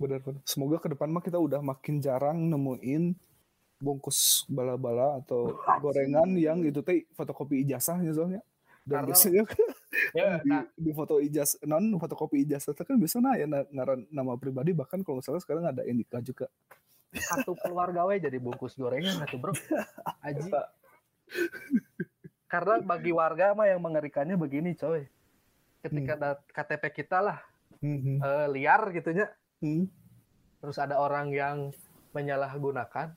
Benar, 0.00 0.24
benar. 0.24 0.40
Semoga 0.48 0.80
ke 0.80 0.88
depan 0.96 1.12
mah 1.12 1.20
kita 1.20 1.36
udah 1.36 1.60
makin 1.60 2.00
jarang 2.00 2.48
nemuin 2.48 3.12
bungkus 3.80 4.48
bala-bala 4.48 5.20
atau 5.20 5.60
gorengan 5.80 6.36
yang 6.40 6.64
itu 6.64 6.80
teh 6.80 7.04
fotokopi 7.12 7.64
ijazahnya 7.68 8.16
soalnya. 8.16 8.40
Dan 8.80 9.04
Karena- 9.04 9.08
biasanya 9.12 9.42
kan 9.44 9.60
ya 10.18 10.28
di, 10.38 10.48
nah, 10.48 10.64
di 10.72 10.90
foto 10.90 11.18
ijazah 11.18 11.60
non 11.64 11.94
fotokopi 11.94 12.42
ijazah 12.42 12.72
itu 12.72 12.82
kan 12.82 12.96
bisa 12.96 13.18
nah 13.18 13.34
ya 13.34 13.44
ngaran 13.46 14.08
nama 14.08 14.34
pribadi 14.34 14.72
bahkan 14.72 15.00
kalau 15.00 15.20
misalnya 15.20 15.40
sekarang 15.40 15.64
ada 15.64 15.84
Indika 15.84 16.18
juga. 16.20 16.48
satu 17.10 17.52
keluarga 17.54 18.06
we 18.06 18.16
jadi 18.16 18.38
bungkus 18.38 18.74
gorengan 18.74 19.18
atuh 19.20 19.36
bro. 19.36 19.50
Aji. 20.24 20.46
Karena 22.46 22.78
bagi 22.80 23.10
warga 23.10 23.50
mah 23.52 23.66
yang 23.66 23.78
mengerikannya 23.78 24.34
begini 24.34 24.74
coy. 24.74 25.06
Ketika 25.80 26.14
dat- 26.14 26.46
KTP 26.46 26.84
kita 26.94 27.18
lah 27.20 27.38
Hmm, 27.80 27.96
hmm, 27.96 28.18
eh, 28.20 28.46
liar 28.50 28.82
gitunya. 28.90 29.26
Hmm. 29.58 29.88
terus 30.58 30.76
ada 30.76 30.96
orang 30.96 31.32
yang 31.32 31.72
menyalahgunakan. 32.12 33.16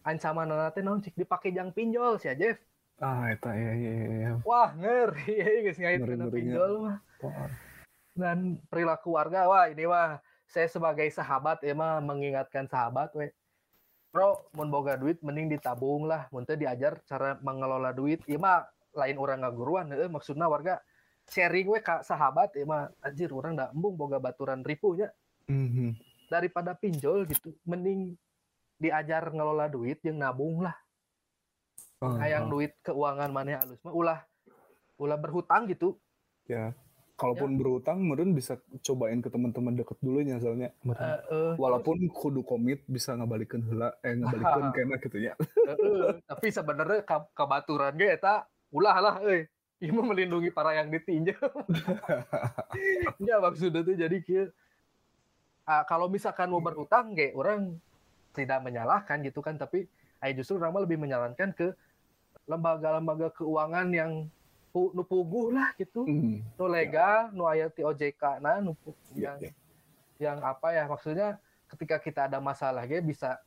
Ancaman 0.00 0.48
nanti 0.48 0.80
naon 0.80 0.98
cik? 0.98 1.12
Dipakai 1.14 1.52
jang 1.52 1.70
pinjol 1.70 2.16
sih 2.16 2.32
Jeff 2.32 2.56
Ah, 3.00 3.32
eta 3.32 3.56
ya 3.56 3.72
ya 3.72 3.92
ya. 3.96 4.08
ya. 4.12 4.30
wah 4.44 4.76
ngeri. 4.76 5.32
Guys 5.64 5.80
ngait 5.80 6.04
kena 6.04 6.28
pinjol 6.28 6.72
mah. 6.84 6.96
Dan 8.12 8.60
perilaku 8.68 9.16
warga 9.16 9.48
wah 9.48 9.72
ini 9.72 9.88
wah 9.88 10.20
saya 10.44 10.68
sebagai 10.68 11.08
sahabat 11.08 11.64
ya 11.64 11.72
mah 11.72 12.04
mengingatkan 12.04 12.68
sahabat 12.68 13.08
we. 13.16 13.32
Bro 14.12 14.52
mun 14.52 14.68
boga 14.68 15.00
duit 15.00 15.16
mending 15.24 15.48
ditabung 15.48 16.04
lah. 16.04 16.28
Mun 16.28 16.44
teu 16.44 16.60
diajar 16.60 17.00
cara 17.08 17.40
mengelola 17.40 17.96
duit. 17.96 18.20
Ieu 18.28 18.36
mah 18.36 18.68
lain 18.92 19.16
orang 19.16 19.48
ngaguruan 19.48 19.88
heuh 19.96 20.12
maksudna 20.12 20.44
warga. 20.52 20.76
Sharing 21.24 21.72
we 21.72 21.80
ka 21.80 22.04
sahabat 22.04 22.52
ieu 22.52 22.68
mah 22.68 22.92
anjir 23.00 23.32
urang 23.32 23.56
da 23.56 23.72
embung 23.72 23.96
boga 23.96 24.20
baturan 24.20 24.60
ripunya 24.60 25.08
hmm, 25.48 25.68
hmm. 25.72 25.90
daripada 26.28 26.76
pinjol 26.76 27.24
gitu 27.24 27.56
mending 27.64 28.12
diajar 28.76 29.30
ngelola 29.32 29.72
duit 29.72 29.98
jeung 30.04 30.20
nabung 30.20 30.64
lah 30.64 30.74
Ah, 32.00 32.16
hayang 32.16 32.48
ah. 32.48 32.50
duit 32.50 32.72
keuangan 32.80 33.28
maneh 33.28 33.60
halus 33.60 33.76
mah 33.84 33.92
ulah 33.92 34.24
ulah 34.96 35.18
berhutang 35.20 35.68
gitu 35.68 36.00
Ya. 36.50 36.74
Kalaupun 37.14 37.60
berutang, 37.60 38.00
meren 38.00 38.32
bisa 38.32 38.56
cobain 38.80 39.20
ke 39.20 39.28
teman-teman 39.28 39.76
deket 39.76 40.00
dulu 40.00 40.24
nya 40.24 40.40
soalnya. 40.40 40.72
Eh, 40.88 41.20
eh, 41.28 41.52
Walaupun 41.60 42.08
kudu 42.08 42.40
komit 42.40 42.80
bisa 42.88 43.12
ngabalikin 43.12 43.60
heula 43.68 43.92
eh 44.00 44.16
ngabalikin 44.16 44.66
kena 44.74 44.96
gitu 44.96 45.18
ya. 45.20 45.36
Heeh, 45.68 46.16
tapi 46.24 46.48
sebenarnya 46.48 47.04
ka- 47.04 47.28
kabaturan 47.36 47.92
ge 48.00 48.16
eta 48.16 48.48
ulah 48.72 48.96
lah 49.04 49.14
euy. 49.20 49.44
Ieu 49.84 49.92
mah 49.92 50.08
melindungi 50.08 50.48
para 50.48 50.72
yang 50.72 50.88
ditinjau. 50.88 51.36
ya 53.28 53.36
maksudnya 53.36 53.84
tuh 53.84 54.00
jadi 54.00 54.16
kieu 54.24 54.48
ah, 55.68 55.84
kalau 55.84 56.08
misalkan 56.08 56.48
mau 56.48 56.64
berhutang 56.64 57.12
ge 57.12 57.36
orang 57.36 57.76
tidak 58.32 58.64
menyalahkan 58.64 59.20
gitu 59.22 59.38
kan 59.44 59.60
tapi 59.60 59.86
aya 60.18 60.32
justru 60.34 60.58
orang 60.58 60.72
mah 60.74 60.82
lebih 60.84 60.98
menyarankan 60.98 61.52
ke 61.54 61.72
lembaga-lembaga 62.46 63.32
keuangan 63.32 63.88
yang 63.90 64.12
pu, 64.70 64.94
nu 64.94 65.02
puguh 65.02 65.50
lah 65.50 65.74
gitu 65.76 66.06
Hmm. 66.06 66.40
nu 66.56 66.64
legal 66.66 67.34
nu 67.34 67.44
aya 67.44 67.66
ti 67.66 67.82
OJK 67.82 68.38
nah 68.38 68.62
nu 68.62 68.78
Iya, 69.12 69.34
yang 69.34 69.36
iya. 69.42 69.52
yang 70.20 70.38
apa 70.40 70.70
ya 70.70 70.86
maksudnya 70.86 71.28
ketika 71.66 71.98
kita 71.98 72.20
ada 72.30 72.38
masalah 72.38 72.86
ge 72.86 73.02
bisa 73.02 73.38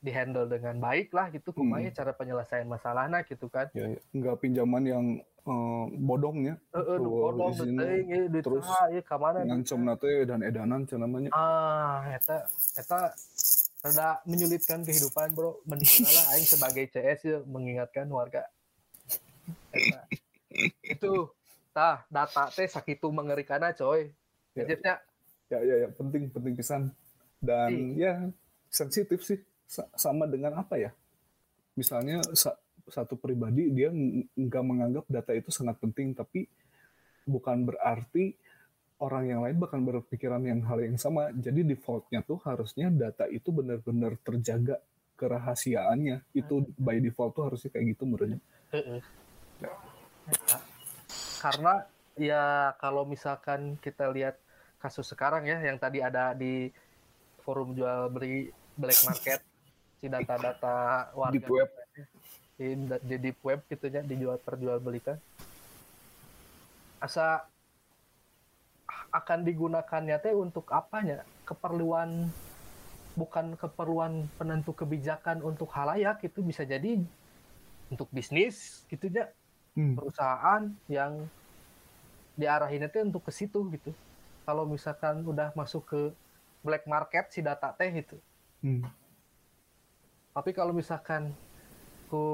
dihandle 0.00 0.48
dengan 0.48 0.80
baik 0.80 1.12
lah 1.12 1.28
gitu 1.28 1.52
Hmm. 1.52 1.76
cara 1.92 2.16
penyelesaian 2.16 2.64
masalahnya 2.64 3.20
gitu 3.28 3.52
kan 3.52 3.68
ya, 3.76 3.92
ya. 3.92 4.00
nggak 4.16 4.36
pinjaman 4.40 4.82
yang 4.88 5.06
eh, 5.44 5.84
bodong 6.00 6.48
ya 6.48 6.54
Heeh, 6.72 6.96
nu 6.96 7.08
Tuh, 7.08 7.12
bodong 7.28 7.52
izin 7.52 7.76
ieu 7.76 8.24
duit 8.32 8.44
terus 8.44 8.64
mana 9.20 9.44
ngancam 9.44 9.80
nate 9.84 10.24
dan 10.24 10.40
edanan 10.40 10.88
namanya 10.88 11.28
ah 11.36 12.00
eta 12.08 12.48
eta 12.76 13.12
rada 13.80 14.20
menyulitkan 14.28 14.84
kehidupan 14.84 15.32
bro. 15.32 15.60
Mending 15.64 16.04
lah 16.04 16.36
aing 16.36 16.48
sebagai 16.48 16.84
CS 16.92 17.20
ya 17.24 17.38
mengingatkan 17.44 18.06
warga. 18.08 18.44
Eta. 19.74 20.02
itu 20.82 21.30
tah 21.70 22.02
data 22.10 22.50
teh 22.52 22.68
sakitu 22.68 23.08
mengerikan 23.08 23.62
coy. 23.74 24.12
Ya. 24.52 24.66
Jadinya 24.66 24.94
ya 25.48 25.58
ya 25.64 25.74
ya. 25.86 25.88
Penting 25.92 26.28
penting 26.28 26.54
pisan. 26.54 26.92
Dan 27.40 27.96
ya 27.96 28.28
sensitif 28.68 29.24
sih. 29.24 29.40
Sa- 29.70 29.88
sama 29.94 30.26
dengan 30.26 30.58
apa 30.58 30.76
ya? 30.76 30.90
Misalnya 31.78 32.20
sa- 32.34 32.58
satu 32.90 33.14
pribadi 33.14 33.70
dia 33.70 33.88
ng- 33.88 34.26
nggak 34.34 34.64
menganggap 34.66 35.04
data 35.06 35.30
itu 35.32 35.54
sangat 35.54 35.78
penting 35.78 36.10
tapi 36.12 36.50
bukan 37.22 37.62
berarti 37.70 38.34
orang 39.00 39.24
yang 39.26 39.40
lain 39.40 39.56
bahkan 39.56 39.80
berpikiran 39.80 40.44
yang 40.44 40.60
hal 40.68 40.78
yang 40.84 41.00
sama 41.00 41.32
jadi 41.32 41.64
defaultnya 41.64 42.20
tuh 42.20 42.36
harusnya 42.44 42.92
data 42.92 43.24
itu 43.26 43.48
benar-benar 43.48 44.20
terjaga 44.20 44.76
kerahasiaannya 45.16 46.24
itu 46.36 46.64
by 46.76 47.00
default 47.00 47.36
tuh 47.36 47.44
harusnya 47.52 47.68
kayak 47.68 47.92
gitu 47.92 48.08
menurutnya. 48.08 48.40
Eta. 50.30 50.56
karena 51.40 51.84
ya 52.14 52.76
kalau 52.78 53.02
misalkan 53.08 53.80
kita 53.80 54.08
lihat 54.12 54.36
kasus 54.78 55.08
sekarang 55.10 55.44
ya 55.44 55.58
yang 55.60 55.76
tadi 55.76 56.00
ada 56.00 56.32
di 56.36 56.70
forum 57.42 57.74
jual 57.74 58.08
beli 58.12 58.52
black 58.78 59.00
market 59.04 59.40
si 60.00 60.06
data-data 60.08 61.10
warga 61.12 61.36
Deep 61.36 61.50
web. 61.50 61.68
di, 62.56 62.68
di 63.04 63.16
deep 63.20 63.38
web 63.44 63.60
gitu 63.68 63.90
ya 63.90 64.00
dijual 64.00 64.40
perjual 64.40 64.80
belikan 64.80 65.20
asa 67.00 67.49
akan 69.10 69.42
digunakannya 69.42 70.16
teh 70.22 70.34
untuk 70.34 70.70
apanya 70.70 71.26
keperluan 71.46 72.30
bukan 73.18 73.58
keperluan 73.58 74.30
penentu 74.38 74.70
kebijakan 74.72 75.42
untuk 75.42 75.68
halayak 75.74 76.22
itu 76.22 76.40
bisa 76.46 76.62
jadi 76.62 77.02
untuk 77.90 78.06
bisnis 78.14 78.86
gitu 78.86 79.10
ya 79.10 79.28
Hmm. 79.78 79.94
perusahaan 79.94 80.62
yang 80.90 81.30
diarahin 82.34 82.86
itu 82.90 82.98
untuk 83.06 83.22
ke 83.22 83.32
situ 83.32 83.62
gitu. 83.70 83.94
Kalau 84.42 84.66
misalkan 84.66 85.22
udah 85.22 85.54
masuk 85.54 85.86
ke 85.86 86.00
black 86.66 86.84
market 86.90 87.30
si 87.30 87.38
data 87.44 87.70
teh 87.70 87.90
gitu. 87.94 88.18
Hmm. 88.66 88.82
Tapi 90.34 90.50
kalau 90.50 90.74
misalkan 90.74 91.30
ku 92.10 92.24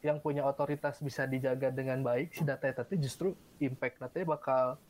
yang 0.00 0.22
punya 0.22 0.46
otoritas 0.46 1.02
bisa 1.02 1.28
dijaga 1.28 1.68
dengan 1.68 2.00
baik 2.00 2.32
si 2.32 2.46
data 2.46 2.72
teh 2.72 2.96
justru 2.96 3.36
impact 3.60 4.00
teh 4.14 4.24
bakal 4.24 4.80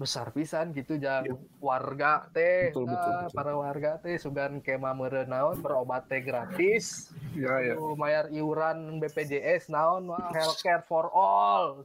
besar 0.00 0.32
pisan 0.32 0.72
gitu 0.72 0.96
jang. 0.96 1.28
Iya. 1.28 1.36
warga 1.60 2.24
teh 2.32 2.72
Betul, 2.72 2.88
betul, 2.88 3.12
ah, 3.12 3.20
betul. 3.28 3.36
para 3.36 3.52
warga 3.52 3.90
teh 4.00 4.16
sugan 4.16 4.64
kema 4.64 4.96
meureun 4.96 5.28
naon 5.28 5.60
berobat 5.60 6.08
teh 6.08 6.24
gratis. 6.24 7.12
Ya 7.36 7.60
ya 7.60 7.76
Tuh, 7.76 7.92
mayar 8.00 8.32
iuran 8.32 8.96
BPJS 8.96 9.68
naon 9.68 10.08
wah 10.08 10.32
healthcare 10.32 10.80
for 10.88 11.12
all. 11.12 11.84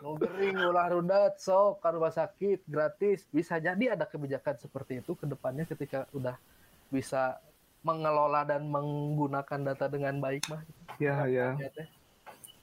Nu 0.00 0.16
gering 0.16 0.56
ulah 0.56 0.88
rudat 0.88 1.36
sok 1.36 1.84
ke 1.84 1.88
rumah 1.92 2.12
sakit 2.12 2.64
gratis. 2.64 3.28
Bisa 3.28 3.60
jadi 3.60 3.92
ada 3.96 4.08
kebijakan 4.08 4.56
seperti 4.56 5.04
itu 5.04 5.12
ke 5.12 5.28
depannya 5.28 5.68
ketika 5.68 6.08
udah 6.16 6.40
bisa 6.88 7.36
mengelola 7.80 8.44
dan 8.48 8.64
menggunakan 8.68 9.60
data 9.72 9.92
dengan 9.92 10.16
baik 10.16 10.44
mah. 10.48 10.64
Ya 10.96 11.24
ya 11.28 11.52
Ya, 11.56 11.68
teh. 11.68 11.88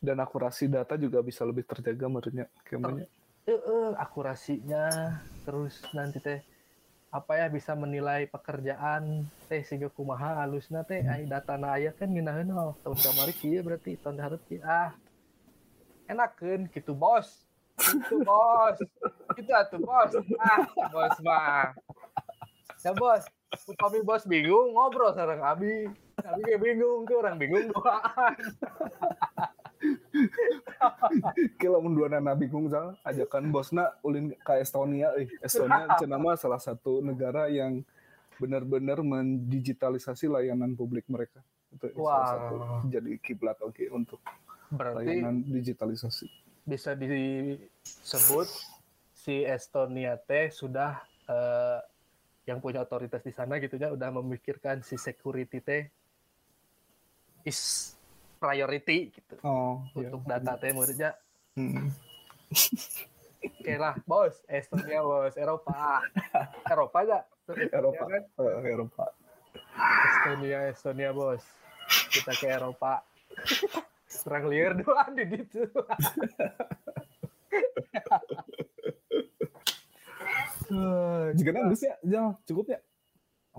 Dan 0.07 0.23
akurasi 0.23 0.71
data 0.71 0.95
juga 0.95 1.19
bisa 1.19 1.43
lebih 1.43 1.67
terjaga 1.67 2.07
menurutnya 2.07 2.47
kayaknya 2.63 3.11
Eh, 3.47 3.55
eh, 3.55 3.91
akurasinya 3.95 5.15
terus 5.47 5.79
nanti 5.95 6.19
teh 6.19 6.43
apa 7.07 7.39
ya 7.39 7.47
bisa 7.47 7.71
menilai 7.79 8.27
pekerjaan 8.27 9.23
teh 9.47 9.63
sehingga 9.63 9.87
kumaha 9.87 10.43
halusna 10.43 10.83
teh. 10.83 10.99
Ai 11.07 11.23
data 11.23 11.55
na 11.55 11.79
aya 11.79 11.95
kan 11.95 12.11
ngeunaheun 12.11 12.51
oh 12.51 12.75
tahun 12.83 12.99
kamari 12.99 13.31
kieu 13.31 13.63
berarti 13.63 13.95
tahun 14.03 14.19
hareup 14.19 14.43
kieu. 14.51 14.59
Ah 14.67 14.91
enakeun 16.11 16.67
gitu 16.75 16.91
bos 16.91 17.47
itu 17.79 18.19
bos 18.27 18.83
itu 19.39 19.51
atuh 19.55 19.79
bos. 19.79 20.11
Ah 20.43 20.67
bos 20.91 21.15
mah. 21.23 21.71
Ya 22.83 22.91
bos 22.91 23.23
upami 23.63 24.03
bos 24.03 24.27
bingung 24.27 24.75
ngobrol 24.75 25.15
sareng 25.15 25.39
abi. 25.39 25.87
Abi 26.19 26.41
ge 26.43 26.59
bingung 26.59 27.07
tuh 27.07 27.23
orang 27.23 27.39
bingung 27.39 27.71
doaan 27.71 28.35
Kila 31.61 31.77
mun 31.81 31.93
dua 31.93 32.07
nana 32.11 32.33
bingung 32.33 32.69
zal 32.69 32.95
ajakan 33.03 33.49
bosna 33.51 33.93
ulin 34.03 34.33
ke 34.35 34.53
Estonia 34.61 35.13
eh. 35.17 35.27
Estonia 35.41 35.97
cenah 35.99 36.19
mah 36.19 36.35
salah 36.39 36.61
satu 36.61 36.99
negara 37.01 37.47
yang 37.51 37.81
benar-benar 38.37 39.01
mendigitalisasi 39.01 40.29
layanan 40.29 40.77
publik 40.77 41.05
mereka 41.09 41.41
itu 41.73 41.89
salah 41.97 42.05
Wah. 42.05 42.25
satu 42.29 42.55
jadi 42.87 43.11
kiblat 43.19 43.57
oke 43.65 43.83
untuk 43.89 44.21
berarti 44.69 45.23
layanan 45.23 45.41
digitalisasi 45.41 46.29
bisa 46.67 46.93
disebut 46.93 48.47
si 49.15 49.41
Estonia 49.43 50.15
teh 50.21 50.53
sudah 50.53 51.01
eh, 51.27 51.79
yang 52.47 52.63
punya 52.63 52.79
otoritas 52.85 53.19
di 53.25 53.35
sana 53.35 53.59
gitu 53.59 53.75
ya 53.75 53.91
udah 53.91 54.09
memikirkan 54.23 54.79
si 54.79 54.95
security 54.95 55.59
teh 55.59 55.83
is 57.43 57.93
priority 58.37 59.11
gitu. 59.11 59.35
Oh 59.43 59.83
iya. 59.97 60.13
untuk 60.13 60.23
data 60.25 60.55
teh 60.57 60.71
menurutnya 60.71 61.11
Hmm. 61.57 61.89
oke 63.49 63.73
lah 63.81 63.97
bos. 64.05 64.45
Estonia 64.45 65.01
bos. 65.01 65.33
Eropa. 65.33 66.05
Eropa 66.69 66.97
aja 67.01 67.19
Eropa. 67.73 68.03
Kan? 68.05 68.23
Eh, 68.29 68.71
Eropa. 68.77 69.05
Estonia 70.05 70.69
Estonia 70.69 71.09
bos. 71.17 71.41
Kita 72.13 72.37
ke 72.37 72.45
Eropa. 72.45 73.01
Serang 74.05 74.53
liar 74.53 74.77
doang 74.77 75.17
di 75.17 75.25
gitu 75.33 75.65
jika 81.33 81.49
nang 81.55 81.71
geus 81.71 81.83
ya? 81.83 81.95
Jal, 82.03 82.35
cukup 82.43 82.75
ya 82.75 82.79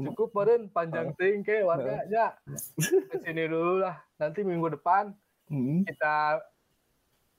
cukup 0.00 0.28
meren 0.32 0.62
panjang 0.68 1.10
ting 1.14 1.42
ke 1.42 1.60
warga 1.60 2.06
ya. 2.06 2.34
Ke 2.78 3.16
sini 3.20 3.44
dulu 3.44 3.82
lah. 3.82 3.98
Nanti 4.16 4.40
minggu 4.42 4.74
depan 4.74 5.12
Hmm. 5.48 5.80
kita 5.82 6.44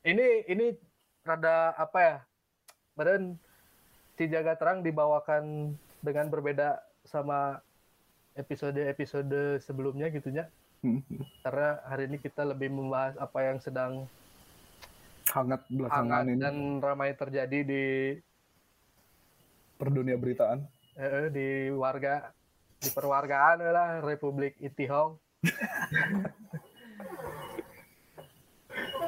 ini 0.01 0.43
ini 0.45 0.73
rada 1.21 1.71
apa 1.73 1.99
ya? 1.99 2.17
Meren 2.93 3.37
si 4.13 4.25
jaga 4.25 4.53
terang 4.53 4.81
dibawakan 4.81 5.71
dengan 6.01 6.25
berbeda 6.27 6.79
sama 7.03 7.61
episode-episode 8.33 9.59
sebelumnya 9.59 10.07
gitunya 10.07 10.49
Hmm. 10.79 11.03
karena 11.43 11.83
hari 11.83 12.07
ini 12.07 12.17
kita 12.17 12.41
lebih 12.41 12.71
membahas 12.71 13.19
apa 13.19 13.39
yang 13.43 13.59
sedang 13.59 14.07
hangat 15.27 15.59
belakangan 15.67 16.23
hangat 16.23 16.23
ini. 16.25 16.39
dan 16.39 16.55
ramai 16.79 17.11
terjadi 17.13 17.59
di 17.61 17.83
per 19.75 19.91
dunia 19.91 20.15
beritaan. 20.15 20.63
Eh, 20.95 21.27
di 21.29 21.47
warga 21.69 22.31
di 22.79 22.89
perwargaan 22.95 23.59
lah 23.59 23.99
Republik 23.99 24.55
Itihong. 24.63 25.19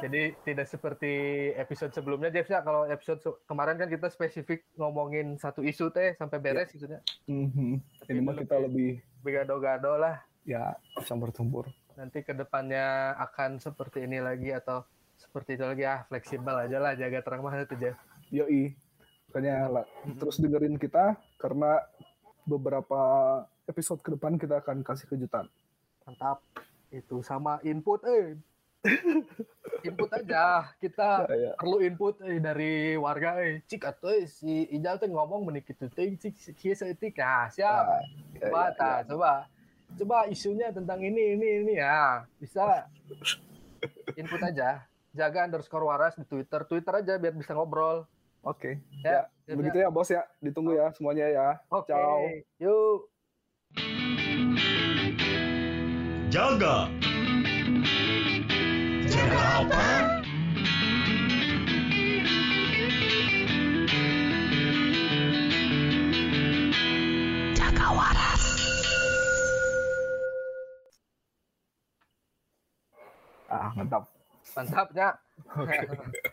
Jadi 0.02 0.34
tidak 0.42 0.66
seperti 0.66 1.12
episode 1.54 1.94
sebelumnya 1.94 2.28
Jeff 2.34 2.50
ya 2.50 2.58
kalau 2.66 2.84
episode 2.90 3.22
kemarin 3.46 3.78
kan 3.78 3.86
kita 3.86 4.10
spesifik 4.10 4.66
ngomongin 4.74 5.38
satu 5.38 5.62
isu 5.62 5.94
teh 5.94 6.18
sampai 6.18 6.42
beres 6.42 6.74
gitu 6.74 6.90
ya. 6.90 7.00
Mhm. 7.30 7.78
ini 8.10 8.20
mah 8.20 8.34
kita 8.34 8.58
lebih 8.58 8.98
Begado-gado 9.22 9.94
lah. 10.02 10.18
ya 10.42 10.74
campur 11.06 11.30
campur 11.30 11.70
Nanti 11.94 12.26
ke 12.26 12.34
depannya 12.34 13.14
akan 13.14 13.62
seperti 13.62 14.02
ini 14.02 14.18
lagi 14.18 14.50
atau 14.50 14.82
seperti 15.14 15.54
itu 15.54 15.62
lagi 15.62 15.86
ah 15.86 16.02
fleksibel 16.10 16.50
aja 16.58 16.82
lah 16.82 16.98
jaga 16.98 17.22
terang 17.22 17.46
mah 17.46 17.54
itu 17.54 17.78
Jeff. 17.78 17.94
Yoi. 18.34 18.74
Makanya 19.30 19.70
lah, 19.70 19.86
terus 20.18 20.36
dengerin 20.42 20.76
kita 20.76 21.14
karena 21.38 21.78
beberapa 22.44 23.00
episode 23.64 24.00
ke 24.00 24.10
depan 24.10 24.36
kita 24.36 24.58
akan 24.58 24.82
kasih 24.82 25.06
kejutan. 25.06 25.46
Mantap. 26.02 26.42
Itu 26.88 27.20
sama 27.20 27.62
input 27.62 28.02
eh. 28.04 28.36
input 29.86 30.10
aja 30.10 30.74
kita 30.82 31.30
Ya, 31.30 31.34
ya. 31.38 31.52
perlu 31.54 31.78
input 31.78 32.18
eh, 32.26 32.42
dari 32.42 32.98
warga 32.98 33.38
eh 33.38 33.62
cik 33.62 33.78
atuh 33.86 34.10
eh, 34.10 34.26
si 34.26 34.66
Ijal 34.68 34.98
tuh 34.98 35.06
ngomong 35.06 35.46
menik 35.46 35.70
itu 35.70 35.86
ting 35.86 36.18
cik 36.18 36.34
si 36.34 36.50
kieu 36.50 36.74
saeutik 36.74 37.14
ah 37.22 37.46
siap 37.46 37.86
Nah, 37.86 38.02
ya, 38.34 38.42
coba 38.42 38.58
ya, 38.58 38.70
tah, 38.74 38.96
ya. 38.98 39.06
coba 39.06 39.30
coba 39.94 40.16
isunya 40.26 40.74
tentang 40.74 40.98
ini 40.98 41.38
ini 41.38 41.48
ini 41.62 41.72
ya 41.78 42.26
bisa 42.42 42.90
input 44.18 44.42
aja 44.42 44.82
jaga 45.14 45.46
underscore 45.46 45.86
waras 45.86 46.18
di 46.18 46.26
Twitter 46.26 46.66
Twitter 46.66 46.94
aja 46.98 47.14
biar 47.22 47.34
bisa 47.34 47.54
ngobrol 47.54 48.02
Oke. 48.42 48.82
Ya, 49.06 49.30
Ya, 49.46 49.54
begitu 49.54 49.78
ya 49.78 49.86
bos 49.86 50.10
ya. 50.10 50.26
Ditunggu 50.42 50.74
ya 50.74 50.90
semuanya 50.90 51.30
ya. 51.30 51.48
Oke. 51.70 51.94
Ciao. 51.94 52.26
Yuk. 52.58 53.06
Jaga. 56.32 56.88
Jaga 59.04 59.40
apa? 59.60 59.84
Ah, 73.52 73.68
mantap. 73.76 74.08
Mantapnya. 74.56 75.12